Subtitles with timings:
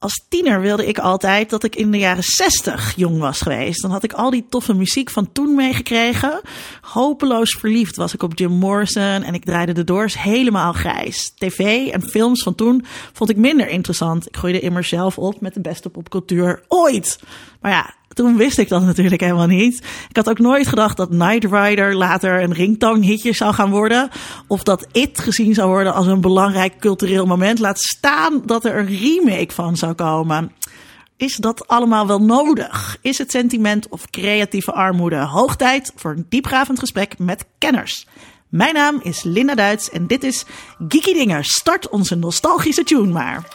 [0.00, 3.82] Als tiener wilde ik altijd dat ik in de jaren 60 jong was geweest.
[3.82, 6.40] Dan had ik al die toffe muziek van toen meegekregen.
[6.80, 11.32] Hopeloos verliefd was ik op Jim Morrison en ik draaide de Doors helemaal grijs.
[11.34, 14.26] TV en films van toen vond ik minder interessant.
[14.26, 17.18] Ik groeide immer zelf op met de beste popcultuur ooit.
[17.60, 19.84] Maar ja, toen wist ik dat natuurlijk helemaal niet.
[20.08, 24.08] Ik had ook nooit gedacht dat Night Rider later een ringtone hitje zou gaan worden.
[24.46, 27.58] Of dat It gezien zou worden als een belangrijk cultureel moment.
[27.58, 30.52] Laat staan dat er een remake van zou komen.
[31.16, 32.98] Is dat allemaal wel nodig?
[33.00, 38.06] Is het sentiment of creatieve armoede hoog tijd voor een diepgravend gesprek met kenners?
[38.48, 40.44] Mijn naam is Linda Duits en dit is
[40.88, 41.44] Geeky Dingen.
[41.44, 43.48] Start onze nostalgische tune maar.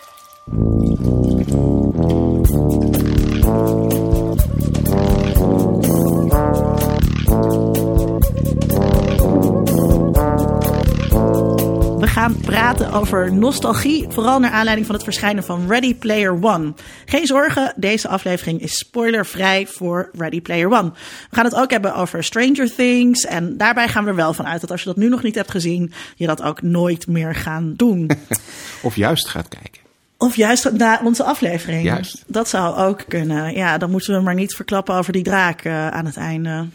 [12.24, 16.74] Gaan praten over nostalgie, vooral naar aanleiding van het verschijnen van Ready Player One.
[17.06, 20.92] Geen zorgen, deze aflevering is spoilervrij voor Ready Player One.
[21.30, 24.48] We gaan het ook hebben over Stranger Things en daarbij gaan we er wel van
[24.48, 27.36] uit dat als je dat nu nog niet hebt gezien, je dat ook nooit meer
[27.36, 28.10] gaan doen.
[28.82, 29.82] Of juist gaat kijken.
[30.18, 31.84] Of juist na onze aflevering.
[31.84, 32.24] Juist.
[32.28, 33.54] Dat zou ook kunnen.
[33.56, 36.68] Ja, dan moeten we maar niet verklappen over die draak eh, aan het einde.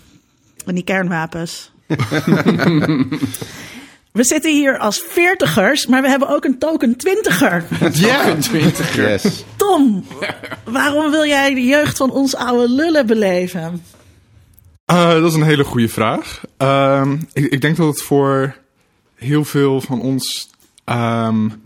[0.67, 1.71] En die kernwapens.
[4.19, 7.65] we zitten hier als veertigers, maar we hebben ook een token twintiger.
[7.93, 9.45] Ja, 20 yes.
[9.57, 10.05] Tom,
[10.65, 13.83] waarom wil jij de jeugd van ons oude lullen beleven?
[14.91, 16.41] Uh, dat is een hele goede vraag.
[16.57, 18.57] Ehm, ik, ik, denk dat het voor
[19.15, 20.51] heel veel van ons
[20.85, 21.63] um,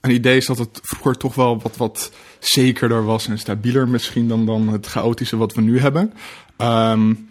[0.00, 4.28] een idee is dat het vroeger toch wel wat, wat zekerder was en stabieler misschien
[4.28, 6.12] dan, dan het chaotische wat we nu hebben.
[6.58, 7.28] Um,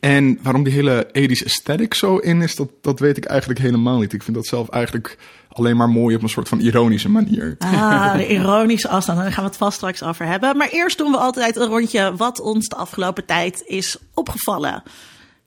[0.00, 3.98] en waarom die hele 80s aesthetic zo in is, dat, dat weet ik eigenlijk helemaal
[3.98, 4.12] niet.
[4.12, 7.54] Ik vind dat zelf eigenlijk alleen maar mooi op een soort van ironische manier.
[7.58, 9.18] Ah, de ironische afstand.
[9.18, 10.56] Daar gaan we het vast straks over hebben.
[10.56, 14.82] Maar eerst doen we altijd een rondje wat ons de afgelopen tijd is opgevallen.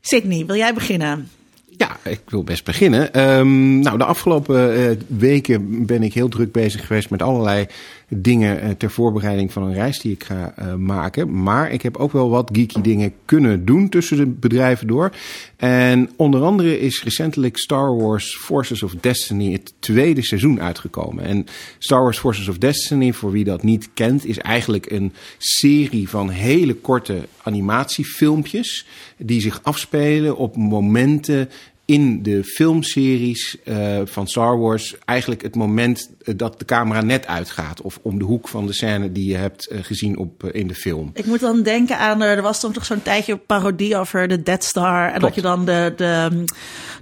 [0.02, 1.30] Sydney, wil jij beginnen?
[1.78, 3.20] Ja, ik wil best beginnen.
[3.38, 7.68] Um, nou, de afgelopen uh, weken ben ik heel druk bezig geweest met allerlei
[8.10, 11.44] dingen uh, ter voorbereiding van een reis die ik ga uh, maken.
[11.44, 15.12] Maar ik heb ook wel wat geeky dingen kunnen doen tussen de bedrijven door.
[15.56, 21.24] En onder andere is recentelijk Star Wars Forces of Destiny het tweede seizoen uitgekomen.
[21.24, 21.46] En
[21.78, 26.30] Star Wars Forces of Destiny, voor wie dat niet kent, is eigenlijk een serie van
[26.30, 28.86] hele korte animatiefilmpjes
[29.18, 31.50] die zich afspelen op momenten
[31.90, 37.82] in de filmseries uh, van Star Wars eigenlijk het moment dat de camera net uitgaat.
[37.82, 40.68] Of om de hoek van de scène die je hebt uh, gezien op, uh, in
[40.68, 41.12] de film.
[41.14, 45.12] Ik moet dan denken aan, er was toch zo'n tijdje parodie over de Dead Star.
[45.14, 46.44] En dat je dan de, de,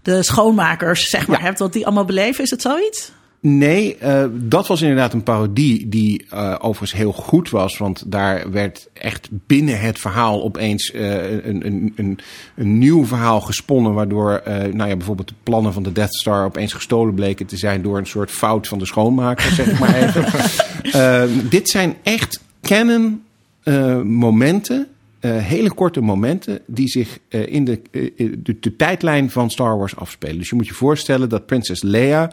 [0.02, 1.46] de schoonmakers zeg maar ja.
[1.46, 2.44] hebt, wat die allemaal beleven.
[2.44, 3.12] Is het zoiets?
[3.40, 7.78] Nee, uh, dat was inderdaad een parodie die uh, overigens heel goed was.
[7.78, 12.20] Want daar werd echt binnen het verhaal opeens uh, een, een, een,
[12.56, 13.94] een, nieuw verhaal gesponnen.
[13.94, 17.81] Waardoor nou ja, bijvoorbeeld de plannen van de Death Star opeens gestolen bleken te zijn
[17.81, 21.50] door een soort fout van de schoonmaker, zeg maar even.
[21.50, 23.24] dit zijn echt canon
[24.03, 24.88] momenten.
[25.28, 27.81] Hele korte momenten die zich in de,
[28.18, 30.38] de, de, tijdlijn van Star Wars afspelen.
[30.38, 32.31] Dus je moet je voorstellen dat prinses Leia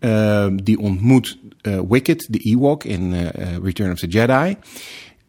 [0.00, 3.26] uh, die ontmoet uh, Wicket, de Ewok in uh,
[3.62, 4.56] Return of the Jedi.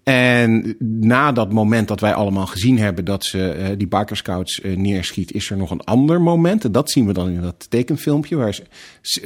[0.04, 5.32] En na dat moment dat wij allemaal gezien hebben dat ze die Biker Scouts neerschiet,
[5.34, 6.66] is er nog een ander moment.
[6.66, 8.60] En dat zien we dan in dat tekenfilmpje waar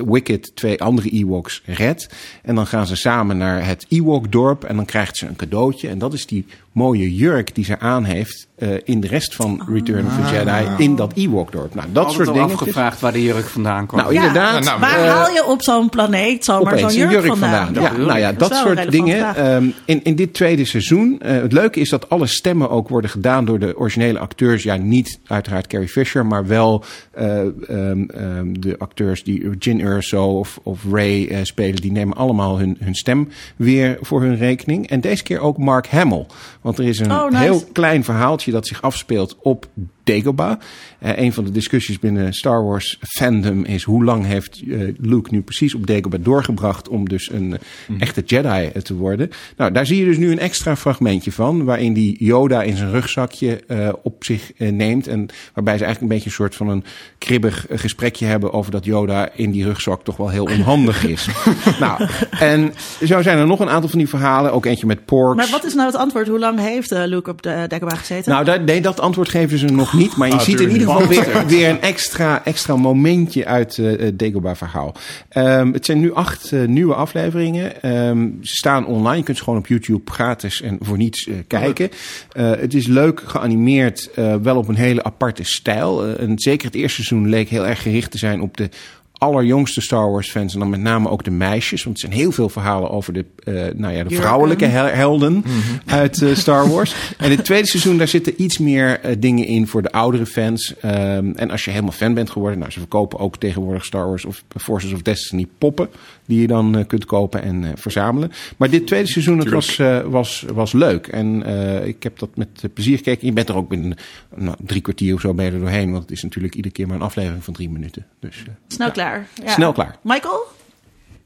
[0.06, 2.10] Wicket twee andere Ewoks redt.
[2.44, 5.88] En dan gaan ze samen naar het Ewok-dorp en dan krijgt ze een cadeautje.
[5.88, 9.68] En dat is die mooie jurk die ze aan heeft uh, in de rest van
[9.70, 11.76] Return of the Jedi in dat Ewok-dorp.
[11.76, 12.42] Nou, dat soort dingen.
[12.42, 14.02] afgevraagd waar de jurk vandaan kwam.
[14.02, 14.64] Nou, inderdaad.
[14.64, 17.66] Nou, waar uh, haal je op zo'n planeet zomaar zo'n jurk, jurk, vandaan?
[17.66, 17.84] vandaan.
[17.84, 19.52] Ja, nou ja, dat, dat soort dingen.
[19.54, 21.20] Um, in, in dit tweede seizoen.
[21.26, 24.64] Uh, het leuke is dat alle stemmen ook worden gedaan door de originele acteurs.
[24.64, 26.84] Ja, niet uiteraard Carrie Fisher, maar wel
[27.20, 31.82] um, um, de acteurs die Jin Erso of, of Ray spelen.
[31.82, 34.90] Die nemen allemaal hun, hun stem weer voor hun rekening.
[34.90, 36.26] En deze keer ook Mark Hamill.
[36.62, 37.44] Want er is een oh, nice.
[37.44, 39.68] heel klein verhaaltje dat zich afspeelt op
[40.06, 40.60] Dagobah.
[41.04, 45.30] Uh, een van de discussies binnen Star Wars fandom is hoe lang heeft uh, Luke
[45.32, 47.58] nu precies op Dagobah doorgebracht om dus een uh,
[47.88, 48.00] mm.
[48.00, 49.30] echte Jedi te worden.
[49.58, 52.92] Nou, daar zie je dus nu een extra fragmentje van, waarin die Yoda in zijn
[52.92, 53.64] rugzakje
[54.04, 56.84] op zich neemt en waarbij ze eigenlijk een beetje een soort van een
[57.18, 61.28] kribbig gesprekje hebben over dat Yoda in die rugzak toch wel heel onhandig is.
[61.80, 62.08] nou,
[62.40, 62.74] en
[63.06, 65.38] zo zijn er nog een aantal van die verhalen, ook eentje met Porks.
[65.38, 66.28] Maar wat is nou het antwoord?
[66.28, 68.32] Hoe lang heeft Luke op de Dagobah gezeten?
[68.32, 70.16] Nou, dat, nee, dat antwoord geven ze nog niet.
[70.16, 74.00] Maar je Ah, ziet in ieder geval weer, weer een extra, extra momentje uit eh,
[74.00, 74.96] het Dagobah verhaal.
[75.30, 77.82] Ehm, het zijn nu acht eh, nieuwe afleveringen.
[77.82, 79.18] Ehm, ze staan online.
[79.18, 81.90] Je kunt ze gewoon op YouTube gratis en voor niets eh, kijken.
[82.36, 84.10] Het is leuk geanimeerd,
[84.42, 86.18] wel op een hele aparte stijl.
[86.18, 88.70] En zeker het eerste seizoen leek heel erg gericht te zijn op de
[89.18, 92.32] allerjongste Star Wars fans en dan met name ook de meisjes, want er zijn heel
[92.32, 95.44] veel verhalen over de, eh, nou ja, de vrouwelijke hel- helden
[95.86, 96.96] uit eh, Star Wars.
[97.18, 100.26] En in het tweede seizoen daar zitten iets meer eh, dingen in voor de oudere
[100.26, 100.74] fans.
[100.82, 104.26] Ehm, en als je helemaal fan bent geworden, nou ze verkopen ook tegenwoordig Star Wars
[104.26, 105.90] of Forces of Destiny poppen
[106.26, 108.32] die je dan eh, kunt kopen en eh, verzamelen.
[108.58, 112.30] Maar dit tweede seizoen het was, eh, was, was leuk en eh, ik heb dat
[112.36, 113.28] met plezier gekeken.
[113.28, 113.98] Je bent er ook binnen
[114.36, 116.96] nou, drie kwartier of zo je er doorheen, want het is natuurlijk iedere keer maar
[116.96, 118.06] een aflevering van drie minuten.
[118.20, 119.28] Dus eh, Snel klaar.
[119.44, 119.52] Ja.
[119.52, 119.96] snel klaar.
[120.02, 120.54] Michael?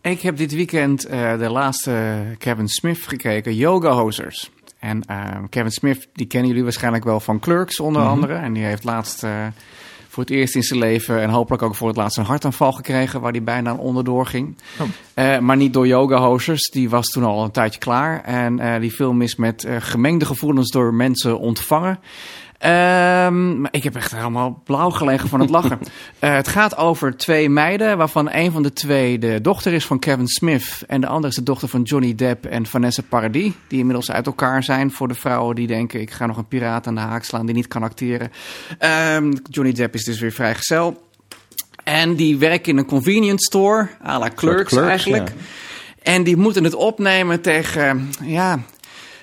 [0.01, 4.51] Ik heb dit weekend eh, de laatste Kevin Smith gekeken, Yoga Hosers.
[4.79, 8.33] En eh, Kevin Smith, die kennen jullie waarschijnlijk wel van Clerks onder andere.
[8.33, 9.47] En die heeft laatst eh,
[10.09, 13.21] voor het eerst in zijn leven en hopelijk ook voor het laatst een hartaanval gekregen
[13.21, 14.57] waar hij bijna onderdoor ging.
[14.79, 14.87] Oh.
[15.13, 18.23] Eh, maar niet door Yoga Hosers, die was toen al een tijdje klaar.
[18.23, 21.99] En eh, die film is met eh, gemengde gevoelens door mensen ontvangen.
[22.59, 25.79] Ehm, maar ik heb echt helemaal blauw gelegen van het lachen.
[26.19, 29.99] Eh, het gaat over twee meiden, waarvan een van de twee de dochter is van
[29.99, 30.83] Kevin Smith.
[30.87, 33.51] En de andere is de dochter van Johnny Depp en Vanessa Paradis.
[33.67, 36.01] Die inmiddels uit elkaar zijn voor de vrouwen die denken...
[36.01, 38.31] ik ga nog een piraat aan de haak slaan die niet kan acteren.
[38.77, 41.07] Ehm, Johnny Depp is dus weer vrijgezel.
[41.83, 45.27] En die werken in een convenience store, à la Clerks, Clerks, eigenlijk.
[45.27, 45.35] ja.
[46.03, 48.59] En die moeten het opnemen tegen, ja,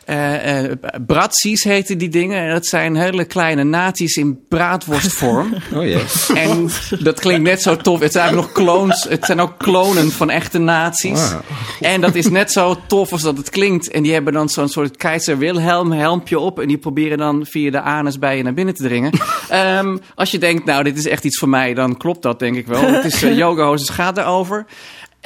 [0.06, 0.73] eh eh
[1.06, 2.43] bratsies heten die dingen.
[2.43, 5.55] En dat zijn hele kleine naties in braadworstvorm.
[5.75, 6.03] Oh jee.
[6.35, 6.69] en
[6.99, 8.00] dat klinkt net zo tof.
[8.00, 9.06] Het zijn nog clones.
[9.08, 11.32] Het zijn ook klonen van echte nazi's.
[11.32, 11.38] Ah.
[11.81, 13.91] En dat is net zo tof als dat het klinkt.
[13.91, 16.61] En die hebben dan zo'n soort keizer Wilhelm helmpje op.
[16.61, 19.12] En die proberen dan via de anus bij je naar binnen te dringen.
[19.49, 22.56] Ehm, als je denkt, nou, dit is echt iets voor mij, dan klopt dat denk
[22.56, 22.82] ik wel.
[22.82, 24.67] Het is uh, Yoga Hoses gaat erover.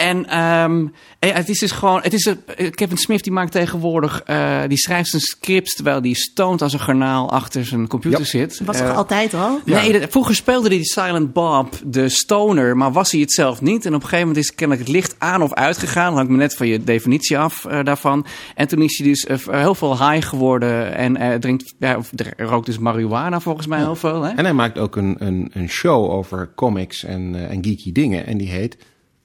[0.00, 0.86] En ehm,
[1.18, 4.60] eh, het is dus gewoon, het is een- eh, Kevin Smith die maakt tegenwoordig, eh,
[4.68, 8.24] die schrijft zijn scripts terwijl die stoned als een garnaal achter zijn computer Ja.
[8.26, 8.60] zit.
[8.64, 9.60] Was toch altijd al?
[9.64, 13.60] Nee, dat- vroeger speelde hij die Silent Bob, de stoner, maar was hij het zelf
[13.60, 13.86] niet.
[13.86, 16.14] En op een gegeven moment is kennelijk het licht aan of uitgegaan.
[16.14, 18.26] Hangt me net van je definitie af eh, daarvan.
[18.54, 22.66] En toen is hij dus heel veel high geworden en eh, drinkt, ja, of rookt
[22.66, 24.22] dus marihuana volgens mij heel veel.
[24.22, 24.30] Hè?
[24.34, 28.26] En hij maakt ook een, een, een show over comics en, eh, en geeky dingen.
[28.26, 28.76] En die heet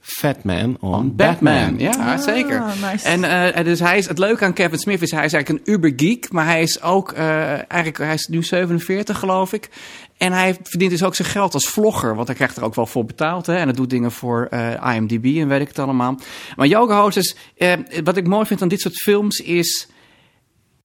[0.07, 2.63] Fat Man on, Batman, ja, zeker.
[2.91, 3.07] nice.
[3.07, 5.73] En eh, dus hij is, het leuke aan Kevin Smith is, hij is eigenlijk een
[5.73, 9.69] uber-geek, maar hij is ook, eh, eigenlijk, hij is nu 47 geloof ik.
[10.17, 12.85] En hij verdient dus ook zijn geld als vlogger, want hij krijgt er ook wel
[12.85, 13.45] voor betaald.
[13.45, 13.55] Hè?
[13.55, 16.19] En dat doet dingen voor eh, IMDb en weet ik het allemaal.
[16.55, 17.73] Maar Yoga Hostess, eh,
[18.03, 19.87] wat ik mooi vind aan dit soort films is...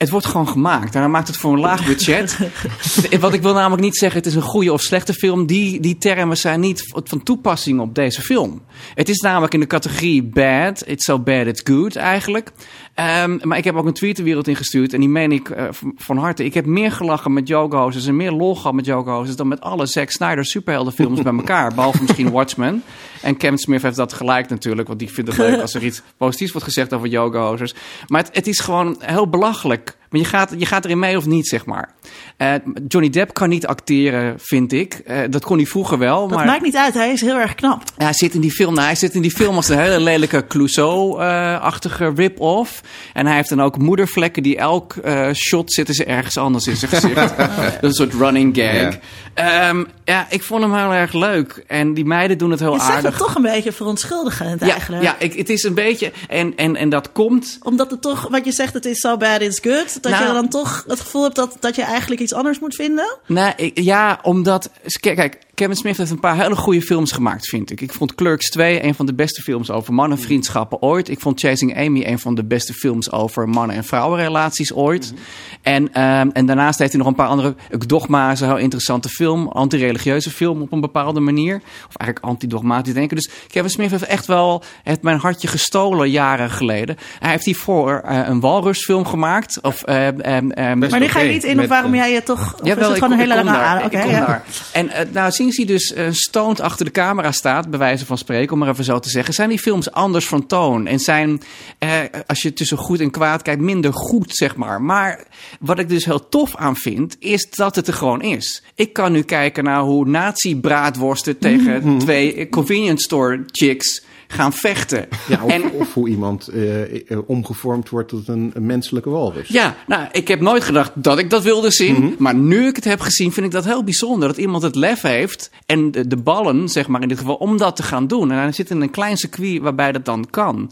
[0.01, 0.95] Het wordt gewoon gemaakt.
[0.95, 2.39] En hij maakt het voor een laag budget.
[3.21, 5.47] Wat ik wil namelijk niet zeggen, het is een goede of slechte film.
[5.47, 8.63] Die, die termen zijn niet van toepassing op deze film.
[8.95, 10.83] Het is namelijk in de categorie bad.
[10.87, 12.53] It's so bad it's good eigenlijk.
[13.01, 14.93] Ehm, maar ik heb ook een tweet de wereld ingestuurd.
[14.93, 16.45] En die meen ik eh, van, harte.
[16.45, 19.37] Ik heb meer gelachen met Hosers en meer lol gehad met Hosers...
[19.37, 21.73] dan met alle Zack Snyder superheldenfilms bij elkaar.
[21.75, 22.83] Behalve misschien Watchmen.
[23.23, 24.89] En Kevin Smith heeft dat gelijk natuurlijk.
[24.89, 27.75] Want die vindt het leuk als er iets positiefs wordt gezegd over Hosers.
[28.07, 29.97] Maar het, het is gewoon heel belachelijk.
[30.11, 31.95] Maar je gaat, je gaat erin mee of niet, zeg maar.
[32.37, 32.55] Eh,
[32.89, 34.95] Johnny Depp kan niet acteren, vind ik.
[34.95, 36.29] Eh, dat kon hij vroeger wel.
[36.29, 37.83] Dat maar maakt niet uit, hij is heel erg knap.
[37.97, 40.01] ja, hij zit in die film, nou, hij zit in die film als een hele
[40.01, 42.83] lelijke Clouseau-achtige rip-off.
[43.13, 46.77] En hij heeft dan ook moedervlekken die elk eh, shot zitten ze ergens anders in
[46.77, 47.37] zijn gezicht.
[47.37, 48.73] Dat is een soort running gag.
[48.73, 48.99] Ja.
[49.35, 49.85] Ja.
[50.05, 51.65] ja, ik vond hem heel erg leuk.
[51.67, 53.11] En die meiden doen het heel Je zegt aardig.
[53.11, 55.03] het toch een beetje verontschuldigend ja, eigenlijk.
[55.03, 56.13] ja ik, het is een beetje...
[56.29, 57.59] En, en, en dat komt...
[57.63, 60.00] Omdat het toch, wat je zegt, het is so bad it's good.
[60.01, 60.27] Dat Nou.
[60.27, 63.17] je dan toch het gevoel hebt dat, dat je eigenlijk iets anders moet vinden.
[63.27, 64.71] Nou, ik- ja, omdat...
[65.01, 67.81] Kijk, Kevin Smith heeft een paar hele goede films gemaakt, vind ik.
[67.81, 71.09] Ik vond Clerks 2 een van de beste films over mannenvriendschappen ooit.
[71.09, 75.15] Ik vond Chasing Amy een van de beste films over mannen- en vrouwenrelaties ooit.
[75.63, 77.55] En, ehm, en daarnaast heeft hij nog een paar andere...
[77.87, 79.49] Dogma is een heel interessante film.
[79.49, 81.57] Antireligieuze film op een bepaalde manier.
[81.89, 83.17] Of eigenlijk antidogmatisch denken.
[83.17, 86.97] Dus Kevin Smith heeft echt wel het mijn hartje gestolen jaren geleden.
[87.19, 89.61] Hij heeft hiervoor eh, een walrusfilm gemaakt.
[89.63, 92.23] Of, ehm, ehm, ehm, Maar nu ga je niet in op waarom eh, jij je
[92.23, 92.55] toch...
[92.55, 94.27] Of is Jawel, het gewoon een hele lange kom ja.
[94.27, 94.43] daar.
[94.73, 98.19] En eh, nou, sinds hij dus eh stoned achter de camera staat, bij wijze van
[98.19, 100.87] spreken, om maar even zo te zeggen, zijn die films anders van toon.
[100.87, 101.43] En zijn,
[101.79, 101.91] eh,
[102.27, 104.83] als je tussen goed en kwaad kijkt, minder goed, zeg maar.
[104.83, 105.27] Maar
[105.61, 108.63] wat ik dus heel tof aan vind, is dat het er gewoon is.
[108.75, 115.09] Ik kan nu kijken naar hoe nazi-braadworsten tegen twee convenience store chicks gaan vechten.
[115.29, 119.49] Ja, of, en, of hoe iemand eh, eh, omgevormd wordt tot een, een menselijke walvis.
[119.49, 121.95] ja, nou, ik heb nooit gedacht dat ik dat wilde zien.
[121.95, 122.13] Mhm.
[122.19, 124.29] Maar nu ik het heb gezien, vind ik dat heel bijzonder.
[124.29, 127.57] Dat iemand het lef heeft en de, de ballen, zeg maar in dit geval, om
[127.57, 128.31] dat te gaan doen.
[128.31, 130.71] En hij zit in een klein circuit waarbij dat dan kan.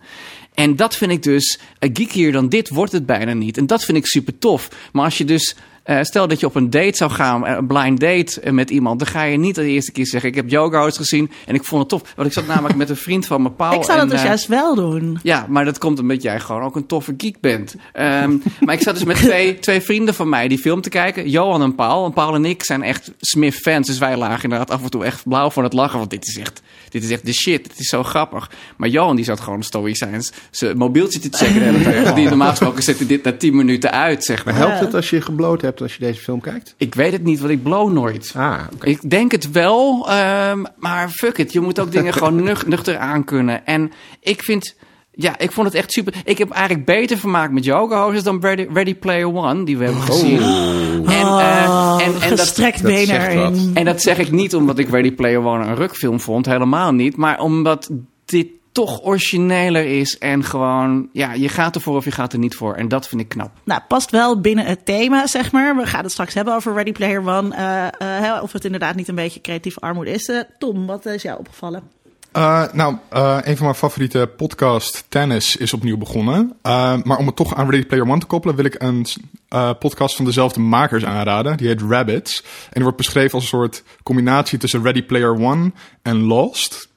[0.54, 3.56] En dat vind ik dus, uh, geekier dan dit wordt het bijna niet.
[3.56, 4.68] En dat vind ik super tof.
[4.92, 5.56] Maar als je dus,
[5.88, 8.70] eh, stel dat je op een date zou gaan, eh, een blind date eh, met
[8.70, 11.64] iemand, dan ga je niet de eerste keer zeggen: Ik heb Yoga gezien en ik
[11.64, 12.12] vond het tof.
[12.16, 13.72] Want ik zat namelijk met een vriend van me, Paul.
[13.72, 15.18] ik zou dat en, dus juist wel doen.
[15.22, 17.74] ja, maar dat komt omdat jij gewoon ook een toffe geek bent.
[17.92, 21.28] Ehm, maar ik zat dus met twee, twee vrienden van mij die film te kijken.
[21.30, 22.04] Johan en Paul.
[22.04, 23.86] En Paul en ik zijn echt Smith-fans.
[23.86, 25.98] Dus wij lagen inderdaad af en toe echt blauw van het lachen.
[25.98, 27.68] Want dit is echt, dit is echt de shit.
[27.68, 28.50] Het is zo grappig.
[28.76, 32.14] Maar Johan die zat gewoon stoïcijns zijn mobieltje te checken.
[32.18, 34.54] Die normaal gesproken zet hij dit na 10 minuten uit, zeg maar.
[34.54, 36.74] Maar helpt het als je gebloot hebt als je deze film kijkt?
[36.76, 38.32] Ik weet het niet, want ik blow nooit.
[38.36, 38.86] Ah, oké.
[38.88, 41.52] Ik denk het wel, ehm, maar fuck it.
[41.52, 43.66] Je moet ook dingen gewoon nuch- nuchter aankunnen.
[43.66, 44.76] En ik vind...
[45.12, 46.14] Ja, ik vond het echt super.
[46.24, 49.84] Ik heb eigenlijk beter vermaakt met Yoga Hoses dan Ready, Ready Player One, die we
[49.84, 50.38] hebben gezien.
[50.40, 52.92] En, eh, Oh, en, en, dat, gestrekt dat
[53.74, 57.16] en dat zeg ik niet omdat ik Ready Player One een rukfilm vond, helemaal niet.
[57.16, 57.90] Maar omdat
[58.24, 62.54] dit toch origineler is en gewoon, ja, je gaat ervoor of je gaat er niet
[62.54, 62.74] voor.
[62.74, 63.50] En dat vind ik knap.
[63.64, 65.76] Nou, past wel binnen het thema, zeg maar.
[65.76, 67.54] We gaan het straks hebben over Ready Player One.
[67.54, 70.28] eh, eh, hè, of het inderdaad niet een beetje creatieve armoede is.
[70.28, 71.82] Eh, Tom, wat is jou opgevallen?
[72.32, 76.56] Eh, nou, eh, een van mijn favoriete podcast, Tennis, is opnieuw begonnen.
[76.62, 79.06] Eh, maar om het toch aan Ready Player One te koppelen, wil ik een
[79.48, 81.56] eh, podcast van dezelfde makers aanraden.
[81.56, 82.42] Die heet Rabbits.
[82.42, 85.72] En die wordt beschreven als een soort combinatie tussen Ready Player One
[86.02, 86.87] en Lost.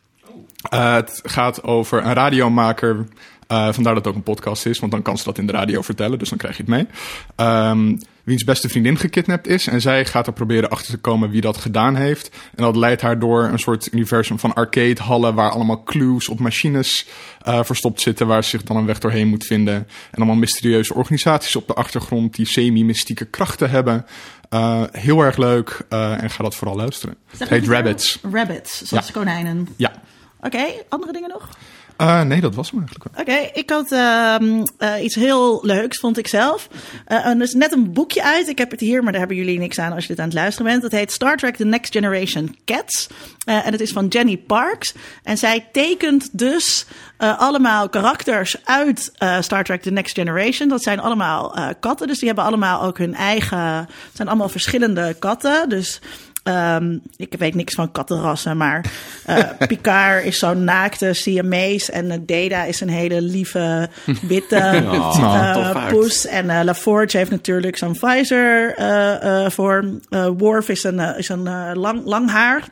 [0.70, 3.06] Eh, het gaat over een radiomaker.
[3.48, 5.52] eh, vandaar dat het ook een podcast is, want dan kan ze dat in de
[5.52, 6.88] radio vertellen, dus dan krijg je het mee.
[7.36, 9.68] Ehm, wiens beste vriendin gekidnapt is.
[9.68, 12.30] En zij gaat er proberen achter te komen wie dat gedaan heeft.
[12.56, 15.34] En dat leidt haar door een soort universum van arcadehallen...
[15.36, 17.08] waar allemaal clues op machines
[17.42, 18.28] eh, verstopt zitten...
[18.28, 19.76] waar ze zich dan een weg doorheen moet vinden.
[19.76, 19.88] En
[20.18, 22.36] allemaal mysterieuze organisaties op de achtergrond...
[22.36, 24.06] die semi-mystieke krachten hebben.
[24.92, 27.16] Heel erg leuk en ga dat vooral luisteren.
[27.38, 27.68] Het heet.
[27.68, 28.20] Rabbits.
[28.32, 29.14] Rabbits, zoals Ja.
[29.14, 29.68] konijnen.
[29.76, 29.92] Ja.
[30.42, 31.50] Oké, andere dingen nog?
[32.02, 33.22] Eh, nee, dat was hem eigenlijk wel.
[33.24, 36.68] Oké, ik had ehm, eh, iets heel leuks, vond ik zelf.
[37.06, 38.48] Eh, er is net een boekje uit.
[38.48, 40.34] Ik heb het hier, maar daar hebben jullie niks aan als je dit aan het
[40.34, 40.84] luisteren bent.
[40.84, 43.08] Het heet Star Trek The Next Generation Cats.
[43.46, 44.94] Eh, en het is van Jenny Parks.
[45.24, 46.86] En zij tekent dus
[47.18, 50.70] allemaal karakters uit Star Trek The Next Generation.
[50.70, 53.60] Dat zijn allemaal katten, dus die hebben allemaal ook hun eigen...
[53.60, 56.02] Het zijn allemaal verschillende katten, dus...
[56.44, 58.86] Ehm, ik weet niks van kattenrassen, maar
[59.26, 63.90] eh, Picard is zo'n naakte Siamese en eh, Data is een hele lieve
[64.22, 64.84] witte
[65.54, 65.94] tof uit.
[65.94, 66.26] poes.
[66.26, 69.52] En eh LaForge heeft natuurlijk zo'n visor eh, eh.
[70.10, 72.64] Eh Worf is een, is een eh, lang, lang haar.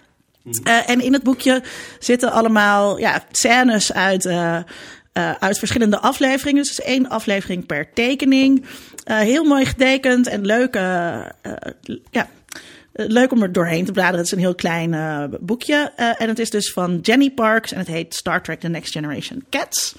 [0.64, 1.64] Eh, en in het boekje
[2.00, 4.56] zitten allemaal ja, scènes uit, eh,
[5.14, 6.64] eh, uit verschillende afleveringen.
[6.64, 8.66] Dus één aflevering per tekening.
[9.04, 10.76] Eh, heel mooi getekend en leuk.
[10.76, 11.26] eh, eh,
[12.12, 12.28] ja,
[13.08, 14.18] leuk om er doorheen te bladeren.
[14.18, 15.92] Het is een heel klein eh, boekje.
[15.96, 17.72] Eh, en het is dus van Jenny Parks.
[17.72, 19.96] En het heet Star Trek The Next Generation Cats.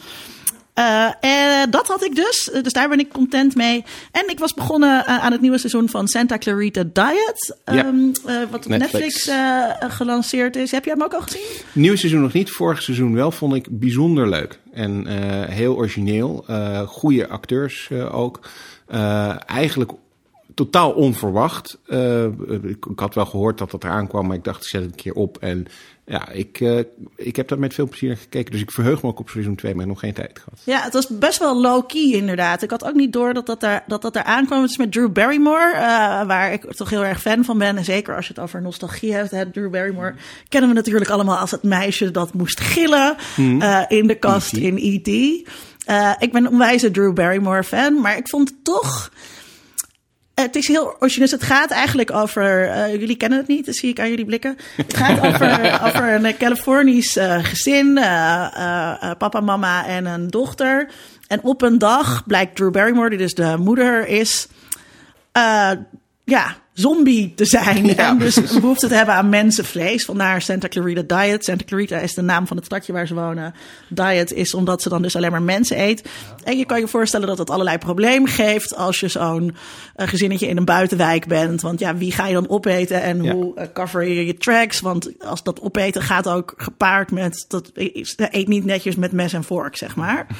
[0.74, 2.50] Eh, en dat had ik dus.
[2.62, 3.84] Dus daar ben ik content mee.
[4.12, 7.56] En ik was begonnen aan het nieuwe seizoen van Santa Clarita Diet.
[7.64, 7.84] Ja.
[7.84, 9.96] ehm, eh, wat op Netflix, Netflix.
[9.96, 10.70] gelanceerd is.
[10.70, 11.42] Heb jij hem ook al gezien?
[11.72, 14.58] Nieuw seizoen nog niet, vorig seizoen wel, vond ik bijzonder leuk.
[14.72, 15.06] En
[15.50, 16.44] heel origineel.
[16.86, 18.48] goede acteurs ook.
[19.46, 19.90] Eigenlijk
[20.54, 21.78] totaal onverwacht.
[21.86, 22.24] Eh,
[22.62, 24.90] ik, ik had wel gehoord dat dat eraan kwam, maar ik dacht, ik zet het
[24.90, 25.38] een keer op.
[25.38, 25.66] En
[26.10, 26.78] ja, ik, eh,
[27.16, 28.52] ik heb daar met veel plezier naar gekeken.
[28.52, 30.60] Dus ik verheug me ook op seizoen 2, maar nog geen tijd gehad.
[30.64, 32.62] Ja, het was best wel low-key inderdaad.
[32.62, 34.60] Ik had ook niet door dat dat daar, dat dat daar aankwam.
[34.60, 35.80] Het is met Drew Barrymore, eh,
[36.26, 37.76] waar ik toch heel erg fan van ben.
[37.76, 39.30] En zeker als je het over nostalgie hebt.
[39.30, 40.14] Hè, Drew Barrymore
[40.48, 44.60] kennen we natuurlijk allemaal als het meisje dat moest gillen eh, in de kast E.T..
[44.60, 45.08] in E.T.
[46.22, 49.10] Ik ben een onwijze Drew Barrymore fan, maar ik vond het toch...
[50.42, 51.28] Het is heel origineel.
[51.30, 52.68] Het gaat eigenlijk over.
[52.68, 54.56] eh, jullie kennen het niet, dat zie ik aan jullie blikken.
[54.76, 55.48] Het gaat over,
[55.86, 58.04] over een Californisch eh, gezin: eh,
[58.54, 60.88] eh, eh, papa, mama en een dochter.
[61.28, 64.48] En op een dag blijkt Drew Barrymore, die dus de moeder is,
[65.32, 65.70] eh,
[66.24, 67.96] ja, zombie te zijn.
[67.96, 70.04] En dus een behoefte te hebben aan mensenvlees.
[70.04, 71.44] Vandaar Santa Clarita Diet.
[71.44, 73.54] Santa Clarita is de naam van het stadje waar ze wonen.
[73.88, 76.08] Diet is omdat ze dan dus alleen maar mensen eet.
[76.44, 79.56] En je kan je voorstellen dat het allerlei problemen geeft als je zo'n
[79.94, 81.60] eh, gezinnetje in een buitenwijk bent.
[81.60, 83.32] Want ja, wie ga je dan opeten en Ja.
[83.32, 84.80] hoe eh, cover je je tracks?
[84.80, 89.44] Want als dat opeten gaat ook gepaard met, dat eet niet netjes met mes en
[89.44, 90.26] vork, zeg maar.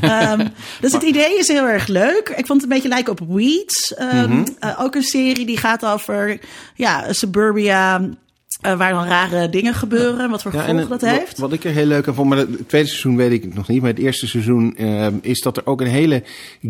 [0.00, 0.46] Ehm,
[0.80, 2.28] dus het idee is heel erg leuk.
[2.36, 3.94] Ik vond het een beetje lijken op Weeds.
[3.94, 6.40] Ehm, eh, ook een serie die gaat over
[6.74, 8.08] ja, suburbia.
[8.60, 10.30] Eh, waar dan rare dingen gebeuren.
[10.30, 11.38] Wat voor Ja, gevolgen en dat wat- heeft.
[11.38, 13.80] Wat, ik er heel leuk aan vond, maar het tweede seizoen weet ik nog niet.
[13.80, 16.22] Maar het eerste seizoen eh, is dat er ook een hele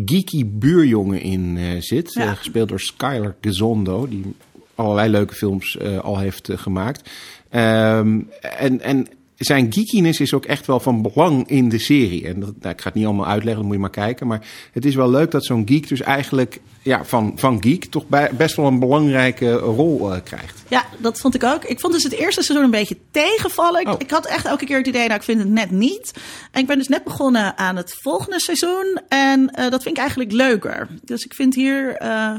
[0.05, 2.13] geeky buurjongen in eh, zit.
[2.13, 2.21] Ja.
[2.23, 4.35] eh, gespeeld door Skyler Gezondo, die
[4.75, 7.09] allerlei leuke films eh, al heeft eh, gemaakt.
[7.49, 9.07] Ehm, en, en
[9.39, 12.27] zijn geekiness is ook echt wel van belang in de serie.
[12.27, 14.27] En dat, nou, ik ga het niet allemaal uitleggen, dat moet je maar kijken.
[14.27, 18.07] Maar het is wel leuk dat zo'n geek dus eigenlijk ja, van, van geek toch
[18.07, 20.63] bij, best wel een belangrijke rol eh, krijgt.
[20.67, 21.63] Ja, dat vond ik ook.
[21.63, 23.81] Ik vond dus het eerste seizoen een beetje tegenvallen.
[23.81, 23.95] Ik, Oh.
[23.97, 26.11] ik had echt elke keer het idee, nou, ik vind het net niet.
[26.51, 28.99] En ik ben dus net begonnen aan het volgende seizoen.
[29.07, 30.87] En eh, dat vind ik eigenlijk leuker.
[31.03, 31.95] Dus ik vind hier...
[31.95, 32.33] eh,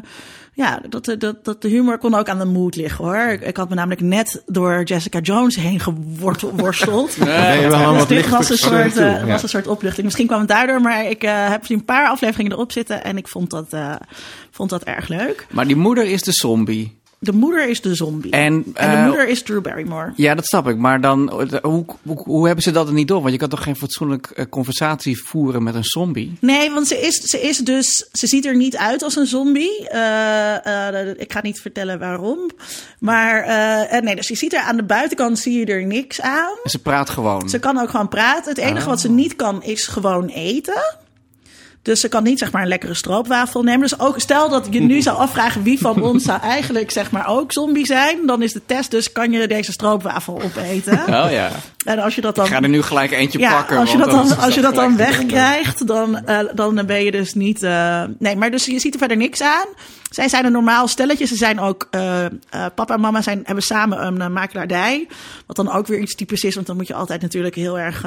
[0.53, 3.17] ja, dat, de- dat, dat de humor kon ook aan de mood liggen hoor.
[3.17, 7.15] Ik, ik had me namelijk net door Jessica Jones heen geworsteld.
[7.17, 9.27] Wel aan Dus wat dit was een, lichter soort, toe, eh, ja.
[9.27, 10.05] was een soort opluchting.
[10.05, 13.29] Misschien kwam het daardoor, maar ik eh, heb een paar afleveringen erop zitten en ik
[13.29, 13.95] vond dat, eh,
[14.51, 15.47] vond dat erg leuk.
[15.51, 17.00] Maar die moeder is de zombie.
[17.23, 18.31] De moeder is de zombie.
[18.31, 20.13] En, En de eh, moeder is Drew Barrymore.
[20.17, 20.77] Ja, dat snap ik.
[20.77, 23.21] Maar dan, eh, hoe, hoe, hoe hebben ze dat er niet door?
[23.21, 26.37] Want je kan toch geen fatsoenlijk eh, conversatie voeren met een zombie?
[26.41, 28.09] Nee, want ze is, ze is dus.
[28.13, 29.81] Ze ziet er niet uit als een zombie.
[31.17, 32.51] Ik ga niet vertellen waarom.
[32.99, 33.47] Maar
[34.03, 36.57] nee, dus je ziet er aan de buitenkant zie je er niks aan.
[36.65, 37.49] En ze praat gewoon.
[37.49, 38.49] Ze kan ook gewoon praten.
[38.51, 39.01] Het enige wat Oh.
[39.01, 40.99] ze niet kan is gewoon eten.
[41.83, 43.81] Dus ze kan niet zeg maar een lekkere stroopwafel nemen.
[43.81, 47.27] Dus ook stel dat je nu zou afvragen wie van ons zou eigenlijk zeg maar
[47.29, 48.27] ook zombie zijn.
[48.27, 50.99] Dan is de test dus kan je deze stroopwafel opeten.
[50.99, 51.51] Oh ja.
[51.85, 53.77] En als je dat dan Ik ga er nu gelijk eentje ja, pakken.
[53.79, 57.35] als je dat dan, als je dat dan wegkrijgt, dan, eh, dan ben je dus
[57.35, 57.63] niet.
[57.63, 59.67] eh, nee, maar dus je ziet er verder niks aan.
[60.11, 61.27] Zij zijn een normaal stelletje.
[61.27, 61.87] Ze zijn ook.
[61.91, 65.07] eh, papa en mama zijn, hebben samen een uh, makelaardij.
[65.47, 66.55] Wat dan ook weer iets typisch is.
[66.55, 68.05] Want dan moet je altijd natuurlijk heel erg.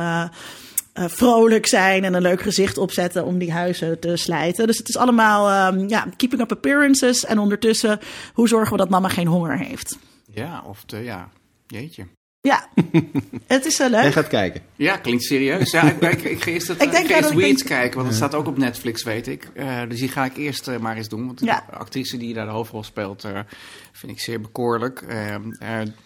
[0.93, 4.67] Eh, vrolijk zijn en een leuk gezicht opzetten om die huizen te slijten.
[4.67, 7.25] Dus het is allemaal ehm, ja, keeping up appearances.
[7.25, 7.99] En ondertussen,
[8.33, 9.97] hoe zorgen we dat mama geen honger heeft?
[10.31, 11.29] Ja, of de, ja.
[11.67, 12.07] Jeetje.
[12.47, 12.67] Ja,
[13.47, 14.01] het is uh, leuk.
[14.01, 14.61] Jij gaat kijken.
[14.75, 15.71] Ja, klinkt serieus.
[15.71, 17.65] Ja, ik, ik, ik ga eerst het Ik denk ik ga ja, eerst dat ik
[17.65, 19.49] kijken, want het staat ook op Netflix, weet ik.
[19.53, 21.25] Eh, dus die ga ik eerst eh, maar eens doen.
[21.25, 21.63] Want Ja.
[21.69, 23.39] de actrice die daar de hoofdrol speelt, eh,
[23.91, 25.01] vind ik zeer bekoorlijk.
[25.01, 25.41] Eh, eh,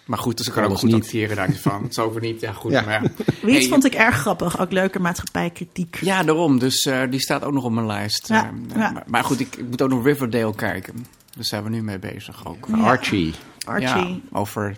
[0.05, 1.03] maar goed, dus ze kan ook goed niet.
[1.03, 1.81] acteren daarvan.
[1.83, 2.71] Het is over niet, ja goed.
[2.71, 2.81] Ja.
[2.81, 3.09] Maar ja.
[3.41, 4.59] Wiets Hey, vond ik erg grappig.
[4.59, 5.97] Ook leuke maatschappijkritiek.
[6.01, 6.59] Ja, daarom.
[6.59, 8.27] Dus eh, die staat ook nog op mijn lijst.
[8.27, 8.91] Ja, Eh, ja.
[8.91, 10.93] Maar, maar goed, ik, ik moet ook nog Riverdale kijken.
[11.35, 12.67] Daar zijn we nu mee bezig ook.
[12.81, 13.33] Archie.
[13.65, 13.87] Archie.
[14.13, 14.77] Ja, over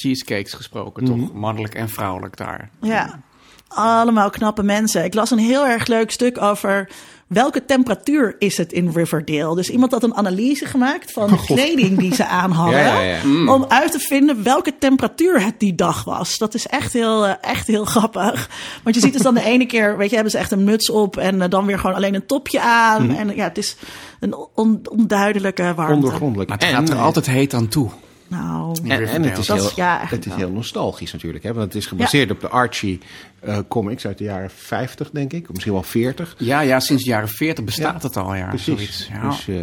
[0.00, 1.32] cheesecakes gesproken, toch?
[1.32, 2.70] Mannelijk en vrouwelijk daar.
[2.80, 3.20] Ja,
[3.68, 5.04] allemaal knappe mensen.
[5.04, 6.88] Ik las een heel erg leuk stuk over
[7.26, 9.54] welke temperatuur is het in Riverdale.
[9.54, 12.80] Dus iemand had een analyse gemaakt van de kleding die ze aan hadden.
[12.80, 13.52] Ja, ja, ja.
[13.54, 16.38] Om uit te vinden welke temperatuur het die dag was.
[16.38, 18.48] Dat is echt heel, eh, echt heel grappig.
[18.82, 20.90] Want je ziet dus dan de ene keer, weet je, hebben ze echt een muts
[20.90, 23.16] op en eh, dan weer gewoon alleen een topje aan.
[23.16, 23.76] En ja, het is
[24.20, 25.94] een on- onduidelijke warmte.
[25.94, 26.48] Ondergrondelijk.
[26.48, 27.90] Maar het gaat er altijd heet aan toe.
[28.28, 31.44] Nou, En, en het is, Dat heel, ja, het is heel nostalgisch natuurlijk.
[31.44, 31.52] Hè?
[31.52, 33.00] Want het is gebaseerd op de Archie
[33.40, 35.42] eh, comics uit de jaren 50, denk ik.
[35.42, 36.34] Of misschien wel 40.
[36.38, 38.48] Ja, ja, sinds de jaren 40 bestaat Ja, het al, ja.
[38.48, 38.74] Precies.
[38.74, 39.08] Zoiets.
[39.12, 39.28] Ja.
[39.28, 39.54] Dus eh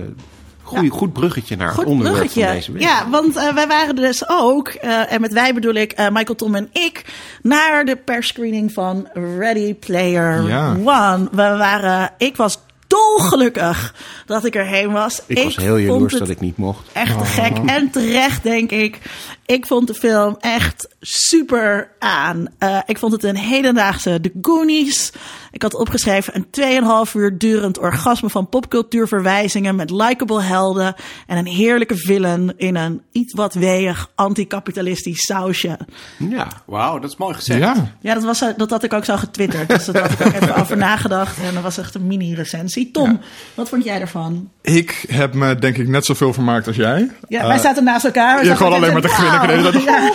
[0.64, 2.46] goeie, goed bruggetje naar Goed het onderwerp bruggetje.
[2.46, 2.82] van deze week.
[2.82, 6.36] Ja, want eh, wij waren dus ook, eh, en met wij bedoel ik eh, Michael
[6.36, 7.06] Tom en ik,
[7.42, 10.72] naar de persscreening van Ready Player Ja.
[10.72, 11.28] One.
[11.32, 12.60] We waren, ik was
[12.94, 15.22] dolgelukkig dat ik erheen was.
[15.26, 16.90] Ik was heel vond jaloers dat ik niet mocht.
[16.92, 19.00] Echt te gek en terecht, denk ik.
[19.46, 22.48] Ik vond de film echt super aan.
[22.58, 25.12] Eh, ik vond het een hedendaagse The Goonies.
[25.54, 30.96] Ik had opgeschreven een 2,5 uur durend orgasme van popcultuurverwijzingen met likable helden
[31.28, 35.78] en een heerlijke villain in een iets wat weeg anticapitalistisch sausje.
[36.30, 36.48] Ja.
[36.66, 37.60] Wauw, dat is mooi gezegd.
[37.60, 39.68] Ja, Ja, dat, was, zo- dat had ik ook zo getwitterd.
[39.70, 41.38] Dus daar had ik ook even over nagedacht.
[41.48, 42.92] En dat was echt een mini-recensie.
[42.92, 43.20] Tom,
[43.54, 44.50] wat vond jij ervan?
[44.62, 47.10] ik heb me denk ik net zoveel vermaakt als jij.
[47.28, 48.46] Ja, Eh, wij zaten naast elkaar.
[48.46, 49.82] Je gewoon alleen maar te grinniken.
[49.84, 50.12] Ja.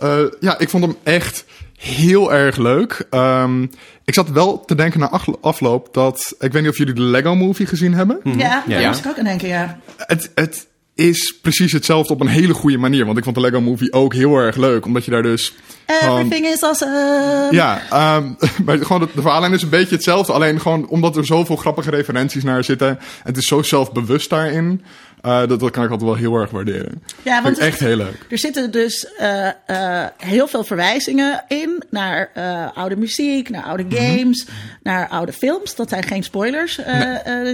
[0.00, 1.44] Eh, ja, ik vond hem echt
[1.76, 3.06] heel erg leuk.
[3.10, 3.62] Ehm,
[4.04, 6.34] ik zat wel te denken na afloop dat...
[6.38, 8.20] Ik weet niet of jullie de Lego Movie gezien hebben.
[8.24, 8.78] Ja, Ja.
[8.78, 9.78] daar moest ik ook aan denken, ja.
[9.96, 13.04] Het, het is precies hetzelfde op een hele goede manier.
[13.06, 14.84] Want ik vond de Lego Movie ook heel erg leuk.
[14.86, 15.54] Omdat je daar dus...
[15.86, 17.48] Everything is awesome.
[17.50, 18.32] Ja, ehm,
[18.64, 20.32] maar gewoon de, de verhaallijn is een beetje hetzelfde.
[20.32, 22.88] Alleen gewoon omdat er zoveel grappige referenties naar zitten.
[22.88, 24.84] En het is zo zelfbewust daarin.
[25.26, 27.02] Eh, dat, dat kan ik altijd wel heel erg waarderen.
[27.22, 28.26] Ja, want echt heel leuk.
[28.30, 32.30] er zitten dus eh, eh, heel veel verwijzingen in naar
[32.74, 33.94] oude muziek, naar oude Mhm.
[33.94, 34.46] games,
[34.82, 35.74] naar oude films.
[35.74, 36.80] Dat zijn geen spoilers,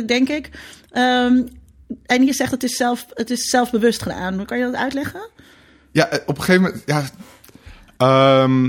[0.07, 0.51] denk ik.
[0.91, 1.43] Ehm,
[2.07, 4.45] en je zegt het is, zelf, het is zelfbewust gedaan.
[4.45, 5.29] Kan je dat uitleggen?
[5.93, 6.83] Ja, op een gegeven moment...
[6.87, 7.05] Ja,
[7.97, 8.65] ehm,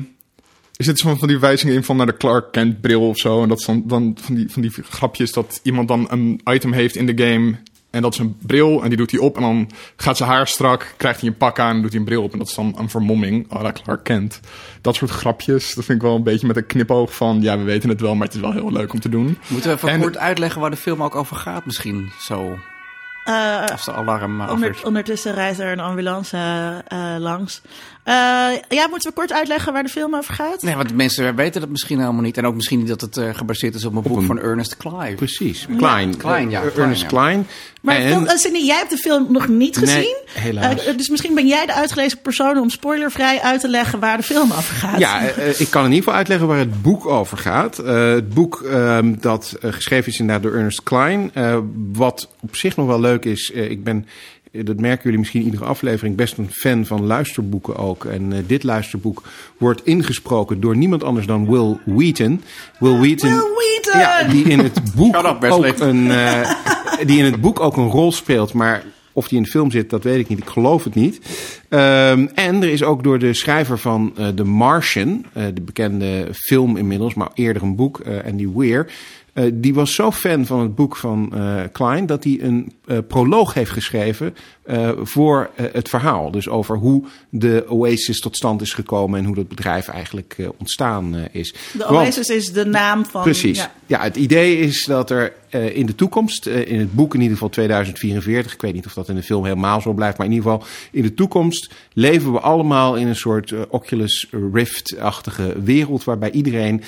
[0.75, 3.43] er zitten soms van die wijzingen in van naar de Clark Kent bril of zo.
[3.43, 6.73] En dat is dan, dan van, die, van die grapjes dat iemand dan een item
[6.73, 7.55] heeft in de game...
[7.93, 10.47] En dat is een bril en die doet hij op en dan gaat zijn haar
[10.47, 12.31] strak, krijgt hij een pak aan en doet hij een bril op.
[12.31, 14.39] En dat is dan een vermomming, à la Clark Kent.
[14.81, 17.41] Dat soort grapjes, dat vind ik wel een beetje met een knipoog van...
[17.41, 19.37] ja, we weten het wel, maar het is wel heel leuk om te doen.
[19.47, 22.11] Moeten we even En- kort uitleggen waar de film ook over gaat misschien?
[22.19, 22.57] Zo,
[23.25, 26.37] Eh, als de alarm uh, onder, ondertussen rijdt er een ambulance
[26.87, 27.61] eh, langs.
[28.03, 28.13] Eh,
[28.69, 30.61] ja, moeten we kort uitleggen waar de film over gaat?
[30.61, 32.37] Nee, want mensen weten dat misschien helemaal niet.
[32.37, 34.77] En ook misschien niet dat het eh, gebaseerd is op een boek een- van Ernest
[34.77, 35.15] Clive.
[35.15, 35.67] Precies.
[35.77, 36.17] Klein.
[36.17, 37.07] Klein, ja, Eh, Klein, Ernest ja.
[37.07, 37.47] Klein.
[37.81, 40.17] Maar En- eh, Sidney, jij hebt de film nog niet Nee, gezien.
[40.31, 40.85] helaas.
[40.85, 44.23] Eh, dus misschien ben jij de uitgelezen persoon om spoilervrij uit te leggen waar de
[44.23, 44.99] film over gaat.
[44.99, 47.79] Ja, eh, eh, ik kan in ieder geval uitleggen waar het boek over gaat.
[47.79, 51.31] Eh, het boek ehm, dat eh, geschreven is inderdaad door Ernest Klein.
[51.33, 51.57] Eh,
[51.93, 54.05] wat op zich nog wel leuk is, eh, ik ben,
[54.53, 58.05] eh, dat merken jullie misschien in iedere aflevering, best een fan van luisterboeken ook.
[58.05, 59.23] En eh, dit luisterboek
[59.57, 62.41] wordt ingesproken door niemand anders dan Will Wheaton.
[62.79, 63.99] Will Wheaton, Will Wheaton!
[63.99, 66.51] Ja, die in het boek up, ook een, eh,
[67.05, 69.89] die in het boek ook een rol speelt, maar of die in de film zit,
[69.89, 70.39] dat weet ik niet.
[70.39, 71.19] Ik geloof het niet.
[71.69, 76.27] Ehm, en er is ook door de schrijver van eh The Martian, eh, de bekende
[76.31, 78.87] film inmiddels, maar eerder een boek, eh Andy Weir.
[79.33, 82.97] Eh, die was zo fan van het boek van eh, Klein dat hij een eh,
[83.07, 84.35] proloog heeft geschreven
[85.03, 86.31] voor het verhaal.
[86.31, 91.15] Dus over hoe de Oasis tot stand is gekomen en hoe dat bedrijf eigenlijk ontstaan
[91.31, 91.53] is.
[91.71, 93.23] De Want- Oasis is de naam van...
[93.23, 93.57] Precies.
[93.57, 93.71] Ja.
[93.85, 94.01] Ja.
[94.01, 98.53] het idee is dat er in de toekomst, in het boek in ieder geval 2044,
[98.53, 100.67] ik weet niet of dat in de film helemaal zo blijft, maar in ieder geval
[100.91, 106.83] in de toekomst leven we allemaal in een soort Oculus Rift-achtige wereld waarbij iedereen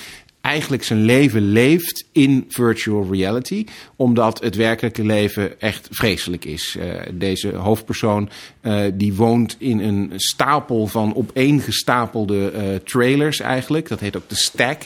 [0.46, 3.64] eigenlijk zijn leven leeft in virtual reality,
[3.96, 6.76] omdat het werkelijke leven echt vreselijk is.
[6.80, 8.28] Eh, deze hoofdpersoon
[8.60, 13.88] eh, die woont in een stapel van opeengestapelde eh, trailers eigenlijk.
[13.88, 14.82] Dat heet ook de stack.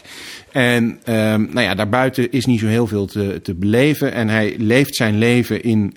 [0.53, 4.13] En ehm, nou ja, daarbuiten is niet zo heel veel te, te beleven.
[4.13, 5.95] En hij leeft zijn leven in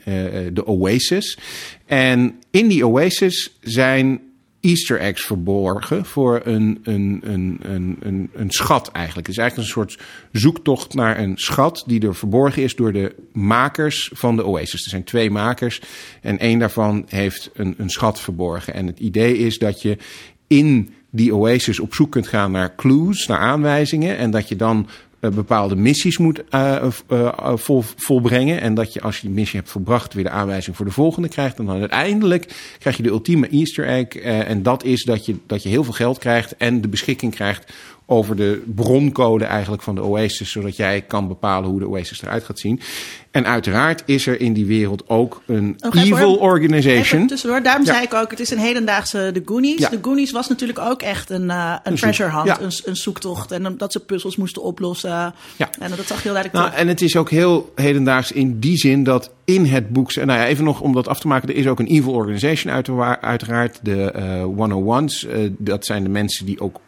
[0.53, 1.37] de Oasis.
[1.85, 4.21] En in die Oasis zijn
[4.63, 9.27] Easter eggs verborgen voor een, een, een, een, een, een schat eigenlijk.
[9.27, 9.99] Het is eigenlijk een soort
[10.31, 14.83] zoektocht naar een schat die er verborgen is door de makers van de Oasis.
[14.83, 15.81] Er zijn twee makers
[16.21, 18.73] en één daarvan heeft een, een schat verborgen.
[18.73, 19.97] En het idee is dat je
[20.47, 24.17] in die Oasis op zoek kunt gaan naar clues, naar aanwijzingen.
[24.17, 24.87] En dat je dan
[25.29, 28.61] bepaalde missies moet eh, eh, eh, vol, volbrengen.
[28.61, 31.27] En dat je als je die missie hebt volbracht weer de aanwijzing voor de volgende
[31.27, 31.59] krijgt.
[31.59, 34.07] En dan uiteindelijk krijg je de ultieme easter egg.
[34.07, 37.35] eh, en dat is dat je, dat je heel veel geld krijgt en de beschikking
[37.35, 37.73] krijgt
[38.05, 40.51] over de broncode eigenlijk van de Oasis.
[40.51, 42.79] Zodat jij kan bepalen hoe de Oasis eruit gaat zien.
[43.31, 46.39] En uiteraard is er in die wereld ook een evil hoor.
[46.39, 47.27] organization.
[47.27, 47.63] Tussendoor.
[47.63, 47.91] Daarom Ja.
[47.93, 49.79] zei ik ook, het is een hedendaagse The Goonies.
[49.79, 49.89] Ja.
[49.89, 52.61] The Goonies was natuurlijk ook echt een, eh, een Een treasure hunt, ja.
[52.61, 53.51] een, een zoektocht.
[53.51, 55.09] En dat ze puzzels moesten oplossen.
[55.55, 55.69] Ja.
[55.79, 56.79] En dat zag heel duidelijk Nou, terug.
[56.81, 60.15] en het is ook heel hedendaags in die zin dat in het boek...
[60.15, 61.49] Nou ja, even nog om dat af te maken.
[61.49, 63.79] Er is ook een evil organization uitera- uiteraard.
[63.83, 65.25] De eh 101's.
[65.25, 66.79] eh, dat zijn de mensen die ook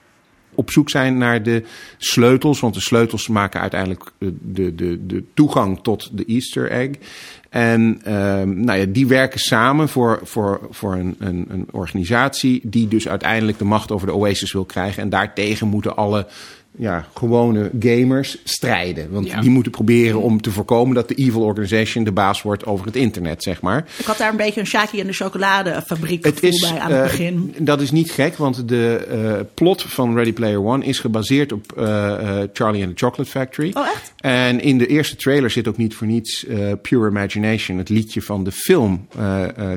[0.56, 1.64] op zoek zijn naar de
[1.98, 2.60] sleutels.
[2.60, 6.90] Want de sleutels maken uiteindelijk de, de, de, de toegang tot de Easter egg.
[7.50, 12.88] En ehm, nou ja, die werken samen voor, voor, voor een, een, een organisatie die
[12.88, 15.04] dus uiteindelijk de macht over de Oasis wil krijgen.
[15.04, 16.28] En daartegen moeten alle
[16.78, 19.12] ja, gewone gamers strijden.
[19.12, 19.42] Want Ja.
[19.42, 22.96] die moeten proberen om te voorkomen dat de evil organization de baas wordt over het
[22.96, 23.86] internet, zeg maar.
[23.98, 27.02] Ik had daar een beetje een Shaki en de chocoladefabriek Het is, bij aan het
[27.02, 27.56] eh, begin.
[27.60, 31.72] dat is niet gek, want de eh, plot van Ready Player One is gebaseerd op
[31.72, 33.72] eh, Charlie and the Chocolate Factory.
[33.74, 34.14] Oh, echt?
[34.18, 36.46] En in de eerste trailer zit ook niet voor niets
[36.82, 39.08] Pure Imagination, het liedje van de film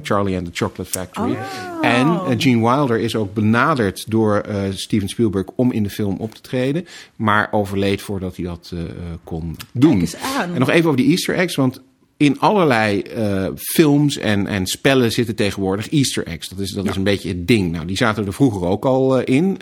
[0.02, 1.30] Charlie and the Chocolate Factory.
[1.30, 1.86] Oh.
[1.86, 6.40] En Gene Wilder is ook benaderd door Steven Spielberg om in de film op te
[6.40, 8.88] treden, maar overleed voordat hij dat eh, eh,
[9.24, 10.06] kon doen.
[10.52, 11.82] En nog even over die Easter eggs, want
[12.16, 16.48] in allerlei eh, films en, en spellen zitten tegenwoordig Easter eggs.
[16.48, 17.72] Dat is, dat is een beetje het ding.
[17.72, 19.58] Nou, die zaten er vroeger ook al in.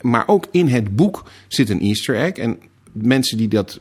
[0.00, 2.32] maar ook in het boek zit een Easter egg.
[2.32, 2.58] En
[2.92, 3.80] mensen die dat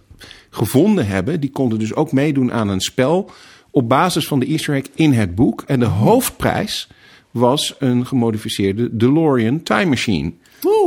[0.49, 3.31] gevonden hebben, die konden dus ook meedoen aan een spel
[3.71, 5.63] op basis van de Easter egg in het boek.
[5.67, 6.87] En de hoofdprijs
[7.31, 10.33] was een gemodificeerde DeLorean Time Machine.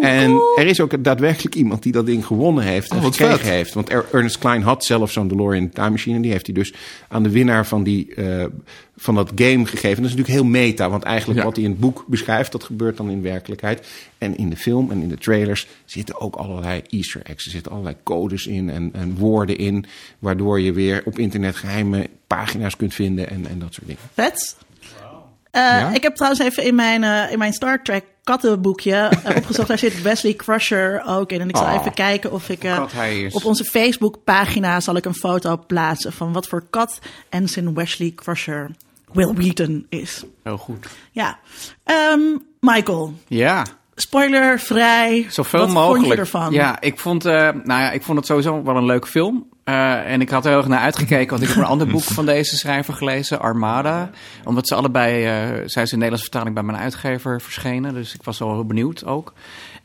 [0.01, 3.49] En er is ook daadwerkelijk iemand die dat ding gewonnen heeft en Oh, gekregen vet.
[3.49, 3.75] heeft.
[3.75, 6.17] Want Er- Ernest Klein had zelf zo'n DeLorean Time Machine.
[6.17, 6.75] En die heeft hij dus
[7.09, 8.45] aan de winnaar van, die, eh,
[8.97, 10.03] van dat game gegeven.
[10.03, 10.91] Dat is natuurlijk heel meta.
[10.91, 11.45] Want eigenlijk Ja.
[11.45, 13.87] wat hij in het boek beschrijft, dat gebeurt dan in werkelijkheid.
[14.19, 17.45] En in de film en in de trailers zitten ook allerlei easter eggs.
[17.45, 19.85] Er zitten allerlei codes in en, en woorden in.
[20.19, 24.03] Waardoor je weer op internet geheime pagina's kunt vinden en, en dat soort dingen.
[24.15, 24.57] Vet.
[25.51, 29.69] Eh, Ik heb trouwens even in mijn, eh, in mijn Star Trek kattenboekje eh, opgezocht.
[29.69, 31.41] Daar zit Wesley Crusher ook in.
[31.41, 32.65] En ik zal Oh, even kijken of ik...
[32.65, 32.83] eh,
[33.31, 36.13] op onze Facebookpagina zal ik een foto plaatsen...
[36.13, 38.71] van wat voor kat Ensign Wesley Crusher
[39.13, 40.25] Will Wheaton is.
[40.43, 40.87] Heel goed.
[41.13, 41.39] Ja.
[41.85, 42.21] Ehm,
[42.61, 43.67] Michael, Ja.
[43.95, 45.27] spoilervrij.
[45.31, 45.99] Zoveel wat mogelijk.
[46.05, 46.53] vond je ervan?
[46.53, 49.49] Ja, ik vond, eh, nou ja, ik vond het sowieso wel een leuke film.
[49.65, 52.03] Eh, en ik had er heel erg naar uitgekeken, want ik heb een ander boek
[52.03, 54.11] van deze schrijver gelezen, Armada.
[54.45, 55.23] Omdat ze allebei,
[55.67, 57.95] zijn ze in Nederlandse vertaling bij mijn uitgever verschenen.
[57.95, 59.33] Dus ik was wel heel benieuwd ook.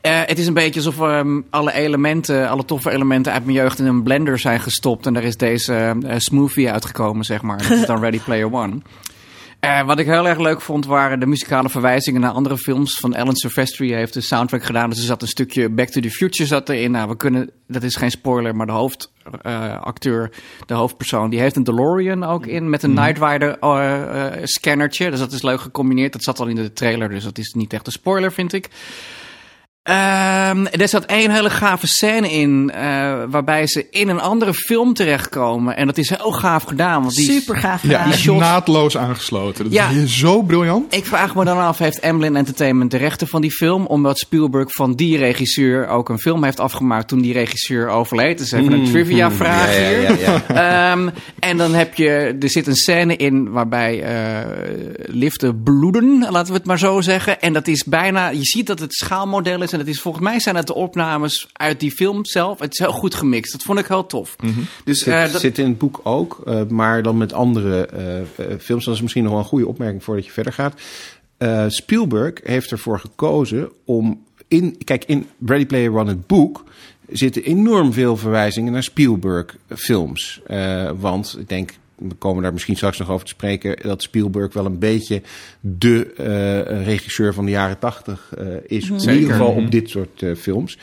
[0.00, 3.78] Eh, het is een beetje alsof ehm, alle elementen, alle toffe elementen uit mijn jeugd
[3.78, 5.06] in een blender zijn gestopt.
[5.06, 7.58] En daar is deze smoothie uitgekomen, zeg maar.
[7.58, 8.80] Dat is dan Ready Player One.
[9.60, 12.94] Eh, wat ik heel erg leuk vond waren de muzikale verwijzingen naar andere films.
[12.94, 14.90] Van Alan Silvestri heeft de soundtrack gedaan.
[14.90, 16.90] Dus er zat een stukje Back to the Future zat erin.
[16.90, 20.32] Nou, we kunnen, dat is geen spoiler, maar de hoofdacteur,
[20.66, 22.70] de hoofdpersoon, die heeft een DeLorean ook in.
[22.70, 25.10] Met een Night Rider eh, eh, scannertje.
[25.10, 26.12] Dus dat is leuk gecombineerd.
[26.12, 28.68] Dat zat al in de trailer, dus dat is niet echt een spoiler, vind ik.
[29.82, 32.80] Ehm, er zat één hele gave scène in, eh,
[33.30, 35.76] waarbij ze in een andere film terechtkomen.
[35.76, 37.02] En dat is heel gaaf gedaan.
[37.02, 38.04] Want die, Super gaaf Ja, gedaan.
[38.04, 39.64] die echt shots- naadloos aangesloten.
[39.64, 39.88] Dat Ja.
[39.88, 40.94] is zo briljant.
[40.94, 43.86] Ik vraag me dan af, heeft Amblin Entertainment de rechten van die film?
[43.86, 48.38] Omdat Spielberg van die regisseur ook een film heeft afgemaakt toen die regisseur overleed.
[48.38, 50.20] Dus even een trivia vraag ja, ja, hier.
[50.20, 50.90] ja, ja.
[50.92, 54.38] Ehm, en dan heb je, er zit een scène in waarbij eh
[55.04, 57.40] liften bloeden, laten we het maar zo zeggen.
[57.40, 59.68] En dat is bijna, je ziet dat het schaalmodel is.
[59.72, 62.58] En het is, volgens mij zijn het de opnames uit die film zelf.
[62.58, 63.52] Het is heel goed gemixt.
[63.52, 64.36] Dat vond ik heel tof.
[64.84, 68.44] Dus Zit, eh, dat- zit in het boek ook, eh, maar dan met andere eh,
[68.58, 68.84] films.
[68.84, 70.74] Dat is misschien nog wel een goede opmerking voordat je verder gaat.
[71.72, 76.64] Spielberg heeft ervoor gekozen om in, kijk, in Ready Player One, het boek,
[77.08, 80.40] zitten enorm veel verwijzingen naar Spielberg-films.
[80.98, 84.66] Want ik denk, we komen daar misschien straks nog over te spreken, dat Spielberg wel
[84.66, 85.22] een beetje
[85.60, 88.90] de eh, regisseur van de jaren tachtig eh, is.
[88.90, 89.20] In Zeker.
[89.20, 90.78] ieder geval op dit soort eh, films.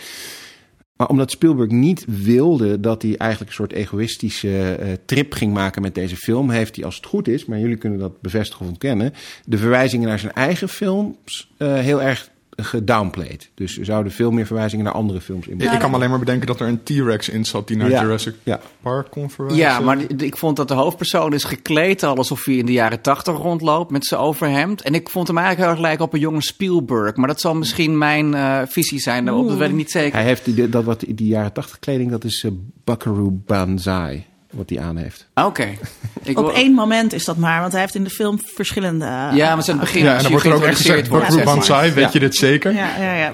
[0.95, 5.95] Maar omdat Spielberg niet wilde dat hij eigenlijk een soort egoïstische trip ging maken met
[5.95, 9.13] deze film, heeft hij, als het goed is, maar jullie kunnen dat bevestigen of ontkennen,
[9.45, 12.29] de verwijzingen naar zijn eigen films heel erg
[12.61, 13.49] gedownplayed.
[13.53, 15.59] Dus er zouden veel meer verwijzingen naar andere films in.
[15.59, 17.89] Ja, ik kan me alleen maar bedenken dat er een T-Rex in zat die naar
[17.89, 18.01] Ja.
[18.01, 18.59] Jurassic Ja.
[18.81, 19.65] Park kon verwijzen.
[19.65, 23.01] Ja, maar ik vond dat de hoofdpersoon is gekleed al alsof hij in de jaren
[23.01, 24.81] tachtig rondloopt met zijn overhemd.
[24.81, 27.15] En ik vond hem eigenlijk heel erg lijken op een jonge Spielberg.
[27.15, 30.13] Maar dat zal misschien mijn eh, visie zijn daarop, dat weet ik niet zeker.
[30.13, 32.51] Hij heeft die, dat wat die jaren tachtig kleding, dat is eh,
[32.83, 35.27] Buckaroo Banzai, wat hij aan heeft.
[35.33, 35.67] Oké.
[36.23, 39.05] Ik Op wil- één moment is dat maar, want hij heeft in de film verschillende...
[39.05, 41.09] Ja, maar het is aan het begin Ja, en dan wordt er ook echt gezegd,
[41.09, 41.81] maar.
[41.81, 42.09] Weet Ja.
[42.11, 42.73] je dit zeker?
[42.73, 43.31] Ja, ja, ja.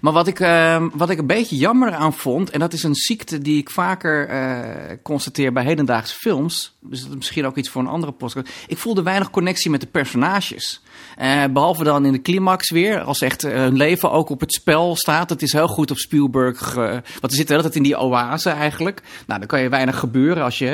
[0.00, 2.94] Maar wat ik, ehm, wat ik een beetje jammer aan vond, en dat is een
[2.94, 7.68] ziekte die ik vaker eh, constateer bij hedendaagse films, dus dat is misschien ook iets
[7.68, 8.48] voor een andere podcast.
[8.66, 10.80] Ik voelde weinig connectie met de personages.
[11.16, 14.52] Eh, behalve dan in de climax weer, als echt eh, hun leven ook op het
[14.52, 15.30] spel staat.
[15.30, 17.98] Het is heel goed op Spielberg, eh, want we zitten de hele tijd in die
[17.98, 19.02] oase eigenlijk.
[19.26, 20.68] Nou, dan kan je weinig gebeuren als je...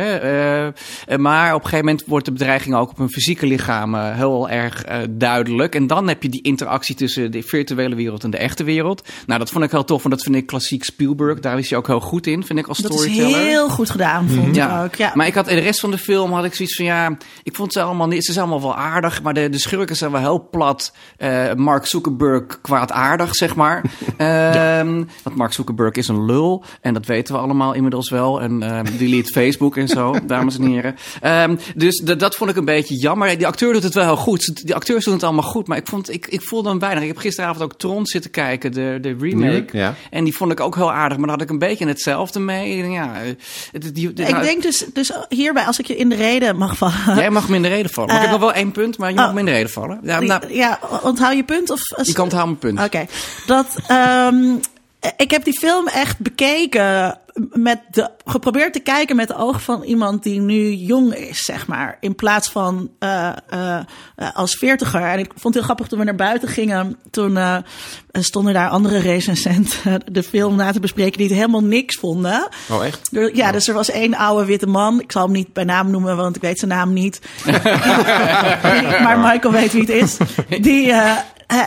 [1.06, 4.48] eh, maar op een gegeven moment wordt de bedreiging ook op hun fysieke lichaam heel
[4.50, 5.74] erg duidelijk.
[5.74, 9.08] En dan heb je die interactie tussen de virtuele wereld en de echte wereld.
[9.26, 11.40] Nou, dat vond ik heel tof, want dat vind ik klassiek Spielberg.
[11.40, 13.38] Daar is hij ook heel goed in, vind ik als Dat is storyteller.
[13.38, 14.94] heel goed gedaan, vond ik ook.
[14.94, 15.10] Ja.
[15.14, 17.54] Maar ik had in de rest van de film had ik zoiets van ja, ik
[17.56, 20.20] vond ze allemaal niet, ze zijn allemaal wel aardig, maar de, de schurken zijn wel
[20.20, 20.92] heel plat.
[21.16, 23.82] Eh, Mark Zuckerberg kwaadaardig, zeg maar.
[24.16, 28.40] Ehm, Want Mark Zuckerberg is een lul en dat weten we allemaal inmiddels wel.
[28.40, 30.94] En ehm delete Facebook en zo, dames en heren.
[31.20, 33.36] Ehm, dus dat- dat vond ik een beetje jammer.
[33.36, 34.66] Die acteur doet het wel heel goed.
[34.66, 37.02] Die acteurs doen het allemaal goed, maar ik vond, ik, ik voelde hem weinig.
[37.02, 39.76] Ik heb gisteravond ook Tron zitten kijken, de, de remake.
[39.78, 39.94] Ja.
[40.10, 42.90] En die vond ik ook heel aardig, maar daar had ik een beetje hetzelfde mee.
[42.90, 43.32] Ja, eh,
[43.72, 46.76] het- die, die- Ik denk dus, dus hierbij, als ik je in de reden mag
[46.76, 47.16] vallen.
[47.16, 48.08] Jij mag me in de reden vallen.
[48.14, 49.32] Maar ik heb Eh, nog wel één punt, maar je mag oh.
[49.32, 50.00] me in de reden vallen.
[50.02, 51.70] Ja, nou, ja, onthoud je punt?
[51.70, 52.80] Of, je kan het houden, punt.
[52.80, 53.06] Oké.
[53.46, 54.54] Dat, ehm,
[55.16, 59.82] ik heb die film echt bekeken met de, geprobeerd te kijken met de ogen van
[59.82, 61.96] iemand die nu jong is, zeg maar.
[62.00, 63.78] In plaats van eh, eh,
[64.16, 65.02] eh, als veertiger.
[65.02, 66.98] En ik vond het heel grappig toen we naar buiten gingen.
[67.10, 67.56] Toen eh,
[68.12, 72.48] stonden daar andere recensenten de film na te bespreken die het helemaal niks vonden.
[72.70, 73.08] Oh, echt?
[73.32, 75.00] Ja, dus er was één oude witte man.
[75.00, 77.20] Ik zal hem niet bij naam noemen, want ik weet zijn naam niet.
[79.04, 80.16] Maar Michael weet wie het is.
[80.60, 80.92] Die,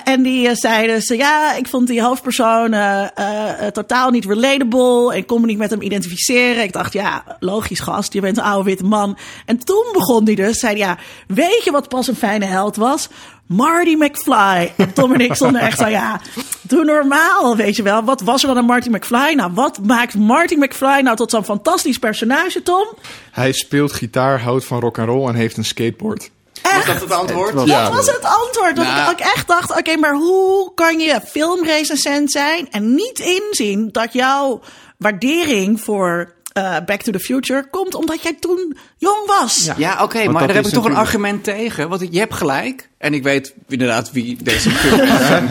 [0.03, 4.09] en die eh, zei dus, eh, ja, ik vond die hoofdpersoon eh, eh, eh, totaal
[4.09, 5.11] niet relatable.
[5.11, 6.63] En ik kon me niet met hem identificeren.
[6.63, 9.17] Ik dacht, ja, logisch gast, je bent een oude witte man.
[9.45, 12.75] En toen begon hij dus, zei hij, ja, weet je wat pas een fijne held
[12.75, 13.09] was?
[13.45, 14.73] Marty McFly.
[14.75, 16.21] En Tom en ik stonden echt zo, ja,
[16.61, 18.03] doe normaal, weet je wel.
[18.03, 19.33] Wat was er dan aan Marty McFly?
[19.33, 22.87] Nou, wat maakt Marty McFly nou tot zo'n fantastisch personage, Tom?
[23.31, 26.29] Hij speelt gitaar, houdt van rock and roll en heeft een skateboard.
[26.63, 27.53] Was dat het antwoord?
[27.53, 27.83] was- Ja.
[27.83, 28.75] Dat was het antwoord.
[28.75, 29.11] Dat Nou.
[29.11, 34.61] ik echt dacht, oké, maar hoe kan je filmrecensent zijn en niet inzien dat jouw
[34.97, 39.69] waardering voor eh, Back to the Future komt omdat jij toen jong was?
[39.77, 41.89] Ja, oké, maar daar heb ik toch een argument tegen.
[41.89, 42.89] Want je hebt gelijk.
[42.97, 45.01] En ik weet inderdaad wie deze film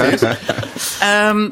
[0.13, 0.21] is.
[1.01, 1.49] Ehm,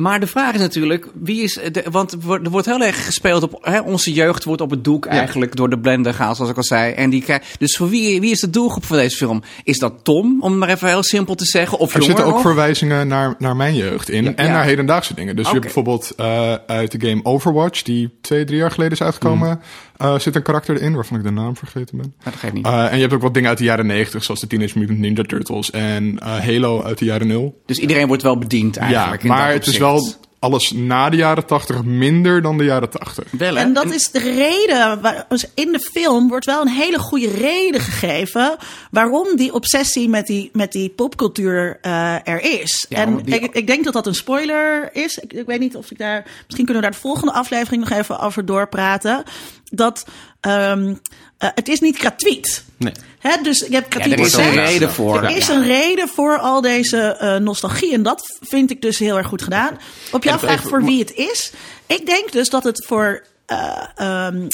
[0.00, 1.58] maar de vraag is natuurlijk, wie is.
[1.72, 3.58] De, want er wordt- heel erg gespeeld op.
[3.60, 6.62] Hè, onze jeugd wordt op het doek eigenlijk door de blender gehaald, zoals ik al
[6.64, 6.92] zei.
[6.92, 7.24] En die,
[7.58, 9.42] dus voor wie, wie is de doelgroep van deze film?
[9.64, 11.78] Is dat Tom, om het maar even heel simpel te zeggen?
[11.78, 14.36] Of Er jonger zitten ook verwijzingen naar, naar mijn jeugd in.
[14.36, 14.52] en ja.
[14.52, 15.36] naar hedendaagse dingen.
[15.36, 19.02] Dus je hebt bijvoorbeeld eh, uit de game Overwatch, die twee, drie jaar geleden is
[19.02, 19.60] uitgekomen,
[20.00, 22.14] eh, zit een karakter erin waarvan ik de naam vergeten ben.
[22.24, 22.66] Dat geeft niet.
[22.66, 24.98] Eh, en je hebt ook wat dingen uit de jaren 90, zoals de Teenage Mutant
[24.98, 27.60] Ninja Turtles en eh, Halo uit de jaren 0.
[27.66, 29.22] dus iedereen wordt wel bediend Ja, eigenlijk.
[29.22, 32.90] in maar dat het is wel alles na de jaren 80 minder dan de jaren
[32.90, 33.24] 80.
[33.30, 33.60] Wel, hè?
[33.60, 37.80] En dat is de reden, waar- in de film wordt wel een hele goede reden
[37.80, 38.56] gegeven
[38.90, 42.86] waarom die obsessie met die, met die popcultuur eh, er is.
[42.88, 45.18] Ja, en die- ik, ik denk dat dat een spoiler is.
[45.18, 47.98] Ik, ik weet niet of ik daar, misschien kunnen we daar de volgende aflevering nog
[47.98, 49.22] even over doorpraten.
[49.64, 50.04] Dat
[50.40, 50.94] ehm,
[51.38, 52.64] eh, het is niet gratuit.
[52.76, 52.92] Nee.
[53.20, 55.22] Hè, dus je hebt Ja, gratuite er is een reden voor.
[55.22, 57.92] Er is een reden voor al deze eh, nostalgie.
[57.92, 59.78] En dat vind ik dus heel erg goed gedaan.
[60.12, 61.52] Op jouw vraag voor wie het is.
[61.86, 64.48] Ik denk dus dat het voor eh, ehm,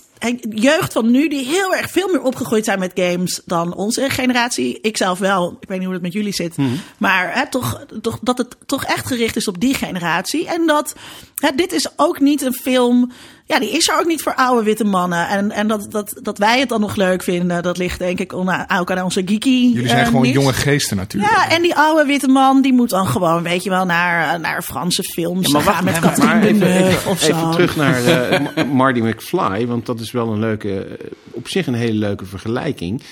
[0.50, 4.78] jeugd van nu, die heel erg veel meer opgegroeid zijn met games dan onze generatie.
[4.80, 5.56] Ik zelf wel.
[5.60, 6.56] Ik weet niet hoe het met jullie zit.
[6.56, 6.68] Mhm.
[6.98, 10.48] Maar hè, toch, toch, dat het toch echt gericht is op die generatie.
[10.48, 10.94] En dat
[11.36, 13.12] hè, dit is ook niet een film.
[13.48, 15.28] Ja, die is er ook niet voor oude witte mannen.
[15.28, 18.32] En, en dat, dat, dat wij het dan nog leuk vinden, dat ligt denk ik
[18.32, 19.70] ook aan onze geeky.
[19.72, 21.32] Jullie zijn eh, gewoon jonge geesten natuurlijk.
[21.32, 24.62] Ja, en die oude witte man, die moet dan gewoon, weet je wel, naar, naar
[24.62, 27.26] Franse films Ja, maar gaan met even, even, of zo.
[27.36, 31.48] even terug naar eh, Ma- Marty McFly, want dat is wel een leuke, eh, op
[31.48, 33.02] zich een hele leuke vergelijking.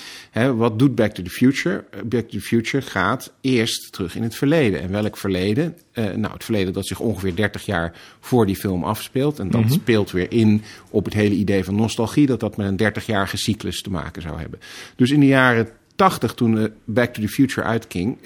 [0.43, 1.83] Wat doet Back to the Future?
[1.91, 4.81] Eh, Back to the Future gaat eerst terug in het verleden.
[4.81, 5.75] En welk verleden?
[5.91, 9.39] Eh, nou, het verleden dat zich ongeveer 30 jaar voor die film afspeelt.
[9.39, 12.77] En dat speelt weer in op het hele idee van nostalgie, dat dat met een
[12.77, 14.59] 30-jarige cyclus te maken zou hebben.
[14.95, 18.17] Dus in de jaren 80, toen eh, Back to the Future uitkwam,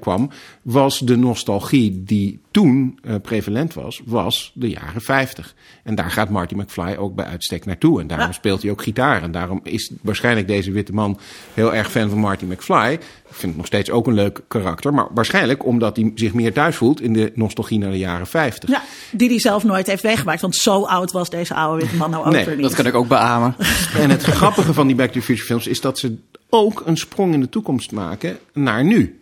[0.00, 0.30] kwam,
[0.62, 5.54] was de nostalgie die toen eh, prevalent was, was de jaren 50.
[5.84, 8.00] En daar gaat Marty McFly ook bij uitstek naartoe.
[8.00, 8.32] En daarom Ja.
[8.32, 9.22] speelt hij ook gitaar.
[9.22, 11.18] En daarom is waarschijnlijk deze witte man
[11.54, 12.92] heel erg fan van Marty McFly.
[12.92, 14.94] Ik vind het nog steeds ook een leuk karakter.
[14.94, 18.68] Maar waarschijnlijk omdat hij zich meer thuis voelt in de nostalgie naar de jaren 50.
[18.70, 20.40] Ja, die die zelf nooit heeft meegemaakt.
[20.40, 22.64] Want zo oud was deze oude witte man nou ook Nee, weer niet.
[22.64, 23.54] Dat kan ik ook beamen.
[23.98, 26.16] En het grappige van die Back to the Future films is dat ze
[26.50, 29.20] ook een sprong in de toekomst maken naar nu.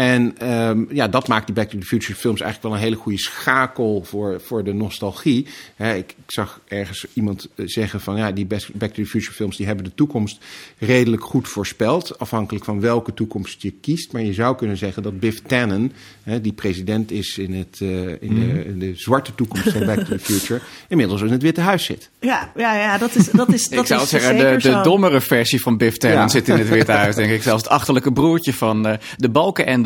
[0.00, 0.06] Ja.
[0.12, 3.02] En ehm, ja, dat maakt die Back to the Future films eigenlijk wel een hele
[3.02, 5.46] goede schakel voor, voor de nostalgie.
[5.76, 9.08] Hè, ik, ik zag ergens iemand eh, zeggen van ja, die Best- Back to the
[9.08, 10.38] Future films die hebben de toekomst
[10.78, 12.18] redelijk goed voorspeld.
[12.18, 14.12] Afhankelijk van welke toekomst je kiest.
[14.12, 17.88] Maar je zou kunnen zeggen dat Biff Tannen, hè, die president is in, het, eh,
[18.08, 21.60] in, de, in de zwarte toekomst van Back to the Future, inmiddels in het Witte
[21.60, 22.10] Huis zit.
[22.20, 24.82] Ja, ja, ja, dat is, dat is, dat ik zou is zeggen, de, de zo.
[24.82, 26.28] dommere versie van Biff Tannen Ja.
[26.28, 27.42] zit in het Witte Huis, denk ik.
[27.50, 29.30] Zelfs het achterlijke broertje van eh, de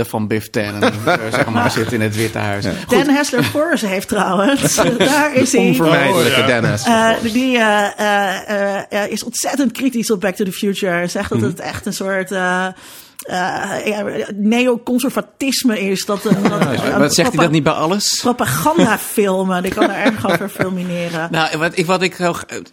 [0.04, 2.64] van Biff Tannen, eh, zeg maar, zit in het Witte Huis.
[2.88, 5.60] Dan Hessler Forrest heeft trouwens, daar is hij.
[5.60, 6.60] Onvermijdelijke Oh, ja.
[6.60, 6.84] Dennis.
[6.84, 11.06] Eh, die eh, is ontzettend kritisch op Back to the Future.
[11.06, 11.40] Zegt Mhm.
[11.40, 16.04] dat het echt een soort eh, eh, ja, neoconservatisme is.
[16.04, 18.18] Dat een, zegt hij dat niet bij alles?
[18.20, 21.28] Propagandafilmen, die kan er erg over filmineren.
[21.34, 22.16] Nou, wat ik, wat ik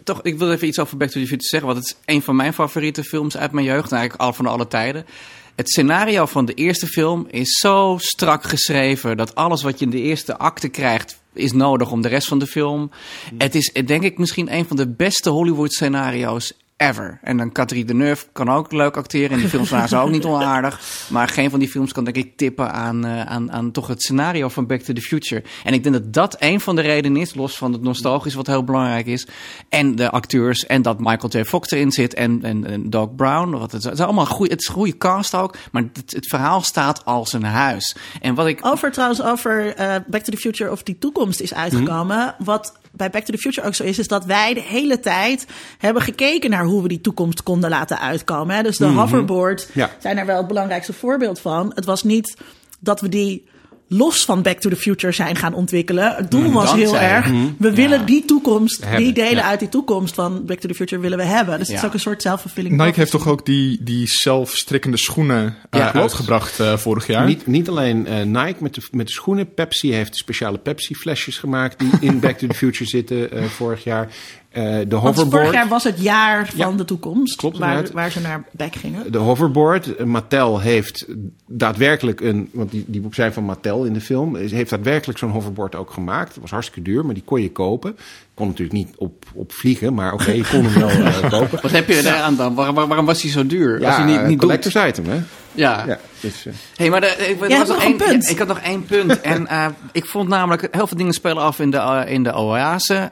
[0.04, 2.22] toch, ik wil even iets over Back to the Future zeggen, want het is een
[2.22, 5.06] van mijn favoriete films uit mijn jeugd, eigenlijk al van alle tijden.
[5.54, 9.90] Het scenario van de eerste film is zo strak geschreven dat alles wat je in
[9.90, 12.90] de eerste acte krijgt is nodig om de rest van de film.
[13.38, 16.52] Het is denk ik misschien een van de beste Hollywood scenario's
[16.88, 17.18] ever.
[17.22, 19.30] En dan Catherine Deneuve kan ook leuk acteren.
[19.30, 20.80] En die films waren ze ook niet onaardig.
[21.08, 24.02] Maar geen van die films kan denk ik tippen aan, eh, aan, aan toch het
[24.02, 25.42] scenario van Back to the Future.
[25.64, 28.46] En ik denk dat dat een van de redenen is, los van het nostalgisch wat
[28.46, 29.26] heel belangrijk is.
[29.68, 31.44] En de acteurs en dat Michael J.
[31.44, 33.50] Fox erin zit en, en, en Doc Brown.
[33.50, 34.50] Wat het, het is allemaal goed.
[34.50, 35.56] Het is een goede cast ook.
[35.72, 37.96] Maar het, het verhaal staat als een huis.
[38.20, 38.66] En wat ik...
[38.66, 42.16] Over trouwens, over eh, Back to the Future of die toekomst is uitgekomen.
[42.16, 42.44] Mhm.
[42.44, 45.46] Wat bij Back to the Future ook zo is, is dat wij de hele tijd
[45.78, 48.56] hebben gekeken naar hoe we die toekomst konden laten uitkomen.
[48.56, 48.62] Hè?
[48.62, 49.78] Dus de hoverboard Mhm.
[49.78, 49.90] Ja.
[49.98, 51.72] zijn er wel het belangrijkste voorbeeld van.
[51.74, 52.36] Het was niet
[52.80, 53.50] dat we die
[53.92, 56.14] los van Back to the Future zijn gaan ontwikkelen.
[56.16, 59.42] Het doel was heel erg, we willen die toekomst, die delen ja.
[59.42, 61.58] uit die toekomst van Back to the Future willen we hebben.
[61.58, 62.76] Dus het is ook een soort zelfvervulling.
[62.76, 67.26] Nike heeft toch ook die, die zelfstrikkende schoenen eh, uitgebracht eh, vorig jaar?
[67.26, 69.54] Niet, niet alleen eh, Nike met de, met de schoenen.
[69.54, 74.08] Pepsi heeft speciale Pepsi-flesjes gemaakt die in Back to the Future zitten eh, vorig jaar.
[74.52, 75.52] Eh, de Want vorig hoverboard.
[75.52, 77.36] jaar was het jaar van Ja, de toekomst.
[77.36, 79.12] klopt, waar, waar ze naar bek gingen.
[79.12, 79.96] De hoverboard.
[79.96, 81.06] Eh, Mattel heeft
[81.46, 82.48] daadwerkelijk een.
[82.52, 84.36] Want die, die zijn van Mattel in de film.
[84.36, 86.32] Heeft daadwerkelijk zo'n hoverboard ook gemaakt.
[86.32, 87.96] Het was hartstikke duur, maar die kon je kopen.
[88.34, 91.58] Kon natuurlijk niet op, op vliegen, maar oké, je kon hem wel eh, kopen.
[91.62, 92.54] Wat heb je er aan dan?
[92.54, 93.86] Waarom, waarom was hij zo duur?
[93.86, 94.38] Als hij niet, niet doet.
[94.38, 95.20] collectors item, hè?
[95.52, 95.84] Ja.
[95.86, 98.24] Ja, dus, eh, Hey, maar de, ik, hebt nog één- punt.
[98.24, 99.20] ja, ik had nog één punt.
[99.20, 103.10] en eh, ik vond namelijk, heel veel dingen spelen af in de, in de oase.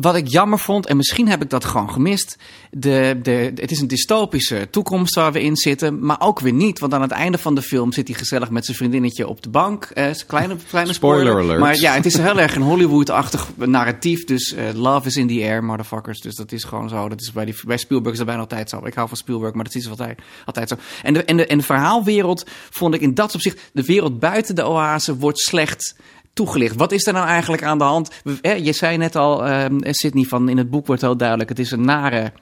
[0.00, 2.38] Wat ik jammer vond, en misschien heb ik dat gewoon gemist.
[2.70, 6.04] De, de, het is een dystopische toekomst waar we in zitten.
[6.04, 6.78] Maar ook weer niet.
[6.78, 9.48] Want aan het einde van de film zit hij gezellig met zijn vriendinnetje op de
[9.48, 9.84] bank.
[9.84, 10.94] Eh, kleine, kleine spoiler.
[10.94, 11.60] Spoiler alert.
[11.60, 14.24] Maar ja, het is heel erg een Hollywood-achtig narratief.
[14.24, 16.20] Dus eh, love is in the air, motherfuckers.
[16.20, 17.08] Dus dat is gewoon zo.
[17.08, 18.86] Dat is bij, die, bij Spielberg is dat bijna altijd zo.
[18.86, 20.76] Ik hou van Spielberg, maar dat is altijd, altijd zo.
[21.02, 23.70] En de, en, de, en de verhaalwereld vond ik in dat opzicht...
[23.72, 25.94] De wereld buiten de oase wordt slecht
[26.38, 26.76] toegelicht.
[26.76, 28.10] Wat is er nou eigenlijk aan de hand?
[28.40, 31.48] Eh, Je zei net al, ehm Sydney, van in het boek wordt heel duidelijk...
[31.48, 32.32] het is een nare...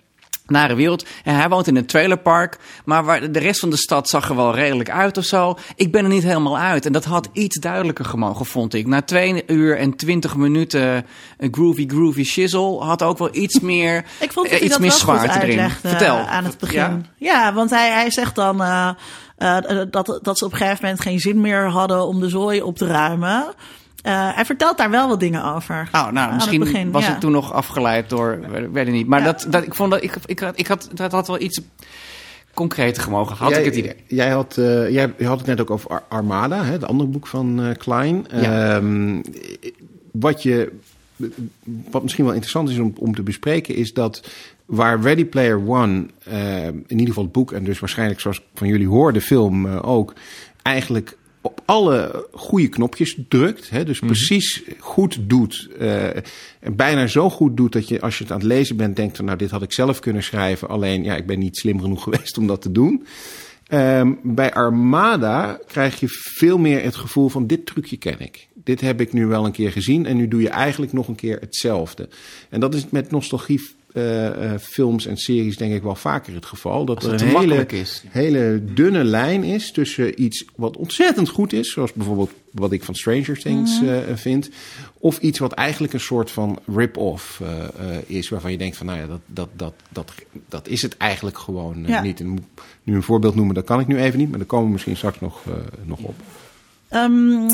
[0.47, 1.05] Nare wereld.
[1.25, 2.59] En hij woont in een trailerpark.
[2.85, 5.57] Maar waar de rest van de stad zag er wel redelijk uit of zo.
[5.77, 6.87] Ik ben er niet helemaal uit.
[6.87, 8.87] En dat had iets duidelijker gemogen, vond ik.
[8.87, 11.07] Na 2 uur en 20 minuten
[11.39, 14.05] een groovy, groovy shizzle had ook wel iets meer.
[14.21, 15.71] Ik vond eh, dat hij iets dat meer zwaarte erin.
[15.71, 16.17] Vertel.
[16.17, 16.79] aan het begin.
[16.79, 17.01] Ja?
[17.19, 18.91] Ja, want hij, hij zegt dan eh,
[19.37, 22.63] eh, dat, dat ze op een gegeven moment geen zin meer hadden om de zooi
[22.63, 23.45] op te ruimen.
[24.07, 25.89] Eh, hij vertelt daar wel wat dingen over.
[25.93, 27.15] Oh, nou, Aan misschien het begin, was ja.
[27.15, 29.07] ik toen nog afgeleid door, weet weet ik niet.
[29.07, 29.25] Maar Ja.
[29.25, 31.61] dat, dat, ik vond dat, ik, ik, had, ik had, dat had wel iets
[32.55, 33.95] concreter gemogen, had jij, ik het idee.
[34.07, 37.27] Jij had, eh, jij had het net ook over Ar- Armada, hè, het andere boek
[37.27, 38.27] van eh, Klein.
[38.33, 38.77] Ja.
[38.77, 39.21] Ehm,
[40.13, 40.73] wat, je,
[41.91, 44.29] wat misschien wel interessant is om, om te bespreken, is dat
[44.67, 48.45] waar Ready Player One, eh, in ieder geval het boek, en dus waarschijnlijk zoals ik
[48.55, 50.13] van jullie hoor, de film eh, ook,
[50.63, 51.17] eigenlijk
[51.47, 53.71] op alle goede knopjes drukt.
[53.71, 55.69] Hè, dus precies goed doet.
[55.79, 56.17] eh,
[56.61, 59.21] en bijna zo goed doet dat je als je het aan het lezen bent denkt...
[59.23, 60.69] nou, dit had ik zelf kunnen schrijven.
[60.69, 63.07] Alleen, ja, ik ben niet slim genoeg geweest om dat te doen.
[63.67, 68.49] Ehm, bij Armada krijg je veel meer het gevoel van dit trucje ken ik.
[68.55, 71.15] Dit heb ik nu wel een keer gezien en nu doe je eigenlijk nog een
[71.15, 72.09] keer hetzelfde.
[72.49, 73.61] En dat is met nostalgie
[74.61, 76.85] films en series denk ik wel vaker het geval.
[76.85, 78.03] Dat er een hele, is.
[78.09, 82.95] hele dunne lijn is tussen iets wat ontzettend goed is, zoals bijvoorbeeld wat ik van
[82.95, 83.89] Stranger Things Mhm.
[83.91, 84.51] eh, vind,
[84.99, 87.65] of iets wat eigenlijk een soort van rip-off eh,
[87.97, 90.13] eh, is, waarvan je denkt van nou ja, dat, dat, dat, dat,
[90.49, 92.03] dat is het eigenlijk gewoon eh, Ja.
[92.03, 92.21] niet.
[92.21, 92.47] En
[92.83, 94.97] nu een voorbeeld noemen, dat kan ik nu even niet, maar daar komen we misschien
[94.97, 95.53] straks nog, eh,
[95.85, 96.15] nog op.
[96.89, 97.49] Ehm,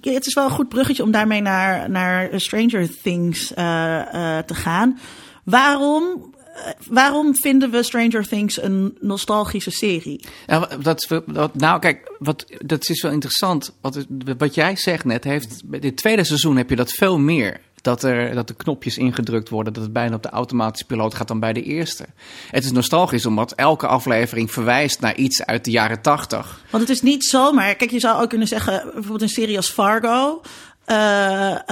[0.00, 4.54] het is wel een goed bruggetje om daarmee naar, naar Stranger Things eh, eh, te
[4.54, 4.98] gaan.
[5.44, 10.24] Waarom, eh, waarom vinden we Stranger Things een nostalgische serie?
[10.46, 13.76] Ja, dat, dat, nou, kijk, wat, dat is wel interessant.
[13.80, 14.06] Wat,
[14.38, 17.60] wat jij zegt net, heeft, dit tweede seizoen heb je dat veel meer.
[17.82, 21.28] Dat, er, dat de knopjes ingedrukt worden, dat het bijna op de automatische piloot gaat
[21.28, 22.06] dan bij de eerste.
[22.50, 26.60] Het is nostalgisch omdat elke aflevering verwijst naar iets uit de jaren tachtig.
[26.70, 27.74] Want het is niet zomaar.
[27.74, 30.40] Kijk, je zou ook kunnen zeggen, bijvoorbeeld een serie als Fargo.
[30.84, 31.68] Eh,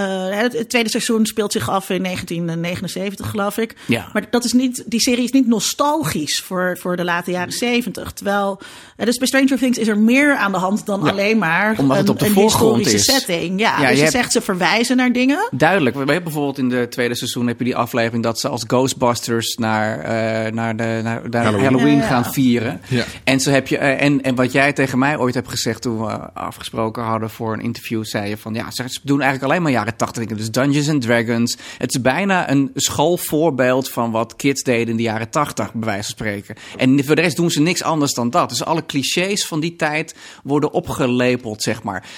[0.52, 3.74] het tweede seizoen speelt zich af in 1979, geloof ik.
[3.86, 4.08] Ja.
[4.12, 8.12] Maar dat is niet, die serie is niet nostalgisch voor, voor de late jaren 70.
[8.12, 8.60] Terwijl,
[8.96, 12.22] eh, dus bij Stranger Things is er meer aan de hand dan alleen maar Omdat
[12.22, 13.04] een, historische is.
[13.04, 13.60] setting.
[13.60, 15.48] Ja, dus je, zegt ze verwijzen naar dingen.
[15.50, 15.94] Duidelijk.
[15.96, 19.56] We hebben bijvoorbeeld in de tweede seizoen heb je die aflevering dat ze als Ghostbusters
[19.56, 22.80] naar, eh, naar, de, naar, Halloween, gaan vieren.
[23.24, 26.00] En, zo heb je, eh, en, en wat jij tegen mij ooit hebt gezegd toen
[26.00, 29.72] we afgesproken hadden voor een interview, zei je van ja, ze doen eigenlijk alleen maar
[29.72, 30.26] jaren 80.
[30.36, 31.56] Dus Dungeons and Dragons.
[31.78, 36.02] Het is bijna een schoolvoorbeeld van wat kids deden in de jaren tachtig, bij wijze
[36.02, 36.56] van spreken.
[36.76, 38.48] En voor de rest doen ze niks anders dan dat.
[38.48, 42.08] Dus alle clichés van die tijd worden opgelepeld, zeg maar.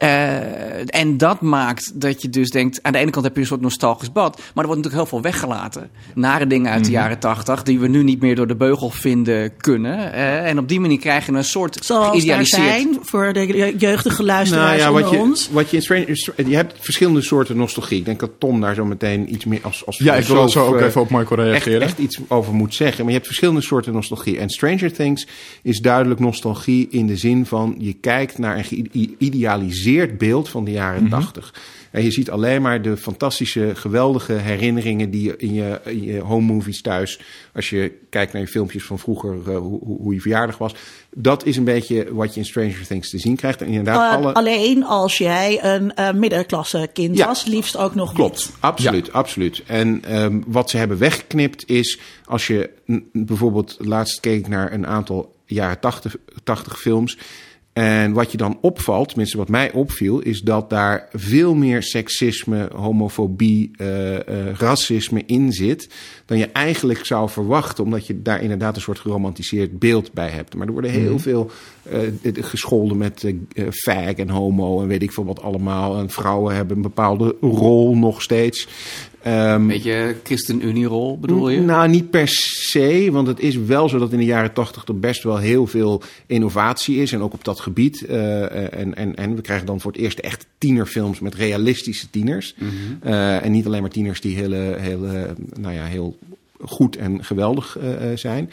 [0.00, 2.82] Eh, en dat maakt dat je dus denkt...
[2.82, 4.36] aan de ene kant heb je een soort nostalgisch bad...
[4.36, 5.90] maar er wordt natuurlijk heel veel weggelaten.
[6.14, 7.62] Nare dingen uit de jaren tachtig...
[7.62, 10.12] die we nu niet meer door de beugel vinden kunnen.
[10.12, 13.74] Eh, en op die manier krijg je een soort Zoals daar zijn voor de je-
[13.78, 15.48] jeugdige luisteraars Nou ja, wat onder je, ons.
[15.52, 17.98] wat je in Stranger, je hebt verschillende soorten nostalgie.
[17.98, 20.66] Ik denk dat Tom daar zo meteen iets meer als, als Ja, ik wil zo
[20.66, 21.80] ook eh, even op Michael echt, reageren.
[21.80, 22.98] echt iets over moet zeggen.
[22.98, 24.38] Maar je hebt verschillende soorten nostalgie.
[24.38, 25.26] En Stranger Things
[25.62, 27.74] is duidelijk nostalgie in de zin van...
[27.78, 29.88] je kijkt naar een geïdealiseerd
[30.18, 31.54] beeld van de jaren tachtig.
[31.90, 35.10] En je ziet alleen maar de fantastische, geweldige herinneringen...
[35.10, 37.20] die je in je, in je home movies thuis...
[37.54, 40.74] als je kijkt naar je filmpjes van vroeger, eh, hoe, hoe je verjaardag was...
[41.14, 43.60] dat is een beetje wat je in Stranger Things te zien krijgt.
[43.60, 44.32] En inderdaad, Eh, alle...
[44.34, 47.26] Alleen als jij een eh, middenklasse kind Ja.
[47.26, 48.56] was, liefst ook nog Klopt, niet.
[48.60, 49.62] absoluut, absoluut.
[49.66, 54.86] En ehm, wat ze hebben weggeknipt is, als je mm, bijvoorbeeld, laatst keek naar een
[54.86, 57.18] aantal jaren 80, 80 films.
[57.72, 62.68] En wat je dan opvalt, tenminste wat mij opviel, is dat daar veel meer seksisme,
[62.74, 64.20] homofobie, uh, uh,
[64.56, 65.88] racisme in zit.
[66.26, 70.54] dan je eigenlijk zou verwachten, omdat je daar inderdaad een soort geromantiseerd beeld bij hebt.
[70.54, 71.18] Maar er worden heel Mhm.
[71.18, 71.50] veel
[71.92, 71.98] uh,
[72.44, 73.32] gescholden met
[73.70, 75.98] fag en homo en weet ik veel wat allemaal.
[75.98, 78.68] En vrouwen hebben een bepaalde rol nog steeds.
[79.26, 81.60] Um, Beetje ChristenUnie-rol bedoel je?
[81.60, 84.98] Nou, niet per se, want het is wel zo dat in de jaren tachtig er
[84.98, 87.12] best wel heel veel innovatie is.
[87.12, 88.04] En ook op dat gebied.
[88.08, 92.54] Uh, en, en, en we krijgen dan voor het eerst echt tienerfilms met realistische tieners.
[92.56, 92.64] Mhm.
[92.64, 93.12] Mm -hmm.
[93.12, 95.00] uh, en niet alleen maar tieners die heel, heel,
[95.58, 96.18] nou ja, heel
[96.60, 98.50] goed en geweldig uh, zijn.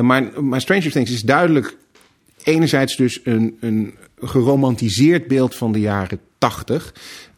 [0.00, 1.76] maar, maar Stranger Things is duidelijk
[2.42, 6.94] enerzijds dus een, een geromantiseerd beeld van de jaren tachtig.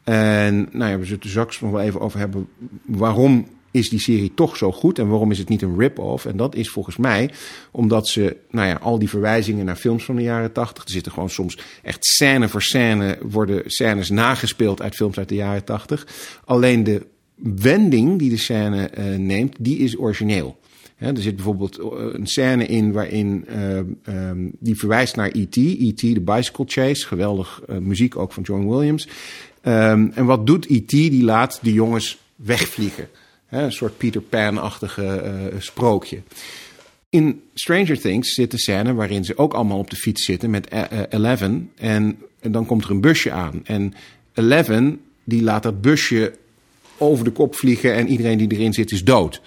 [0.07, 2.49] En nou ja, we zullen er straks nog wel even over hebben
[2.85, 6.27] waarom is die serie toch zo goed en waarom is het niet een rip-off?
[6.27, 7.31] En dat is volgens mij
[7.71, 11.13] omdat ze, nou ja, al die verwijzingen naar films van de jaren tachtig, er zitten
[11.13, 16.07] gewoon soms echt scène voor scène, worden scènes nagespeeld uit films uit de jaren tachtig.
[16.45, 20.59] Alleen de wending die de scène uh, neemt, die is origineel.
[20.97, 21.79] Er zit bijvoorbeeld
[22.13, 23.77] een scène in waarin uh,
[24.29, 25.57] um, die verwijst naar E.T.
[25.57, 26.01] E.T.
[26.01, 29.09] de Bicycle Chase, geweldig muziek ook van John Williams.
[29.69, 30.91] Um, en wat doet E.T.?
[30.91, 33.09] Die laat de jongens wegvliegen.
[33.51, 36.23] Een soort Peter Pan-achtige uh, sprookje.
[37.09, 40.73] In Stranger Things zit de scène waarin ze ook allemaal op de fiets zitten met
[40.73, 41.71] uh, Eleven.
[41.77, 43.61] En, en dan komt er een busje aan.
[43.65, 43.95] En
[44.35, 46.35] Eleven die laat dat busje
[46.99, 49.41] over de kop vliegen en iedereen die erin zit is dood.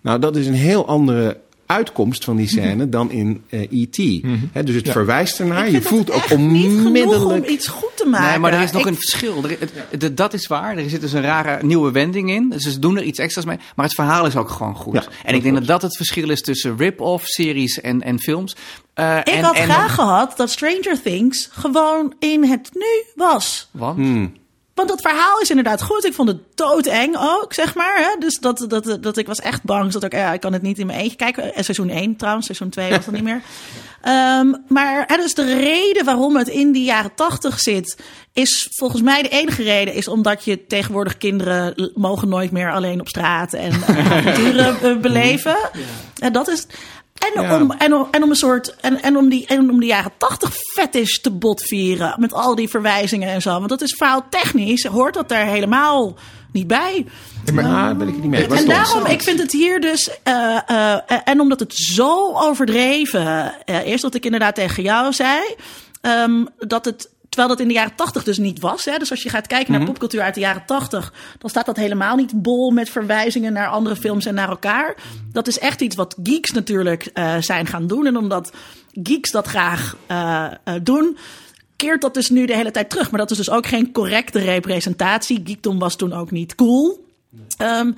[0.00, 3.98] Nou, dat is een heel andere uitkomst van die scène dan in uh, E.T.
[3.98, 4.20] Mm
[4.52, 4.64] -hmm.
[4.64, 4.92] dus het ja.
[4.92, 5.70] verwijst ernaar.
[5.70, 7.44] Je voelt ook onmiddellijk...
[7.46, 8.28] om iets goed te maken.
[8.28, 8.86] Nee, maar er is nog ik...
[8.86, 9.44] een verschil.
[9.44, 10.76] Er, het, het, dat is waar.
[10.76, 12.50] Er zit dus een rare nieuwe wending in.
[12.50, 13.58] Dus ze doen er iets extra's mee.
[13.76, 14.94] Maar het verhaal is ook gewoon goed.
[14.94, 18.56] Ja, en ik denk dat dat het verschil is tussen rip-off series en, en films.
[18.94, 23.68] Uh, ik en, had en graag gehad dat Stranger Things gewoon in het nu was.
[23.70, 23.96] Want?
[23.96, 24.32] Hmm.
[24.74, 26.04] Want dat verhaal is inderdaad goed.
[26.04, 27.96] Ik vond het doodeng ook, zeg maar.
[27.96, 28.18] Hè?
[28.18, 29.92] Dus dat, dat, dat ik was echt bang.
[29.92, 31.54] Dat ik, ja, ik kan het niet in mijn eentje kijken.
[31.54, 33.42] En seizoen 1 trouwens, seizoen 2 was dat niet meer.
[34.40, 37.96] Um, maar hè, dus de reden waarom het in die jaren 80 zit...
[38.32, 39.94] is volgens mij de enige reden...
[39.94, 43.52] is omdat je tegenwoordig kinderen mogen nooit meer alleen op straat...
[43.52, 45.56] en uh, avonturen uh, beleven.
[45.72, 45.80] Ja.
[46.18, 46.66] En dat is...
[47.14, 47.60] En, ja.
[47.60, 48.74] om, en, om, en om een soort.
[48.80, 52.14] En, en, om die, en om de jaren tachtig fetish te botvieren.
[52.18, 53.50] Met al die verwijzingen en zo.
[53.50, 56.16] Want dat is technisch Hoort dat er helemaal
[56.52, 57.06] niet bij.
[57.44, 58.46] Ja, maar nou, ben ik het niet mee.
[58.46, 60.08] En daarom, ik vind het hier dus.
[60.28, 63.54] Uh, uh, en omdat het zo overdreven.
[63.66, 65.40] Uh, eerst wat ik inderdaad tegen jou zei.
[66.02, 68.84] Um, dat het Terwijl dat in de jaren tachtig dus niet was.
[68.84, 68.98] Hè?
[68.98, 69.94] Dus als je gaat kijken naar mm -hmm.
[69.94, 71.12] popcultuur uit de jaren tachtig...
[71.38, 74.96] dan staat dat helemaal niet bol met verwijzingen naar andere films en naar elkaar.
[75.32, 78.06] Dat is echt iets wat geeks natuurlijk uh, zijn gaan doen.
[78.06, 78.52] En omdat
[78.92, 81.16] geeks dat graag uh, uh, doen...
[81.76, 83.10] keert dat dus nu de hele tijd terug.
[83.10, 85.42] Maar dat is dus ook geen correcte representatie.
[85.44, 87.06] Geekdom was toen ook niet cool.
[87.58, 87.96] Um,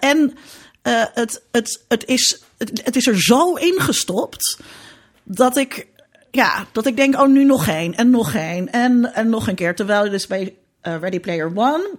[0.00, 0.34] en
[0.82, 4.58] het, het, het, is, het, het is er zo ingestopt...
[5.24, 5.86] dat ik
[6.36, 9.54] ja, dat ik denk, oh, nu nog één en nog één en, en nog een
[9.54, 9.74] keer.
[9.74, 11.90] Terwijl je dus bij uh, Ready Player One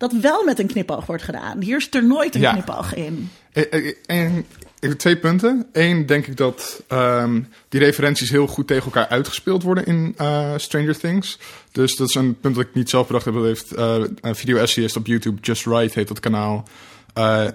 [0.00, 1.60] dat wel met een knipoog wordt gedaan.
[1.60, 2.52] Hier is er nooit een ja.
[2.52, 3.30] knipoog in.
[3.52, 4.46] En, en,
[4.80, 5.66] en, twee punten.
[5.72, 10.52] Eén, denk ik dat um, die referenties heel goed tegen elkaar uitgespeeld worden in uh,
[10.56, 11.38] Stranger Things.
[11.72, 13.34] Dus dat is een punt dat ik niet zelf bedacht heb.
[13.34, 16.68] Dat heeft uh, een video-essayist op YouTube, Just Right heet dat kanaal,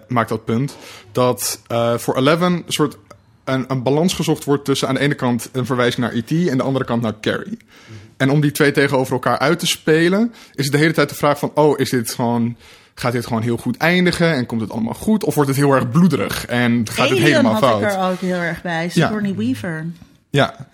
[0.08, 0.78] maakt dat punt.
[1.12, 1.62] Dat
[1.98, 2.98] voor Eleven een soort
[3.46, 6.32] een, een, balans gezocht wordt tussen aan de ene kant een verwijzing naar E.T.
[6.32, 7.58] en aan de andere kant naar Carrie.
[8.18, 11.16] En om die twee tegenover elkaar uit te spelen, is het de hele tijd de
[11.16, 12.56] vraag van: oh, is dit gewoon.
[12.98, 15.24] Gaat dit gewoon heel goed eindigen en komt het allemaal goed?
[15.24, 17.82] Of wordt het heel erg bloederig en gaat Alien het helemaal had fout?
[17.82, 18.90] ik er ook heel erg bij.
[18.90, 19.36] Sigourney ja.
[19.36, 19.86] Weaver.
[20.30, 20.68] Ja.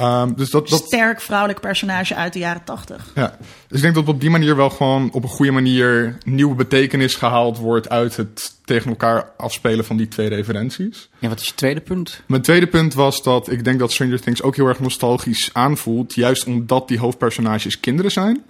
[0.00, 0.84] Um, dus dat, dat...
[0.86, 3.10] Sterk vrouwelijk personage uit de jaren tachtig.
[3.14, 3.36] Ja,
[3.68, 7.14] dus ik denk dat op die manier wel gewoon op een goede manier nieuwe betekenis
[7.14, 11.08] gehaald wordt uit het tegen elkaar afspelen van die twee referenties.
[11.18, 12.22] Ja, wat is je tweede punt?
[12.26, 16.14] Mijn tweede punt was dat ik denk dat Stranger Things ook heel erg nostalgisch aanvoelt,
[16.14, 18.44] juist omdat die hoofdpersonages kinderen zijn.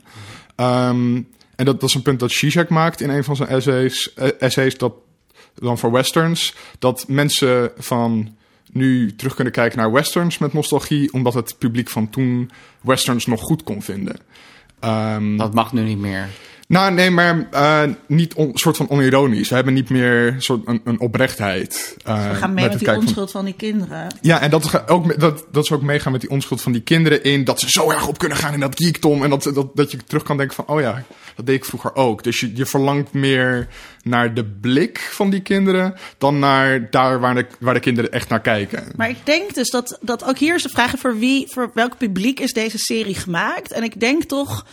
[0.57, 4.13] Um, en dat, dat is een punt dat Zizek maakt in een van zijn essays,
[4.17, 4.93] uh, essays dat
[5.55, 8.37] dan voor westerns, dat mensen van
[8.79, 12.51] nu terug kunnen kijken naar westerns met nostalgie, omdat het publiek van toen
[12.81, 14.17] westerns nog goed kon vinden.
[14.85, 16.29] Um, dat mag nu niet meer.
[16.69, 19.49] Nou, nee, maar eh, niet een soort van onironisch.
[19.49, 21.97] We hebben niet meer soort een, een oprechtheid.
[22.05, 24.15] eh, We gaan mee het met die van- onschuld van die kinderen.
[24.21, 27.23] Ja, en dat, ook, dat, dat is ook meegaan met die onschuld van die kinderen
[27.25, 27.45] in.
[27.45, 29.23] Dat ze zo erg op kunnen gaan in dat geekdom.
[29.25, 31.03] En dat, dat, dat je terug kan denken van, oh ja,
[31.39, 32.23] dat deed ik vroeger ook.
[32.23, 33.69] Dus je, je verlangt meer
[34.03, 35.95] naar de blik van die kinderen...
[36.19, 38.85] dan naar daar waar de, waar de kinderen echt naar kijken.
[38.97, 41.97] Maar ik denk dus dat, dat ook hier is de vraag voor wie, voor welk
[41.97, 43.73] publiek is deze serie gemaakt.
[43.73, 44.67] En ik denk toch,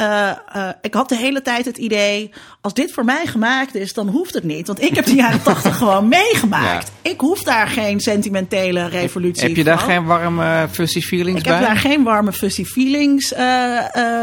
[0.00, 2.30] eh, eh, ik had de hele tijd het idee,
[2.60, 4.66] als dit voor mij gemaakt is, dan hoeft het niet.
[4.66, 6.90] Want ik heb de jaren tachtig gewoon meegemaakt.
[7.02, 9.88] Ik hoef daar geen sentimentele revolutie Heb je daar van.
[9.90, 11.56] geen warme fuzzy feelings Ik bij?
[11.56, 13.28] heb daar geen warme fuzzy feelings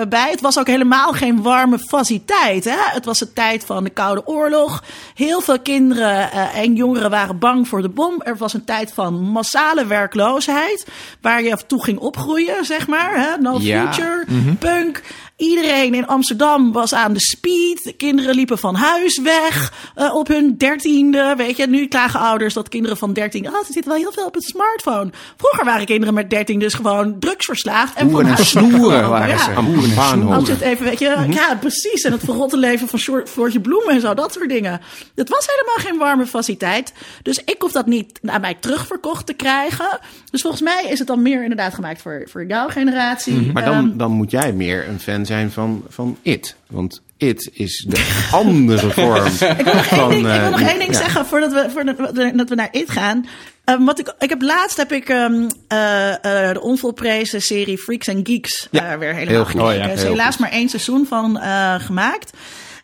[0.09, 0.27] bij.
[0.31, 2.63] Het was ook helemaal geen warme fuzzy tijd.
[2.65, 2.75] Hè?
[2.77, 4.83] Het was de tijd van de Koude Oorlog.
[5.15, 8.21] Heel veel kinderen eh, en jongeren waren bang voor de bom.
[8.23, 10.87] Er was een tijd van massale werkloosheid.
[11.21, 13.11] Waar je toe ging opgroeien, zeg maar.
[13.15, 13.37] Hè?
[13.41, 13.93] No Ja.
[13.93, 14.25] future,
[14.59, 15.01] punk.
[15.37, 17.83] Iedereen in Amsterdam was aan de speed.
[17.83, 21.33] De kinderen liepen van huis weg eh, op hun dertiende.
[21.37, 23.47] Weet je, nu klagen ouders dat kinderen van dertien...
[23.47, 25.09] Oh, ze zitten wel heel veel op het smartphone.
[25.37, 27.93] Vroeger waren kinderen met dertien dus gewoon drugsverslaafd.
[27.95, 29.43] En van Hoeren en snoeren waren Ja.
[29.43, 29.51] ze.
[29.61, 30.27] Boeren.
[30.33, 32.01] Als je het even, weet je, ja, precies.
[32.03, 34.81] En het verrotte leven van Floortje Bloemen en zo, dat soort dingen.
[35.15, 36.93] Het was helemaal geen warme faciliteit.
[37.21, 39.99] Dus ik hoef dat niet naar mij terugverkocht te krijgen.
[40.31, 43.51] Dus volgens mij is het dan meer inderdaad gemaakt voor, voor jouw generatie.
[43.53, 46.55] Maar Ehm, dan, dan moet jij meer een fan zijn van, van It.
[46.67, 50.09] Want It is de andere vorm Ik wil nog één van...
[50.09, 50.97] ding, ik wil eh, nog één ding ja.
[50.97, 53.25] zeggen voordat we, voordat we, dat we naar IT gaan.
[53.67, 58.09] Ehm, wat ik, ik heb laatst heb ik ehm, eh, eh, de onvolprezen serie Freaks
[58.09, 59.51] and Geeks Ja, eh, weer helemaal heel goed.
[59.51, 59.81] gekeken.
[59.81, 60.39] Oh ja, is heel helaas goed.
[60.39, 62.31] maar één seizoen van eh, gemaakt.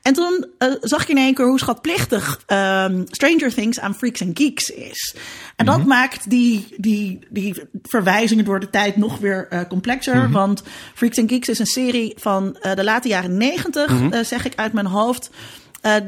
[0.03, 4.21] En toen eh, zag ik in één keer hoe schatplichtig ehm, Stranger Things aan Freaks
[4.21, 5.15] and Geeks is.
[5.55, 5.77] En Mhm.
[5.77, 10.15] dat maakt die, die, die verwijzingen door de tijd nog weer eh, complexer.
[10.15, 10.31] Mhm.
[10.31, 14.13] Want Freaks and Geeks is een serie van eh, de late jaren negentig, Mhm.
[14.13, 15.29] eh, zeg ik uit mijn hoofd.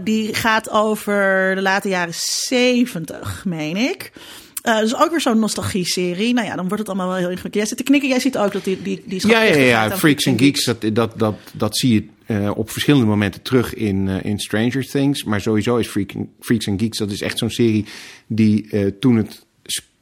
[0.04, 4.12] Die gaat over de late jaren zeventig, meen ik.
[4.66, 6.34] Eh, dus ook weer zo'n nostalgie-serie.
[6.34, 7.54] Nou ja, dan wordt het allemaal wel heel ingewikkeld.
[7.54, 10.28] Jij zit te knikken, jij ziet ook dat die, die, die Ja, ja, ja, Freaks
[10.28, 14.24] and Geeks, dat, dat, dat, dat zie je eh, op verschillende momenten terug in, eh,
[14.24, 15.24] in Stranger Things.
[15.24, 17.86] Maar sowieso is Freak, Freaks and Geeks, dat is echt zo'n serie
[18.28, 19.46] die toen het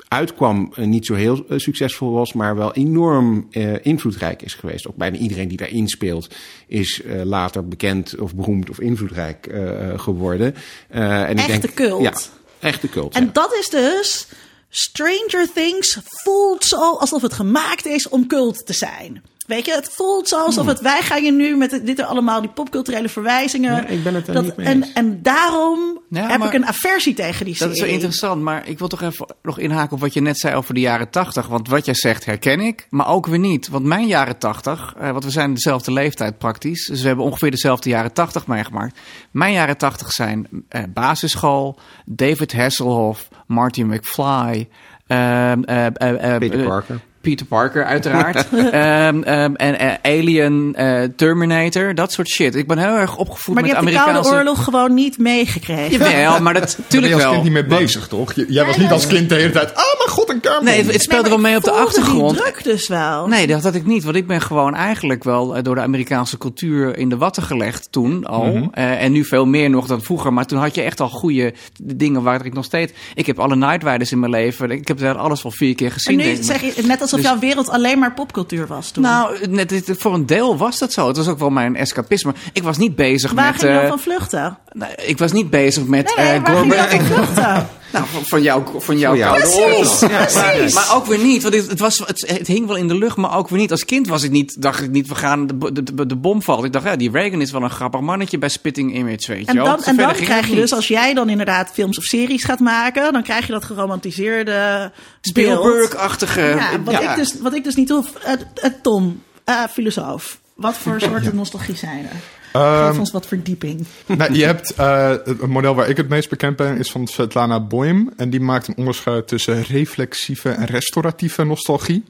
[0.08, 3.48] uitkwam niet zo heel succesvol was, maar wel enorm
[3.82, 4.88] invloedrijk is geweest.
[4.88, 6.28] Ook bijna iedereen die daarin speelt
[6.68, 9.56] is later bekend of beroemd of invloedrijk
[9.96, 10.56] geworden.
[10.88, 12.02] En ik Echte denk, cult.
[12.02, 12.14] Ja,
[12.60, 13.16] echte cult.
[13.16, 13.30] En ja.
[13.32, 14.28] dat is dus.
[14.76, 19.24] Stranger Things voelt zo alsof het gemaakt is om cult te zijn.
[19.48, 20.80] Weet je, het voelt zo alsof het.
[20.82, 23.72] Wij gaan je nu met dit er allemaal, die popculturele verwijzingen.
[23.76, 24.94] Ja, ik ben het er dat, niet mee en, eens.
[24.94, 27.74] en daarom Ja, heb maar- ik een aversie tegen die Dat serie.
[27.84, 30.56] is zo interessant, maar ik wil toch even nog inhaken op wat je net zei
[30.56, 31.48] over de jaren tachtig.
[31.48, 33.68] Want wat jij zegt herken ik, maar ook weer niet.
[33.68, 36.86] Want mijn jaren tachtig, eh, want we zijn dezelfde leeftijd praktisch.
[36.88, 39.00] Dus we hebben ongeveer dezelfde jaren tachtig meegemaakt.
[39.32, 44.68] Mijn jaren tachtig zijn eh, basisschool, David Hasselhoff, Marty McFly...
[45.08, 47.00] ehm, eh, eh, eh, Peter Parker.
[47.24, 48.46] Peter Parker, uiteraard.
[48.52, 52.56] Ehm, ehm, en eh, Alien, eh, Terminator, dat soort shit.
[52.56, 54.30] Ik ben heel erg opgevoed maar met die hebt de Amerikaanse...
[54.30, 55.92] Koude Oorlog gewoon niet meegekregen.
[55.92, 57.32] Jawel, maar dat Daar ben tuurlijk je als wel.
[57.32, 58.34] kind niet mee bezig, toch?
[58.34, 59.70] Je- jij was niet als kind de hele tijd...
[59.70, 60.64] Oh mijn god, een kamer.
[60.64, 62.38] Nee, het, speelde wel mee op de Die achtergrond.
[62.38, 63.28] druk dus wel.
[63.28, 64.04] Nee, dat had ik niet.
[64.04, 67.88] Want ik ben gewoon eigenlijk wel eh, door de Amerikaanse cultuur in de watten gelegd
[67.92, 68.68] toen al.
[68.72, 70.34] Eh, en nu veel meer nog dan vroeger.
[70.34, 71.54] Maar toen had je echt al goede
[71.84, 72.92] dingen waar ik nog steeds...
[73.14, 74.72] Ik heb alle Night Riders in mijn leven.
[74.72, 76.18] Ik heb daar alles wel vier keer en gezien.
[76.18, 76.44] nu denk ik.
[76.44, 79.04] zeg je net alsof Dus- jouw wereld alleen maar popcultuur was toen.
[79.04, 81.08] Nou, net, voor een deel was dat zo.
[81.08, 82.34] Het was ook wel mijn escapisme.
[82.54, 83.60] Ik was niet bezig waar met...
[83.60, 84.58] ging je eh, van vluchten?
[84.72, 86.14] nee, ik was niet bezig met...
[86.16, 87.68] Nee, nee, eh, waar ging je van vluchten?
[87.94, 89.20] Nou, van, van jou, van jou Van jou.
[89.20, 90.28] Koude Precies, Oorlog.
[90.28, 90.74] precies.
[90.74, 93.18] Maar ook weer niet, want het, het, was, het, het hing wel in de lucht,
[93.18, 93.72] maar ook weer niet.
[93.72, 96.64] Als kind was ik niet, dacht ik niet, we gaan, de, de, de, bom valt.
[96.64, 99.52] Ik dacht, ja, die Reagan is wel een grappig mannetje bij Spitting Image, weet je
[99.52, 102.44] En dan, en dan krijg het je dus, als jij dan inderdaad films of series
[102.44, 104.92] gaat maken, dan krijg je dat geromantiseerde.
[105.22, 106.42] Spielberg-achtige...
[106.42, 107.12] Ja, wat, ja.
[107.12, 108.14] Ik dus, wat ik dus niet hoef.
[108.16, 110.40] Eh, eh, Tom, eh, filosoof.
[110.54, 112.43] Wat voor soorten nostalgie zijn er?
[112.54, 113.86] Ehm, Geef ons wat verdieping.
[114.18, 117.60] Nou, je hebt uh, het model waar ik het meest bekend ben, is van Svetlana
[117.60, 118.10] Boym.
[118.18, 122.04] En die maakt een onderscheid tussen reflexieve en restauratieve nostalgie.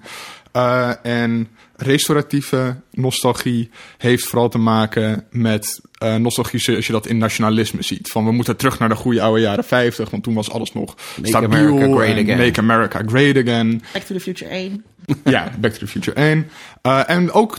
[0.55, 7.17] Uh, en restauratieve nostalgie heeft vooral te maken met uh, nostalgie zoals je dat in
[7.17, 8.09] nationalisme ziet.
[8.09, 10.95] Van we moeten terug naar de goede oude jaren 50, want toen was alles nog
[11.15, 11.59] Make stabiel.
[11.59, 12.37] America great again.
[12.37, 13.81] Make America great again.
[13.93, 14.83] Back to the Future 1.
[15.23, 16.49] ja, Back to the Future 1.
[16.83, 17.57] Uh, en ook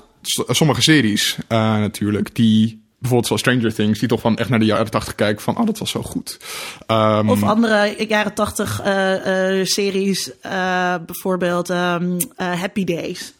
[0.48, 4.64] sommige series uh, natuurlijk, die bijvoorbeeld zoals Stranger Things, die toch van echt naar de
[4.64, 6.38] jaren 80 kijken van, oh, dat was zo goed.
[6.86, 13.32] Um, Of andere jaren 80 uh, uh, series, uh, bijvoorbeeld um, Happy Days.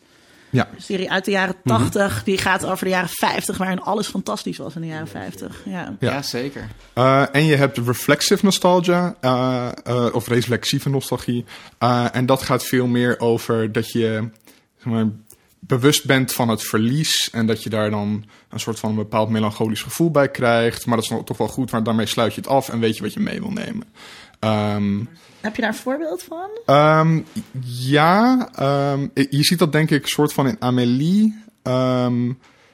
[0.55, 0.68] Ja.
[0.74, 2.22] Een serie uit de jaren 80.
[2.24, 5.61] Die gaat over de jaren 50, waarin alles fantastisch was in de jaren 50.
[5.64, 5.97] Ja.
[6.01, 6.11] Ja.
[6.11, 6.68] Ja, zeker.
[6.93, 11.45] Eh, en je hebt reflexive nostalgia, eh, eh, of reflexieve nostalgie.
[11.78, 14.28] Eh, en dat gaat veel meer over dat je
[14.76, 15.07] zeg maar,
[15.66, 17.30] bewust bent van het verlies.
[17.32, 20.86] En dat je daar dan een soort van een bepaald melancholisch gevoel bij krijgt.
[20.86, 23.02] Maar dat is toch wel goed, maar daarmee sluit je het af en weet je
[23.02, 23.86] wat je mee wil nemen.
[24.38, 24.98] Ehm,
[25.40, 26.48] Heb je daar een voorbeeld van?
[26.66, 27.20] Ehm,
[27.66, 31.42] ja, ehm, je ziet dat denk ik soort van in Amélie.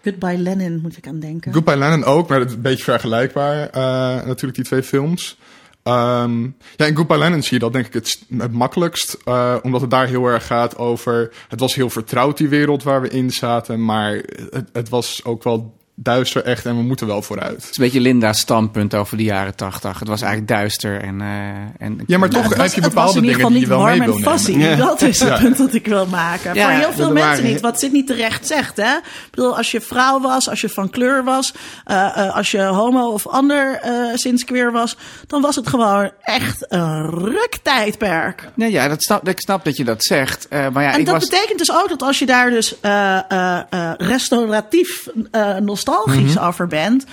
[0.02, 1.52] Goodbye Lenin moet ik aan denken.
[1.52, 3.68] Goodbye Lenin ook, maar het is een beetje vergelijkbaar.
[3.68, 5.38] eh, natuurlijk die twee films.
[5.82, 6.42] Ehm,
[6.76, 9.18] ja, in Goodbye Lenin zie je dat denk ik het, het makkelijkst.
[9.24, 11.32] eh, omdat het daar heel erg gaat over...
[11.48, 13.84] Het was heel vertrouwd die wereld waar we in zaten.
[13.84, 14.12] Maar
[14.50, 17.54] het, het was ook wel duister echt en we moeten wel vooruit.
[17.54, 19.98] Het is een beetje Linda's standpunt over de jaren 80.
[19.98, 21.20] Het was eigenlijk duister en...
[21.20, 21.26] eh,
[21.86, 23.78] en Ja, maar toch was- heb je bepaalde in ieder dingen geval die je wel
[23.78, 24.68] niet mee warm wil nemen.
[24.70, 24.76] Ja.
[24.86, 25.38] Dat is het Ja.
[25.38, 26.54] punt dat ik wil maken.
[26.54, 27.60] Ja, Voor heel veel mensen waren- niet.
[27.60, 28.76] Wat zit niet terecht zegt.
[28.76, 28.94] Hè?
[28.96, 31.52] Ik bedoel, als je vrouw was, als je van kleur was,
[31.84, 34.96] eh, eh, als je homo of ander eh sinds queer was,
[35.26, 38.48] dan was het gewoon echt een ruktijdperk.
[38.54, 40.48] Nee, ja, dat snap, ik snap dat je dat zegt.
[40.48, 41.28] eh, maar ja, En ik dat was...
[41.28, 45.56] betekent dus ook dat als je daar dus eh, eh, eh, restauratief eh,
[45.90, 46.44] nostalgisch Mhm.
[46.44, 47.04] over bent.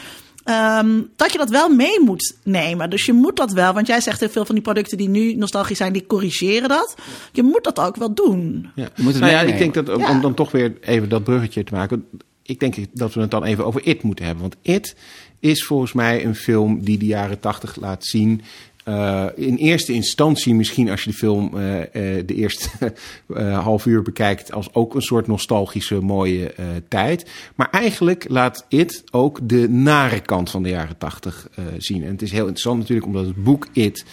[0.44, 2.90] ehm, dat je dat wel mee moet nemen.
[2.90, 5.34] Dus je moet dat wel, want jij zegt heel veel van die producten die nu
[5.36, 6.96] nostalgisch zijn, die corrigeren dat.
[7.32, 8.70] Je moet dat ook wel doen.
[8.76, 8.90] Ja.
[8.96, 10.10] Je moet het nou ja, ik denk dat om, Ja.
[10.12, 12.06] om dan toch weer even dat bruggetje te maken.
[12.44, 14.42] Ik denk dat we het dan even over It moeten hebben.
[14.42, 14.96] Want It
[15.40, 18.42] is volgens mij een film die de jaren tachtig laat zien.
[18.88, 22.70] Eh, in eerste instantie, misschien als je de film eh, eh, de eerste
[23.64, 26.54] half uur bekijkt, als ook een soort nostalgische mooie
[26.88, 27.30] tijd.
[27.56, 32.04] Maar eigenlijk laat It ook de nare kant van de jaren tachtig zien.
[32.04, 34.06] En het is heel interessant natuurlijk, omdat het boek It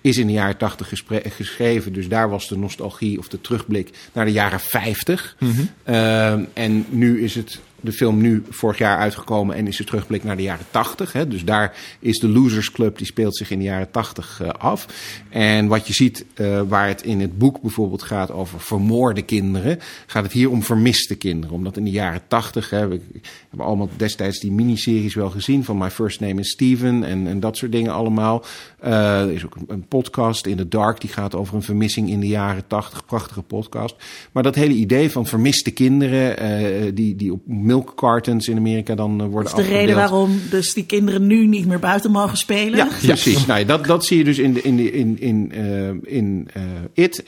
[0.00, 1.92] is in de jaren 80 gespre- geschreven.
[1.92, 5.36] Dus daar was de nostalgie of de terugblik naar de jaren 50.
[5.84, 10.24] Ehm, en nu is het de film nu vorig jaar uitgekomen en is de terugblik
[10.24, 11.12] naar de jaren 80.
[11.12, 11.28] Hè.
[11.28, 14.86] Dus daar is de Losers Club, die speelt zich in de jaren 80 eh, af.
[15.28, 19.78] En wat je ziet, eh, waar het in het boek bijvoorbeeld gaat over vermoorde kinderen,
[20.06, 21.56] gaat het hier om vermiste kinderen.
[21.56, 23.00] Omdat in de jaren 80, hè, we
[23.48, 27.40] hebben allemaal destijds die miniseries wel gezien van My First Name is Steven en, en
[27.40, 28.44] dat soort dingen allemaal.
[28.78, 32.10] Eh, er is ook een, een podcast in the Dark die gaat over een vermissing
[32.10, 33.04] in de jaren 80.
[33.04, 33.94] Prachtige podcast.
[34.32, 37.40] Maar dat hele idee van vermiste kinderen die, die op
[37.72, 41.26] milk cartons in Amerika dan eh, worden Dat is de reden waarom dus die kinderen
[41.26, 42.76] nu niet meer buiten mogen spelen.
[42.76, 43.46] Ja, precies.
[43.46, 46.48] Nou, ja, dat, dat zie je dus in, de, in, de, in, in, eh, in
[46.52, 46.62] eh,
[47.04, 47.24] It.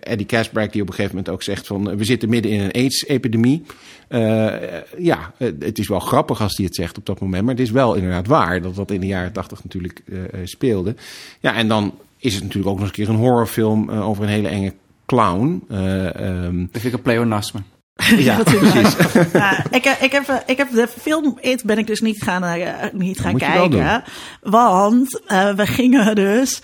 [0.00, 1.96] Eddie Casbrack die op een gegeven moment ook zegt van...
[1.96, 3.62] we zitten midden in een AIDS-epidemie.
[4.98, 7.44] Ja, het is wel grappig als hij het zegt op dat moment.
[7.44, 10.02] Maar het is wel inderdaad waar dat dat in de jaren tachtig natuurlijk
[10.44, 10.94] speelde.
[11.40, 13.90] Ja, en dan is het natuurlijk ook nog eens een keer een horrorfilm...
[13.90, 14.72] over een hele enge
[15.06, 15.64] clown.
[15.68, 17.60] Eh, ehm, Dat vind ik een pleonasme.
[18.16, 18.94] Ja, precies.
[19.32, 22.44] Ja, ik, heb- ik, heb, ik heb de film It ben ik dus niet gaan,
[22.44, 24.04] eh, niet gaan moet je wel kijken.
[24.42, 26.60] Want eh, we gingen dus...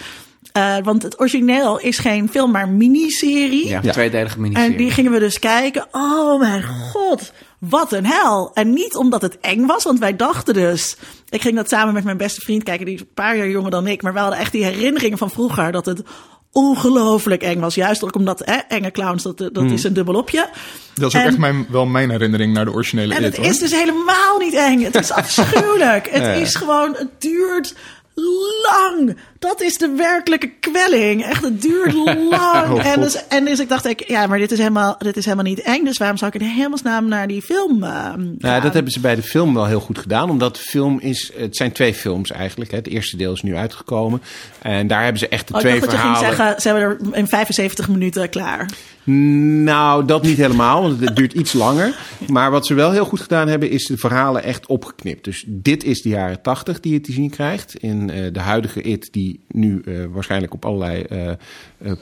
[0.53, 3.69] eh, want het origineel is geen film, maar miniserie.
[3.69, 3.93] Ja, Ja.
[3.93, 4.71] tweedelige miniserie.
[4.71, 5.87] En die gingen we dus kijken.
[5.93, 8.51] Oh mijn god, wat een hel.
[8.55, 10.97] En niet omdat het eng was, want wij dachten dus...
[11.29, 13.71] Ik ging dat samen met mijn beste vriend kijken, die is een paar jaar jonger
[13.71, 14.03] dan ik.
[14.03, 16.03] Maar we hadden echt die herinneringen van vroeger dat het
[16.53, 17.75] ongelooflijk eng was.
[17.75, 20.49] Juist ook omdat hè, enge clowns, dat, dat is een dubbelopje.
[20.95, 23.59] Dat is ook En- echt mijn, wel mijn herinnering naar de originele En het is
[23.59, 24.83] dus helemaal niet eng.
[24.83, 26.09] Het is afschuwelijk.
[26.11, 27.75] Het is gewoon, het duurt
[28.63, 29.17] lang.
[29.43, 31.25] Dat is de werkelijke kwelling.
[31.25, 31.95] Echt, het duurt
[32.31, 32.71] lang.
[32.71, 35.25] Oh, en, dus, en dus ik dacht, ik, ja, maar dit is, helemaal, dit is
[35.25, 35.85] helemaal niet eng.
[35.85, 39.15] Dus waarom zou ik in hemelsnaam naar die film ehm, Ja, dat hebben ze bij
[39.15, 40.31] de film wel heel goed gedaan.
[40.31, 41.33] Omdat de film is.
[41.37, 42.71] Het zijn twee films eigenlijk.
[42.71, 42.77] Hè.
[42.77, 44.23] Het eerste deel is nu uitgekomen.
[44.59, 46.37] En daar hebben ze echt de Oh, twee dacht dat je ging verhalen.
[46.37, 48.69] zeggen, ze hebben er in 75 minuten klaar.
[49.05, 51.95] Nou, dat niet helemaal, want het duurt iets langer.
[52.29, 55.25] Maar wat ze wel heel goed gedaan hebben, is de verhalen echt opgeknipt.
[55.25, 57.77] Dus dit is de jaren tachtig die je te zien krijgt.
[57.77, 61.37] In eh, de huidige IT, die nu eh, waarschijnlijk op allerlei eh, eh,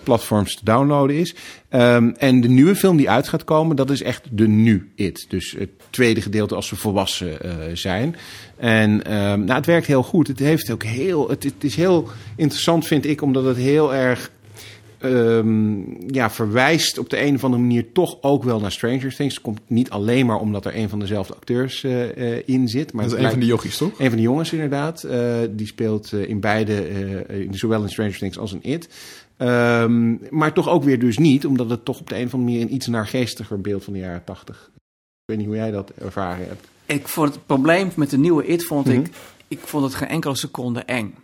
[0.04, 1.34] platforms te downloaden is.
[1.68, 5.26] Ehm, en de nieuwe film die uit gaat komen, dat is echt de nu IT.
[5.28, 7.38] Dus het tweede gedeelte als ze volwassen
[7.78, 8.16] zijn.
[8.56, 10.26] En ehm, nou, het werkt heel goed.
[10.26, 14.30] Het, heeft ook heel, het, het is heel interessant, vind ik, omdat het heel erg
[15.00, 15.80] ehm,
[16.14, 19.34] ja, verwijst op de een of andere manier toch ook wel naar Stranger Things.
[19.34, 22.92] Het komt niet alleen maar omdat er een van dezelfde acteurs eh, eh, in zit.
[22.92, 23.98] Maar Dat is een van lijkt- yogis, toch?
[23.98, 25.02] een van de jongens inderdaad.
[25.02, 26.82] eh, die speelt eh, in beide,
[27.28, 28.88] eh, in, zowel in Stranger Things als in It.
[29.36, 32.52] Ehm, maar toch ook weer dus niet, omdat het toch op de een of andere
[32.52, 34.70] manier een iets naargeestiger beeld van de jaren tachtig.
[34.74, 34.80] Ik
[35.24, 36.68] weet niet hoe jij dat ervaren hebt.
[36.86, 38.98] Ik vond het probleem met de nieuwe It, vond Mhm.
[38.98, 39.06] ik,
[39.48, 41.14] ik vond het geen enkele seconde eng.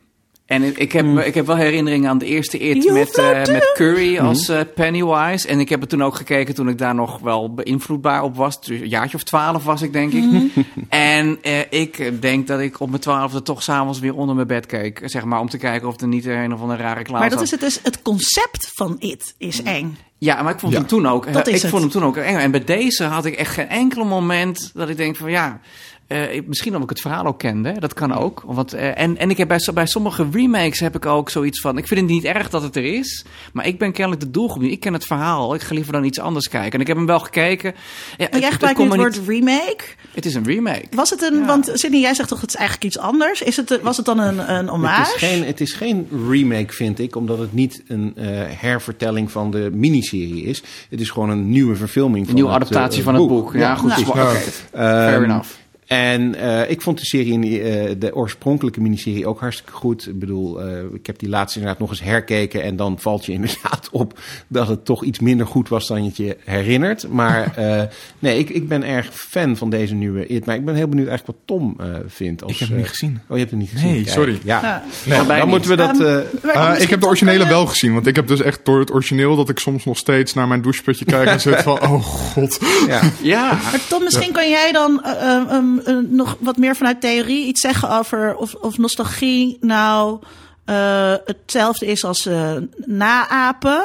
[0.46, 1.18] En ik- heb, Hmm.
[1.18, 4.26] ik heb wel herinneringen aan de eerste It met, eh, met Curry Hmm.
[4.26, 5.48] als eh, Pennywise.
[5.48, 8.60] En ik heb het toen ook gekeken toen ik daar nog wel beïnvloedbaar op was.
[8.60, 10.22] Dus Een jaartje of twaalf was ik, denk ik.
[10.24, 10.42] Mhm.
[10.88, 14.66] En eh, ik denk dat ik op mijn twaalfde toch s'avonds weer onder mijn bed
[14.66, 15.00] keek.
[15.04, 17.40] Zeg maar, om te kijken of er niet een of andere rare clown Maar dat
[17.42, 19.96] is het, dus, het concept van It is eng.
[20.18, 20.78] Ja, maar ik vond Ja.
[20.78, 21.32] hem toen ook.
[21.32, 21.70] Dat is ik het.
[21.70, 22.36] vond hem toen ook eng.
[22.36, 25.60] En bij deze had ik echt geen enkel moment dat ik denk van ja.
[26.06, 28.42] Eh, misschien omdat ik het verhaal ook kende, dat kan ook.
[28.46, 31.78] Want, eh, en, en ik heb bij, bij sommige remakes heb ik ook zoiets van...
[31.78, 34.62] Ik vind het niet erg dat het er is, maar ik ben kennelijk de doelgroep
[34.62, 34.72] niet.
[34.72, 36.72] Ik ken het verhaal, ik ga liever dan iets anders kijken.
[36.72, 37.74] En ik heb hem wel gekeken.
[38.16, 39.84] Ja, En jij gebruikt nu het woord remake.
[40.14, 40.84] Het is een remake.
[40.90, 43.42] Was het een, want Sidney, jij zegt toch het is eigenlijk iets anders.
[43.42, 46.98] Is het, was het dan een, een Het is, geen, het is geen remake, vind
[46.98, 50.62] ik, omdat het niet een eh, hervertelling van de miniserie is.
[50.90, 53.52] Het is gewoon een nieuwe verfilming Een van nieuwe het, adaptatie van het boek.
[53.52, 53.88] Ja, goed.
[53.88, 54.14] Nou.
[54.14, 54.36] Nou,
[54.72, 55.48] fair Ehm, enough.
[55.86, 60.06] En eh, ik vond de serie, in die, eh, de oorspronkelijke miniserie ook hartstikke goed.
[60.08, 62.62] Ik bedoel, eh, ik heb die laatste inderdaad nog eens herkeken.
[62.62, 64.18] En dan valt je inderdaad op
[64.48, 67.08] dat het toch iets minder goed was dan je het je herinnert.
[67.08, 67.82] Maar eh,
[68.18, 70.44] nee, ik, ik ben erg fan van deze nieuwe It.
[70.46, 72.42] Maar ik ben heel benieuwd eigenlijk wat Tom eh, vindt.
[72.42, 73.20] Als, Ik heb hem niet gezien.
[73.28, 73.90] Oh, je hebt hem niet gezien?
[73.90, 74.38] Nee, Kijk, sorry.
[74.44, 74.82] Ja, Ja.
[75.04, 75.18] Nee.
[75.18, 76.00] Allebei dan moeten we dat...
[76.00, 78.78] Ehm, eh, Eh, ik heb de originele wel gezien, want ik heb dus echt door
[78.80, 82.02] het origineel dat ik soms nog steeds naar mijn doucheputje kijk en zit van, oh
[82.02, 82.58] god.
[82.86, 83.00] ja.
[83.22, 87.00] Ja, Maar Tom, misschien kan jij dan eh, eh, um, eh, nog wat meer vanuit
[87.00, 90.20] theorie iets zeggen over of, of nostalgie nou
[90.64, 92.56] eh, hetzelfde is als eh
[92.86, 93.82] naapen.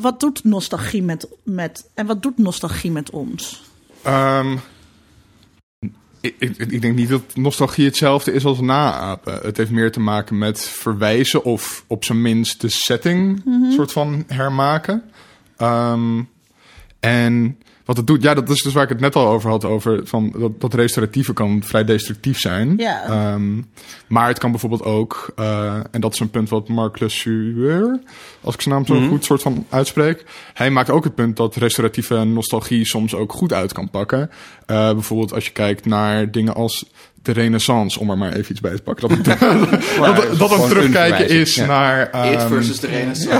[0.00, 3.62] Wat doet nostalgie met, met en wat doet nostalgie met ons?
[4.02, 4.56] Ehm,
[6.20, 9.38] ik, ik, ik denk niet dat nostalgie hetzelfde is als naapen.
[9.42, 14.24] Het heeft meer te maken met verwijzen of op zijn minst de setting soort van
[14.26, 15.02] hermaken.
[15.56, 16.22] Ehm,
[17.00, 19.64] en wat het doet, ja, dat is dus waar ik het net al over had.
[19.64, 22.74] Over van dat, dat restauratieve kan vrij destructief zijn.
[22.76, 23.04] Ja.
[23.04, 23.62] Ehm,
[24.06, 28.00] maar het kan bijvoorbeeld ook, eh, en dat is een punt wat Marc Le Sueur,
[28.40, 30.24] als ik zijn naam zo goed soort van uitspreek.
[30.54, 34.30] Hij maakt ook het punt dat restauratieve nostalgie soms ook goed uit kan pakken.
[34.66, 36.90] Eh, bijvoorbeeld als je kijkt naar dingen als
[37.22, 39.08] de renaissance, om er maar even iets bij te pakken.
[39.08, 41.66] Dat, dat, dat, dat gewoon een terugkijken is ja.
[41.66, 42.00] naar,
[42.32, 43.34] It ehm, versus de Renaissance.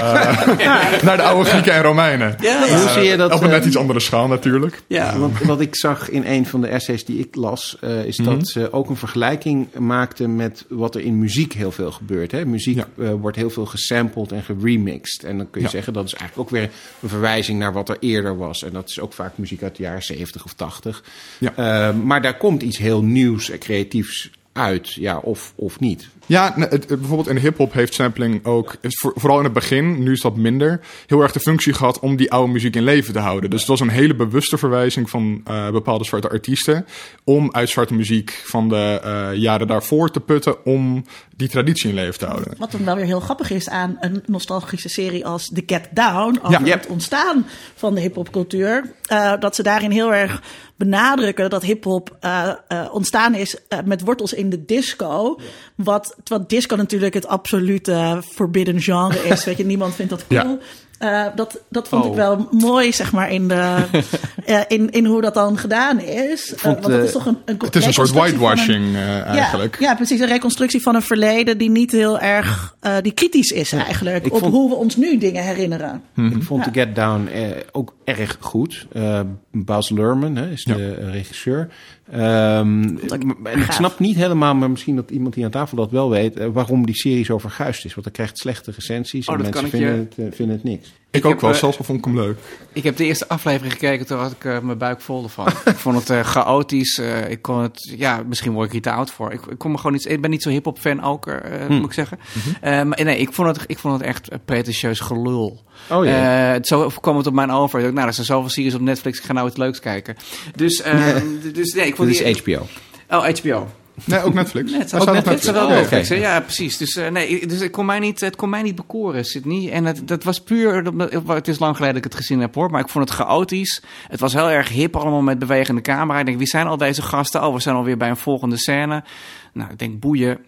[1.05, 2.37] naar de oude Grieken en Romeinen.
[2.41, 3.33] Ja, Hoe zie je dat?
[3.33, 4.83] Op een eh, net iets andere schaal natuurlijk.
[4.87, 5.19] ja.
[5.19, 8.49] Want wat ik zag in een van de essays die ik las, eh, is dat
[8.49, 12.33] ze ook een vergelijking maakten met wat er in muziek heel veel gebeurt.
[12.33, 12.45] Hè?
[12.45, 12.87] Muziek Ja.
[12.99, 15.25] eh, wordt heel veel gesampled en geremixed.
[15.25, 15.73] En dan kun je Ja.
[15.73, 16.71] zeggen dat is eigenlijk ook weer
[17.01, 18.65] een verwijzing naar wat er eerder was.
[18.65, 21.03] En dat is ook vaak muziek uit de jaren 70 of 80.
[21.39, 21.53] Ja.
[21.57, 26.09] Eh, maar daar komt iets heel nieuws en creatiefs uit, ja, of, of niet.
[26.27, 30.21] Ja, het, het- bijvoorbeeld in hip-hop heeft sampling ook, vooral in het begin, nu is
[30.21, 33.51] dat minder, heel erg de functie gehad om die oude muziek in leven te houden.
[33.51, 36.87] Dus het was een hele bewuste verwijzing van eh, bepaalde zwarte artiesten
[37.25, 41.05] om uit zwarte muziek van de eh, jaren daarvoor te putten om
[41.37, 42.55] die traditie in leven te houden.
[42.59, 46.39] Wat dan wel weer heel grappig is aan een nostalgische serie als The Get Down,
[46.43, 46.77] over Ja.
[46.77, 50.43] het ontstaan van de hip-hopcultuur, eh, dat ze daarin heel erg
[50.77, 55.41] benadrukken dat hip-hop eh, eh, ontstaan is eh, met wortels in de disco.
[55.75, 59.45] Wat, terwijl disco natuurlijk het absolute forbidden genre is.
[59.53, 60.41] Weet je, niemand vindt dat cool.
[60.41, 60.59] Ja.
[61.03, 62.11] Eh, dat, dat vond Oh.
[62.11, 63.77] ik wel mooi, zeg maar, in, de,
[64.45, 66.53] eh, in, in hoe dat dan gedaan is.
[66.53, 69.77] Eh, vond, want dat is toch een, een Het is een soort een- whitewashing eigenlijk.
[69.81, 70.21] ja, ja, precies.
[70.21, 74.27] Een reconstructie van een verleden die niet heel erg uh, die kritisch is eigenlijk.
[74.27, 76.03] ik op vond- hoe we ons nu dingen herinneren.
[76.17, 77.29] Ik vond The Get Down
[77.73, 78.87] ook erg goed.
[78.93, 79.21] Eh
[79.53, 80.75] Baz Luhrmann hè, is Ja.
[80.75, 81.69] de regisseur.
[82.13, 82.97] Ehm,
[83.45, 86.37] en ik snap niet helemaal, maar misschien dat iemand hier aan tafel dat wel weet,
[86.37, 87.95] eh, waarom die serie zo verguisd is.
[87.95, 90.93] Want hij krijgt slechte recensies Oh, en mensen vinden, het, eh, vinden het niks.
[91.13, 92.39] Ik, ook heb, wel, eh, zelfs al vond ik hem leuk.
[92.73, 95.47] Ik heb de eerste aflevering gekeken, toen had ik eh, mijn buik vol ervan.
[95.65, 97.01] ik vond het eh, chaotisch.
[97.29, 99.33] ik kon het, ja, misschien word ik hier te oud voor.
[99.33, 101.85] Ik, ik, kon me gewoon niet, ik ben niet zo hip-hop fan ook, eh, moet
[101.87, 102.19] ik zeggen.
[102.61, 105.65] Eh, maar nee, ik vond het, ik vond het echt pretentieus gelul.
[105.91, 106.59] Oh ja.
[106.63, 107.79] Zo kwam het op mijn over.
[107.79, 110.17] Ik dacht, Nou, er zijn zoveel series op Netflix, ik ga nou iets leuks kijken.
[110.57, 112.55] Dus, d- dus nee, ik vond Dit die...
[112.57, 112.67] HBO.
[113.09, 113.67] Oh, HBO.
[114.05, 114.73] Nee, ook Netflix.
[114.73, 115.45] Is ook Netflix.
[115.45, 115.49] Netflix.
[115.49, 116.09] Oh, Netflix?
[116.09, 116.77] Ja, precies.
[116.77, 119.71] Dus, eh, nee, dus het, kon mij niet, het kon mij niet bekoren, Sydney.
[119.71, 120.93] En het, dat was puur...
[121.27, 122.71] Het is lang geleden dat ik het gezien heb, hoor.
[122.71, 123.83] Maar ik vond het chaotisch.
[124.09, 126.19] Het was heel erg hip, allemaal met bewegende camera.
[126.19, 127.47] Ik denk, wie zijn al deze gasten?
[127.47, 129.05] Oh, we zijn alweer bij een volgende scène.
[129.53, 130.39] Nou, ik denk, boeien.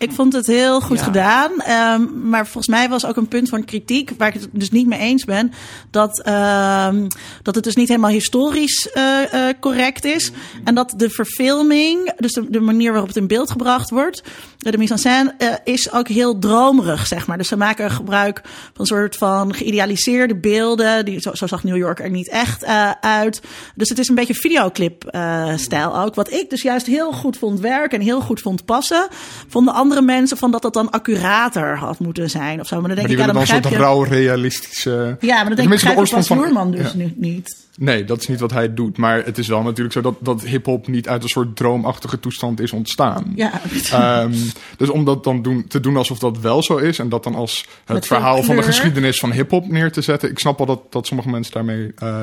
[0.00, 1.04] Ik vond het heel goed Ja.
[1.04, 1.50] gedaan.
[1.60, 4.86] ehm, maar volgens mij was ook een punt van kritiek, waar ik het dus niet
[4.86, 5.52] mee eens ben,
[5.90, 7.06] dat, ehm,
[7.42, 10.30] dat het dus niet helemaal historisch eh, eh, correct is.
[10.64, 14.22] En dat de verfilming, dus de, de manier waarop het in beeld gebracht wordt,
[14.58, 17.38] de mise en scène, eh, is ook heel dromerig, zeg maar.
[17.38, 21.04] Dus ze maken gebruik van een soort van geïdealiseerde beelden.
[21.04, 22.64] Die, zo, zo zag New York er niet echt
[23.00, 23.40] uit.
[23.74, 26.14] Dus het is een beetje videoclip-stijl ook.
[26.14, 29.08] Wat ik dus juist heel goed vond werken en heel goed vond passen.
[29.48, 32.80] Vonden andere andere mensen van dat dat dan accurater had moeten zijn of zo.
[32.80, 33.84] Maar dan denk Maar die ik, ja, dan dan een je...
[33.84, 34.90] rauw realistische...
[34.90, 36.22] Ja, maar dan denk ik, Tenminste, de
[36.52, 36.96] van- dus Ja.
[36.96, 37.56] nu niet.
[37.76, 38.96] Nee, dat is niet wat hij doet.
[38.96, 42.60] Maar het is wel natuurlijk zo dat, dat hip-hop niet uit een soort droomachtige toestand
[42.60, 43.32] is ontstaan.
[43.34, 43.60] Ja,
[43.92, 44.32] Ehm,
[44.76, 47.34] dus om dat dan doen, te doen alsof dat wel zo is en dat dan
[47.34, 50.30] als het Met verhaal van de geschiedenis van hip-hop neer te zetten.
[50.30, 52.22] Ik snap wel dat, dat sommige mensen daarmee eh,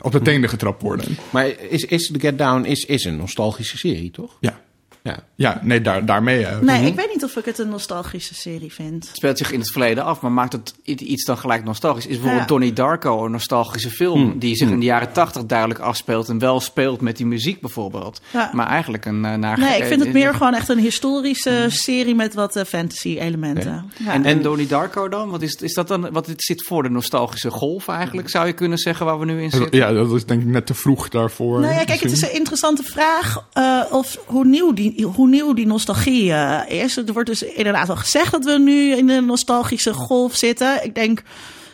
[0.00, 1.16] op de tenen getrapt worden.
[1.30, 4.36] Maar is, is The Get Down is, is een nostalgische serie, toch?
[4.40, 4.60] Ja,
[5.04, 5.16] Ja.
[5.34, 6.46] ja nee, daar, daarmee.
[6.46, 6.58] eh.
[6.58, 9.06] nee, ik weet niet of ik het een nostalgische serie vind.
[9.06, 12.04] Het speelt zich in het verleden af, maar maakt het iets dan gelijk nostalgisch.
[12.06, 12.46] Is bijvoorbeeld Ja.
[12.46, 16.60] Donnie Darko een nostalgische film die zich in de jaren tachtig duidelijk afspeelt en wel
[16.60, 18.20] speelt met die muziek bijvoorbeeld.
[18.32, 18.50] Ja.
[18.52, 19.58] Maar eigenlijk een uh, naar.
[19.58, 23.90] Nee, ik vind het meer gewoon echt een historische serie met wat eh, fantasy-elementen.
[24.04, 24.12] Ja.
[24.12, 25.30] En, en Donnie Darko dan?
[25.30, 26.10] Wat is, is dat dan?
[26.12, 29.42] Wat het zit voor de nostalgische golf eigenlijk, zou je kunnen zeggen waar we nu
[29.42, 29.78] in zitten?
[29.78, 31.60] Ja, dat is denk ik net te vroeg daarvoor.
[31.60, 35.52] Nou ja, kijk, het is een interessante vraag eh, of hoe nieuw die, hoe nieuw
[35.52, 36.96] die nostalgie eh, is.
[36.96, 40.84] Er wordt dus inderdaad al gezegd dat we nu in een nostalgische golf zitten.
[40.84, 41.22] Ik denk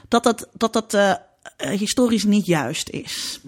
[0.09, 1.11] dat dat, dat, dat eh,
[1.57, 3.41] eh, historisch niet juist is.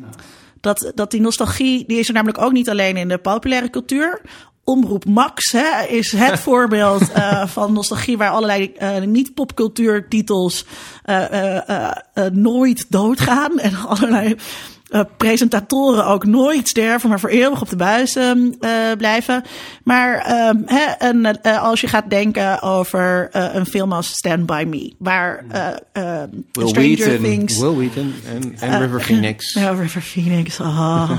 [0.60, 4.20] Dat, dat die nostalgie, die is er namelijk ook niet alleen in de populaire cultuur.
[4.64, 7.02] Omroep Max hè, is het voorbeeld
[7.44, 10.64] van nostalgie waar allerlei eh, niet-popcultuurtitels
[11.02, 11.90] eh,
[12.32, 13.58] nooit doodgaan.
[13.58, 14.36] En allerlei
[14.92, 19.42] eh, presentatoren ook nooit sterven, maar voor eeuwig op de buis ehm, eh, blijven.
[19.84, 24.46] Maar ehm, hè, en, eh, als je gaat denken over eh, een film als Stand
[24.46, 25.44] By Me, waar
[26.52, 27.58] Will Stranger Wheaton, Things...
[27.58, 29.52] Will Wheaton en, en River Phoenix.
[29.62, 30.60] Ja, River Phoenix.
[30.60, 31.10] Oh,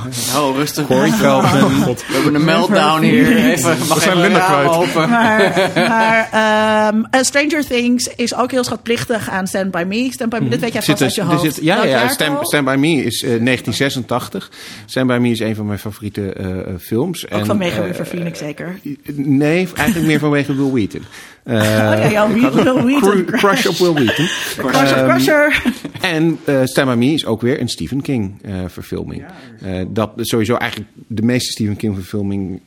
[0.56, 0.86] rustig.
[0.88, 1.84] Corey Feldman.
[1.86, 3.36] We hebben een meltdown hier.
[3.38, 4.70] Even, mag zijn even kwijt.
[4.70, 5.10] open.
[5.10, 10.12] Maar, maar ehm, eh, Stranger Things is ook heel schatplichtig aan Stand By Me.
[10.12, 11.56] Stand By Me, dit weet jij Zit vast er- uit je hoofd.
[11.56, 12.48] zit- ja, ja, jaar Stand?
[12.48, 14.52] Stand By Me is eh, 1986.
[14.86, 17.26] Stand By Me is een van mijn favoriete eh, eh, films.
[17.26, 18.80] Ook En, vanwege eh, River Phoenix zeker.
[19.14, 21.02] Nee, eigenlijk meer vanwege Will Wheaton.
[21.54, 23.26] Oh ja, ja, Will, Will Wheaton.
[23.26, 24.26] cru- crush op Will Wheaton.
[24.58, 25.64] Crusher, Ehm, Crusher.
[26.02, 29.26] En eh Stand By Me is ook weer een Stephen King eh, verfilming.
[29.62, 32.62] Eh, dat sowieso eigenlijk de meeste Stephen King verfilmingen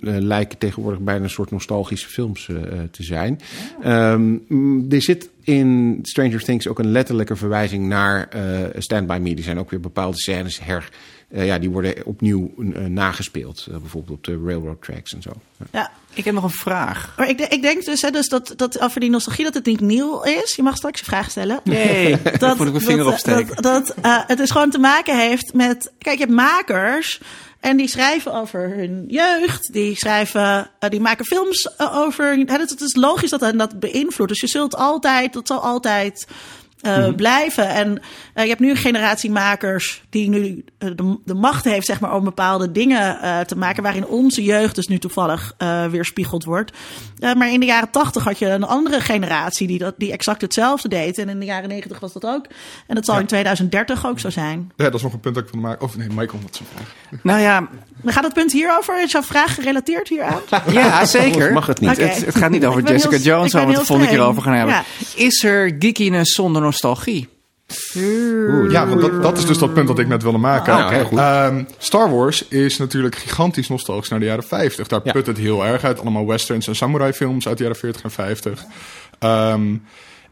[0.00, 2.44] lijken tegenwoordig bijna een soort nostalgische films
[2.90, 3.40] te zijn.
[3.82, 4.34] Ehm,
[4.90, 8.28] er zit in Stranger Things ook een letterlijke verwijzing naar
[8.78, 9.34] Stand By Me.
[9.34, 10.88] Er zijn ook weer bepaalde scènes her...
[11.28, 12.52] ja, die worden opnieuw
[12.88, 13.66] nagespeeld.
[13.70, 15.30] Bijvoorbeeld op de railroad tracks en zo.
[15.72, 15.90] Ja.
[16.16, 17.12] Ik heb nog een vraag.
[17.16, 19.80] Maar ik, ik denk dus, hè, dus dat, dat over die nostalgie dat het niet
[19.80, 20.54] nieuw is.
[20.56, 21.60] Je mag straks je vraag stellen.
[21.64, 23.62] Nee, dat, moet ik mijn vinger dat, opsteken.
[23.62, 25.92] Dat, dat eh, het is gewoon te maken heeft met.
[25.98, 27.20] Kijk, je hebt makers.
[27.60, 29.72] En die schrijven over hun jeugd.
[29.72, 32.38] Die schrijven, eh, die maken films eh, over.
[32.38, 34.30] Het, het is logisch dat hen dat beïnvloedt.
[34.30, 36.26] Dus je zult altijd, dat zal altijd
[36.86, 37.68] eh, blijven.
[37.68, 38.00] En
[38.34, 42.00] eh, je hebt nu een generatie makers die nu eh, de, de macht heeft, zeg
[42.00, 43.82] maar, om bepaalde dingen eh, te maken.
[43.82, 46.72] Waarin onze jeugd dus nu toevallig eh weerspiegeld wordt.
[47.18, 50.40] Eh, maar in de jaren tachtig had je een andere generatie die, dat, die exact
[50.40, 51.18] hetzelfde deed.
[51.18, 52.46] En in de jaren negentig was dat ook.
[52.86, 54.72] En dat zal in 2030 ook zo zijn.
[54.76, 55.84] Ja, dat is nog een punt dat ik wilde maken.
[55.84, 57.20] Of nee, Michael had zijn vraag.
[57.22, 57.68] Nou ja,
[58.02, 59.02] Maar gaat het punt hierover?
[59.02, 60.40] Is jouw vraag gerelateerd hieraan?
[60.72, 61.52] ja zeker.
[61.52, 61.96] Mag het niet.
[61.96, 64.42] Het, het gaat niet over Jessica heel- Jones, waar we het de volgende keer over
[64.42, 64.74] gaan hebben.
[64.74, 64.84] Ja.
[65.14, 67.28] Is er geekiness zonder nostalgie?
[68.70, 70.72] Ja, want dat, dat is dus dat punt dat ik net wilde maken.
[70.72, 71.18] Ah, goed.
[71.18, 74.86] Ehm, Star Wars is natuurlijk gigantisch nostalgisch naar de jaren 50.
[74.86, 75.12] Daar Ja.
[75.12, 76.00] put het heel erg uit.
[76.00, 78.64] Allemaal westerns en samurai films uit de jaren 40 en 50.
[79.18, 79.74] Ehm,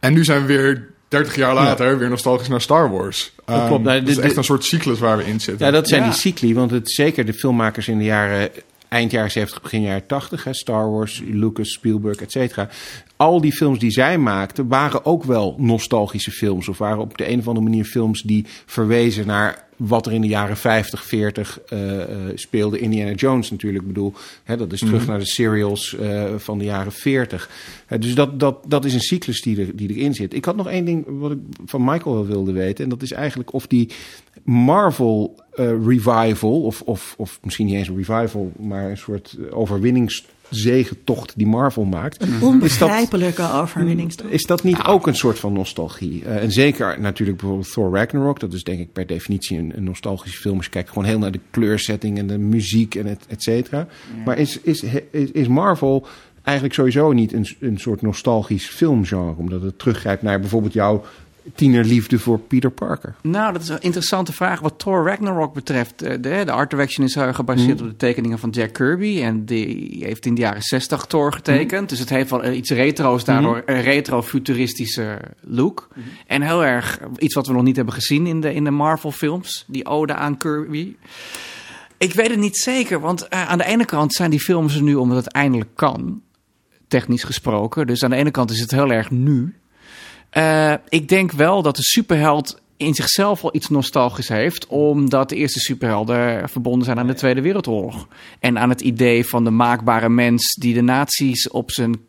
[0.00, 3.32] en nu zijn we weer 30 jaar later weer nostalgisch naar Star Wars.
[3.44, 3.84] Ehm, klopt.
[3.84, 5.66] Nou, dat is echt een soort cyclus waar we in zitten.
[5.66, 6.08] Ja, dat zijn Ja.
[6.08, 8.50] die cycli, want het, zeker de filmmakers in de jaren,
[8.94, 12.68] eind jaren 70, begin jaren 80, hè, Star Wars, Lucas, Spielberg, et cetera.
[13.16, 16.68] Al die films die zij maakten waren ook wel nostalgische films.
[16.68, 20.20] Of waren op de een of andere manier films die verwezen naar wat er in
[20.20, 22.78] de jaren 50, 40 eh, eh, speelde.
[22.78, 24.12] Indiana Jones natuurlijk, ik bedoel,
[24.44, 27.50] hè, dat is terug naar de serials eh, van de jaren 40.
[27.86, 30.34] Eh, dus dat, dat, dat is een cyclus die, er, die erin zit.
[30.34, 32.84] Ik had nog één ding wat ik van Michael wel wilde weten.
[32.84, 33.90] En dat is eigenlijk of die
[34.42, 35.42] Marvel
[35.86, 39.56] revival, of, of, of misschien niet eens een revival, maar een soort eh,
[40.54, 42.22] overwinningszegentocht die Marvel maakt.
[42.22, 44.32] Een Is dat, onbegrijpelijke overwinningstocht.
[44.32, 46.24] is dat niet ook een soort van nostalgie?
[46.24, 48.40] Eh, en zeker natuurlijk bijvoorbeeld Thor Ragnarok.
[48.40, 50.56] Dat is denk ik per definitie een, een nostalgische film.
[50.56, 53.86] Als je kijkt gewoon heel naar de kleursetting en de muziek en et, et cetera.
[54.24, 56.06] Maar is, is, is, is Marvel
[56.42, 59.34] eigenlijk sowieso niet een, een soort nostalgisch filmgenre?
[59.36, 61.04] Omdat het teruggrijpt naar bijvoorbeeld jouw
[61.54, 63.14] tienerliefde voor Peter Parker.
[63.22, 64.60] Nou, dat is een interessante vraag.
[64.60, 68.38] Wat Thor Ragnarok betreft, eh, de, de art direction is uh, gebaseerd op de tekeningen
[68.38, 69.22] van Jack Kirby.
[69.22, 71.88] En die heeft in de jaren 60 Thor getekend.
[71.88, 75.88] Dus het heeft wel eh, iets retro's, daardoor een retro-futuristische look.
[76.26, 79.64] En heel erg iets wat we nog niet hebben gezien in de, in de Marvel-films.
[79.66, 80.96] Die ode aan Kirby.
[81.98, 84.82] Ik weet het niet zeker, want eh, aan de ene kant zijn die films er
[84.82, 86.22] nu omdat het eindelijk kan.
[86.88, 87.86] technisch gesproken.
[87.86, 89.54] Dus aan de ene kant is het heel erg nu.
[90.36, 95.36] Uh, ik denk wel dat de superheld in zichzelf wel iets nostalgisch heeft, omdat de
[95.36, 98.08] eerste superhelden verbonden zijn aan de Tweede Wereldoorlog.
[98.40, 102.00] En aan het idee van de maakbare mens die de nazi's op zijn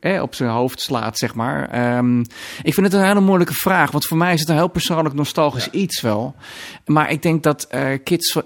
[0.00, 1.96] eh, op zijn hoofd slaat, zeg maar.
[1.96, 2.20] Um,
[2.62, 5.14] ik vind het een hele moeilijke vraag, want voor mij is het een heel persoonlijk
[5.14, 6.34] nostalgisch iets wel.
[6.86, 8.38] Maar ik denk dat uh, kids,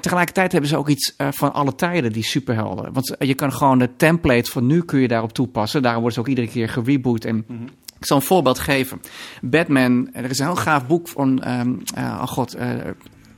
[0.00, 2.92] tegelijkertijd hebben ze ook iets uh, van alle tijden, die superhelden.
[2.92, 5.82] Want je kan gewoon de template van nu kun je daarop toepassen.
[5.82, 7.34] Daarom wordt ze ook iedere keer gereboot en...
[7.34, 7.68] Mm -hmm.
[8.04, 9.00] Ik zal een voorbeeld geven.
[9.42, 12.70] Batman, er is een heel gaaf boek van, um, uh, oh god, uh,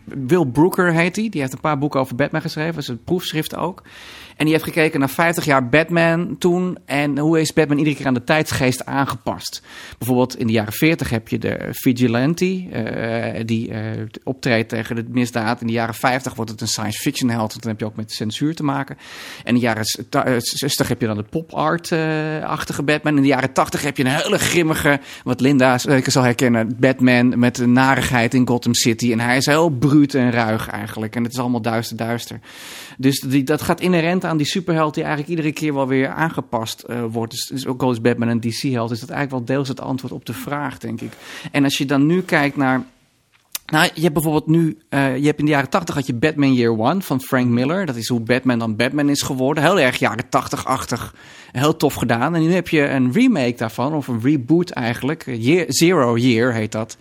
[0.04, 1.28] Will Brooker heet hij.
[1.28, 2.74] Die heeft een paar boeken over Batman geschreven.
[2.74, 3.82] Dat is een proefschrift ook.
[4.36, 6.78] En die heeft gekeken naar 50 jaar Batman toen.
[6.84, 9.62] En hoe is Batman iedere keer aan de tijdsgeest aangepast.
[9.98, 12.44] Bijvoorbeeld in de jaren 40 heb je de vigilante.
[12.44, 13.78] Uh, die uh,
[14.24, 15.60] optreedt tegen de misdaad.
[15.60, 17.50] In de jaren 50 wordt het een science fiction held.
[17.50, 18.96] Want dan heb je ook met censuur te maken.
[19.44, 19.84] En in de jaren
[20.40, 23.16] 60 heb je dan de pop-art-achtige Batman.
[23.16, 27.38] In de jaren 80 heb je een hele grimmige, wat Linda zeker zal herkennen, Batman
[27.38, 29.12] met een narigheid in Gotham City.
[29.12, 31.16] En hij is heel bruut en ruig eigenlijk.
[31.16, 32.40] En het is allemaal duister, duister.
[32.96, 36.84] Dus die, dat gaat inherent aan die superheld die eigenlijk iedere keer wel weer aangepast
[36.90, 37.32] uh, wordt.
[37.32, 40.12] Dus, dus, ook al is Batman een DC-held, is dat eigenlijk wel deels het antwoord
[40.12, 41.12] op de vraag, denk ik.
[41.52, 42.84] En als je dan nu kijkt naar
[43.66, 46.54] nou, je hebt bijvoorbeeld nu, uh, je hebt in de jaren 80 had je Batman
[46.54, 47.86] Year One van Frank Miller.
[47.86, 49.62] Dat is hoe Batman dan Batman is geworden.
[49.62, 51.14] Heel erg jaren 80-achtig.
[51.52, 52.34] Heel tof gedaan.
[52.34, 55.24] En nu heb je een remake daarvan, of een reboot eigenlijk.
[55.26, 56.96] Year, Zero Year heet dat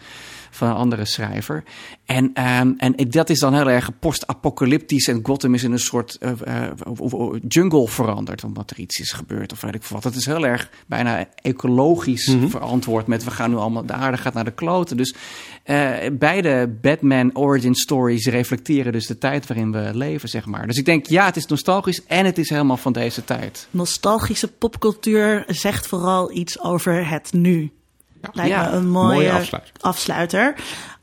[0.56, 1.64] van een andere schrijver.
[2.06, 5.08] En, um, en dat is dan heel erg post-apocalyptisch.
[5.08, 8.43] En Gotham is in een soort uh, uh, jungle veranderd.
[8.43, 10.03] Omdat er iets is gebeurd of weet ik wat.
[10.03, 12.49] Dat is heel erg bijna ecologisch mm -hmm.
[12.49, 14.97] verantwoord met we gaan nu allemaal, de aarde gaat naar de kloten.
[14.97, 15.16] Dus
[15.66, 20.68] uh, beide Batman origin stories reflecteren dus de tijd waarin we leven, zeg maar.
[20.68, 23.68] Dus ik denk, ja, het is nostalgisch en het is helemaal van deze tijd.
[23.72, 27.72] Nostalgische popcultuur zegt vooral iets over het nu.
[28.34, 29.71] Lijkt ja, me een mooie, mooie afsluiter.
[29.80, 30.55] afsluiter.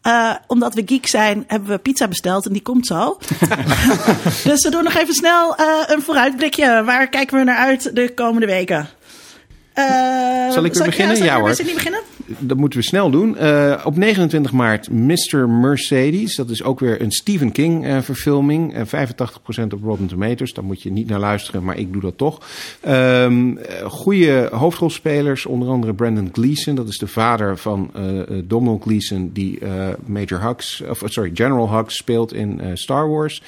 [0.07, 3.19] Uh, omdat we geek zijn, hebben we pizza besteld en die komt zo.
[4.45, 6.85] dus we doen nog even snel uh, een vooruitblikje.
[6.85, 8.89] Waar kijken we naar uit de komende weken?
[9.75, 11.17] Uh, zal ik weer beginnen?
[11.17, 11.49] Ja, ja hoor.
[11.49, 12.01] niet beginnen?
[12.39, 13.37] Dat moeten we snel doen.
[13.41, 15.49] Uh, op 29 maart Mr.
[15.49, 16.37] Mercedes.
[16.37, 18.75] Dat is ook weer een Stephen King uh, verfilming.
[18.75, 18.79] 85%
[19.75, 20.53] op Rotten Tomatoes.
[20.55, 22.41] Daar moet je niet naar luisteren, maar ik doe dat toch.
[22.89, 25.47] Um, goede hoofdrolspelers.
[25.47, 26.75] Onder andere Brandon Gleeson.
[26.75, 27.91] Dat is de vader van
[28.45, 29.31] Donald Gleeson.
[29.33, 29.59] Die
[30.07, 33.43] Major Hux, of sorry, General Hux speelt in Star Wars.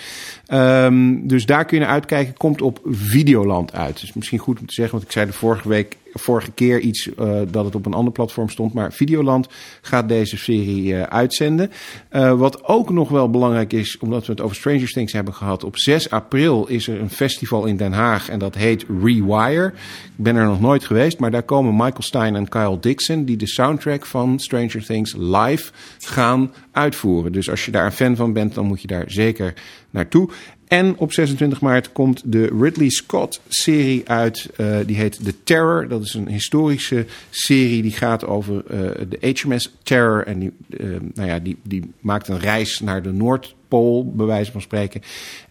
[0.48, 2.36] Um, dus daar kun je naar uitkijken.
[2.36, 4.00] Komt op Videoland uit.
[4.00, 7.06] Dus misschien goed om te zeggen, want ik zei de vorige week vorige keer iets
[7.06, 8.72] uh, dat het op een ander platform stond.
[8.72, 9.48] Maar Videoland
[9.80, 11.70] gaat deze serie uh, uitzenden.
[12.12, 15.64] Uh, wat ook nog wel belangrijk is, omdat we het over Stranger Things hebben gehad.
[15.64, 19.72] Op 6 april is er een festival in Den Haag en dat heet Rewire.
[20.16, 23.24] Ik ben er nog nooit geweest, maar daar komen Michael Stein en Kyle Dixon...
[23.24, 27.32] die de soundtrack van Stranger Things live gaan uitvoeren.
[27.32, 29.54] Dus als je daar een fan van bent, dan moet je daar zeker
[29.90, 30.30] naartoe.
[30.68, 34.50] En op 26 maart komt de Ridley Scott-serie uit.
[34.56, 35.88] Uh, die heet The Terror.
[35.88, 40.26] Dat is een historische serie die gaat over uh, de HMS Terror.
[40.26, 44.52] En die, uh, nou ja, die, die maakt een reis naar de Noordpool, bij wijze
[44.52, 45.02] van spreken.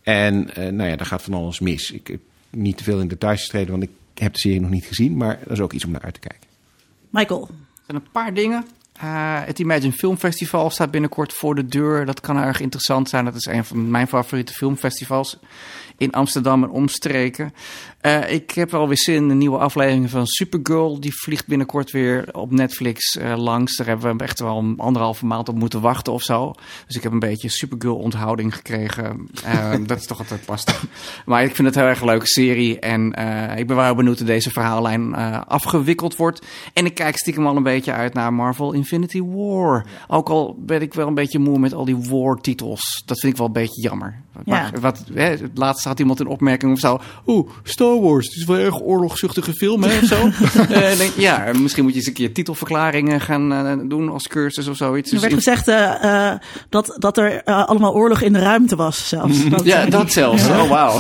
[0.02, 1.92] En nou ja, daar gaat van alles mis.
[1.92, 4.86] Ik heb niet te veel in details getreden, want ik heb de serie nog niet
[4.86, 5.18] gezien.
[5.18, 6.48] Maar dat is ook iets om naar uit te kijken.
[7.10, 7.42] Michael.
[7.50, 8.66] Er zijn een paar dingen
[9.04, 12.06] uh, het Imagine Film Festival staat binnenkort voor de deur.
[12.06, 13.26] Dat kan erg interessant zijn.
[13.26, 15.40] Dat is een van mijn favoriete filmfestivals
[15.98, 17.54] in Amsterdam en omstreken.
[18.06, 21.00] Uh, ik heb wel weer zin in een nieuwe aflevering van Supergirl.
[21.00, 23.78] Die vliegt binnenkort weer op Netflix uh, langs.
[23.78, 26.54] Daar hebben we echt wel anderhalve maand op moeten wachten of zo.
[26.88, 29.30] Dus ik heb een beetje Supergirl onthouding gekregen.
[29.46, 30.86] Uh, dat is toch altijd lastig.
[31.26, 32.80] Maar ik vind het een heel erg leuke serie.
[32.80, 33.06] En
[33.58, 35.16] ik ben wel heel benieuwd hoe deze verhaallijn
[35.48, 36.46] afgewikkeld wordt.
[36.74, 39.86] En ik kijk stiekem al een beetje uit naar Marvel Infinity War.
[40.08, 43.04] Ook al ben ik wel een beetje moe met al die war-titels.
[43.06, 44.22] Dat vind ik wel een beetje jammer.
[44.46, 44.72] Ja.
[44.80, 47.00] wat, hè, laatst had iemand een opmerking of zo.
[47.28, 47.50] Oeh,
[47.94, 50.26] Star Wars, het is wel een erg oorlogzuchtige film, hè, of zo.
[50.28, 54.68] uh, denk, ja, misschien moet je eens een keer titelverklaringen gaan uh, doen als cursus
[54.68, 55.12] of zoiets.
[55.12, 56.34] Er werd dus gezegd uh,
[56.70, 59.42] dat, dat er allemaal oorlog in de ruimte was zelfs.
[59.50, 60.48] Dat, ja, dat zelfs.
[60.48, 61.00] Oh, wauw.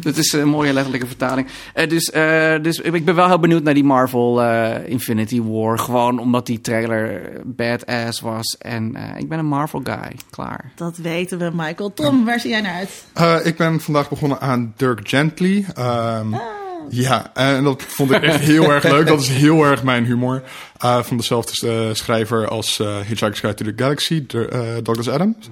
[0.00, 1.48] dat is een mooie letterlijke vertaling.
[1.88, 2.10] dus,
[2.62, 4.42] dus ik ben wel heel benieuwd naar die Marvel
[4.84, 5.78] Infinity War.
[5.78, 8.56] Gewoon omdat die trailer badass was.
[8.58, 10.12] En ik ben een Marvel guy.
[10.30, 10.72] Klaar.
[10.74, 11.92] Dat weten we, Michael.
[11.94, 13.04] Tom, waar zie jij naar uit?
[13.20, 15.64] Uh, ik ben vandaag begonnen aan Dirk Gently.
[16.16, 16.40] Um, ah.
[16.90, 19.06] Ja, en dat vond ik echt heel erg leuk.
[19.06, 20.42] Dat is heel erg mijn humor.
[20.84, 25.46] Uh, van dezelfde uh, schrijver als uh, Hitchhiker's Guide to the Galaxy, de, Douglas Adams.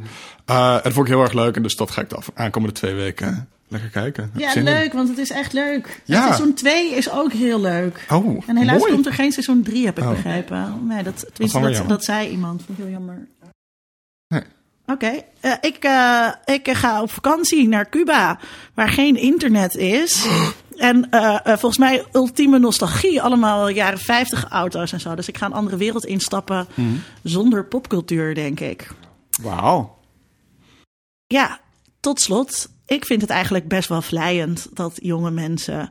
[0.45, 1.57] en dat vond ik heel erg leuk.
[1.57, 4.31] En dus dat ga ik de aankomende twee weken Lekker kijken.
[4.37, 4.63] Ja, in.
[4.63, 6.01] leuk, want het is echt leuk.
[6.05, 6.23] Ja.
[6.27, 8.07] Seizoen 2 is ook heel leuk.
[8.11, 8.93] Oh, En helaas mooi.
[8.93, 10.11] komt er geen seizoen 3, heb ik Oh.
[10.11, 10.87] begrepen.
[10.87, 11.87] Nee, dat, dat, jammer.
[11.87, 12.63] dat zei iemand.
[12.67, 13.27] Vond ik heel jammer.
[14.87, 18.39] Oké, eh, ik, eh, ik ga op vakantie naar Cuba,
[18.75, 20.27] waar geen internet is.
[20.77, 25.15] En eh, volgens mij ultieme nostalgie, allemaal jaren 50 auto's en zo.
[25.15, 26.95] Dus ik ga een andere wereld instappen Mhm.
[27.23, 28.91] zonder popcultuur, denk ik.
[29.43, 29.99] Wauw.
[31.27, 31.61] Ja,
[32.01, 32.69] tot slot.
[32.87, 35.91] Ik vind het eigenlijk best wel vlijend dat jonge mensen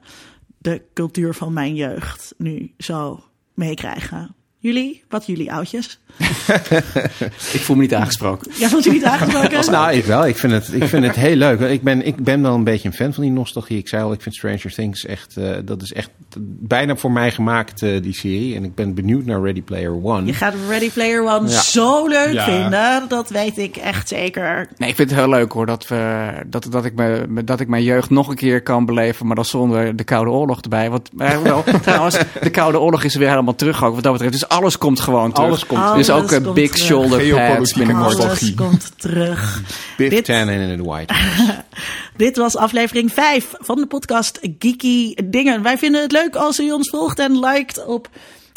[0.57, 3.23] de cultuur van mijn jeugd nu zo
[3.53, 4.35] meekrijgen.
[4.65, 5.03] Jullie?
[5.09, 5.99] Wat jullie oudjes?
[7.53, 8.51] Ik voel me niet aangesproken.
[8.59, 9.71] Ja, vond jullie het aangesproken?
[9.71, 10.27] Nou, ik wel.
[10.27, 11.59] Ik vind het, ik vind het heel leuk.
[11.59, 13.77] Ik ben, ik ben wel een beetje een fan van die nostalgie.
[13.77, 15.37] Ik zei al, ik vind Stranger Things echt...
[15.37, 16.09] eh, dat is echt
[16.59, 18.55] bijna voor mij gemaakt, eh, die serie.
[18.55, 20.25] En ik ben benieuwd naar Ready Player One.
[20.25, 21.61] Je gaat Ready Player One Ja.
[21.61, 22.43] zo leuk Ja.
[22.45, 23.05] vinden.
[23.07, 24.67] Dat weet ik echt zeker.
[24.77, 27.67] Nee, ik vind het heel leuk hoor dat, we, dat, dat, ik me, dat ik
[27.67, 30.89] mijn jeugd nog een keer kan beleven, maar dan zonder de Koude Oorlog erbij.
[30.89, 34.33] Want eh, wel, trouwens, de Koude Oorlog is weer helemaal terug ook wat dat betreft.
[34.33, 35.47] Dus alles komt gewoon terug.
[35.47, 35.95] Alles komt terug.
[35.97, 36.85] Dus ook Alles eh, big terug.
[36.85, 38.23] shoulder pads nostalgie.
[38.25, 39.61] Alles komt terug.
[39.97, 41.13] Biff Dit- Tannen in the White.
[42.17, 45.61] Dit was aflevering 5 van de podcast Geeky Dingen.
[45.61, 48.09] Wij vinden het leuk als u ons volgt en liked op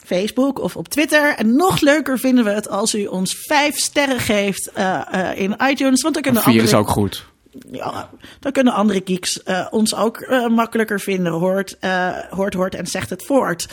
[0.06, 1.34] Facebook of op Twitter.
[1.36, 5.56] En nog leuker vinden we het als u ons 5 sterren geeft eh, eh, in
[5.70, 6.02] iTunes.
[6.02, 7.24] Want dan kunnen Vier is andere, ook goed.
[7.70, 8.08] ja,
[8.40, 11.32] dan kunnen andere geeks eh, ons ook eh, makkelijker vinden.
[11.32, 13.66] Hoort, eh, hoort, hoort en zegt het voort.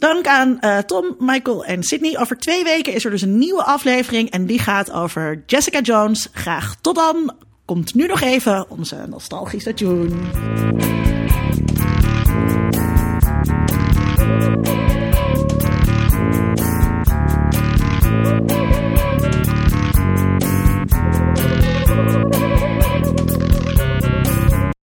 [0.00, 2.18] Dank aan eh, Tom, Michael en Sydney.
[2.18, 4.30] Over twee weken is er dus een nieuwe aflevering.
[4.30, 6.28] En die gaat over Jessica Jones.
[6.32, 7.34] Graag tot dan.
[7.64, 10.08] Komt nu nog even onze nostalgische tune.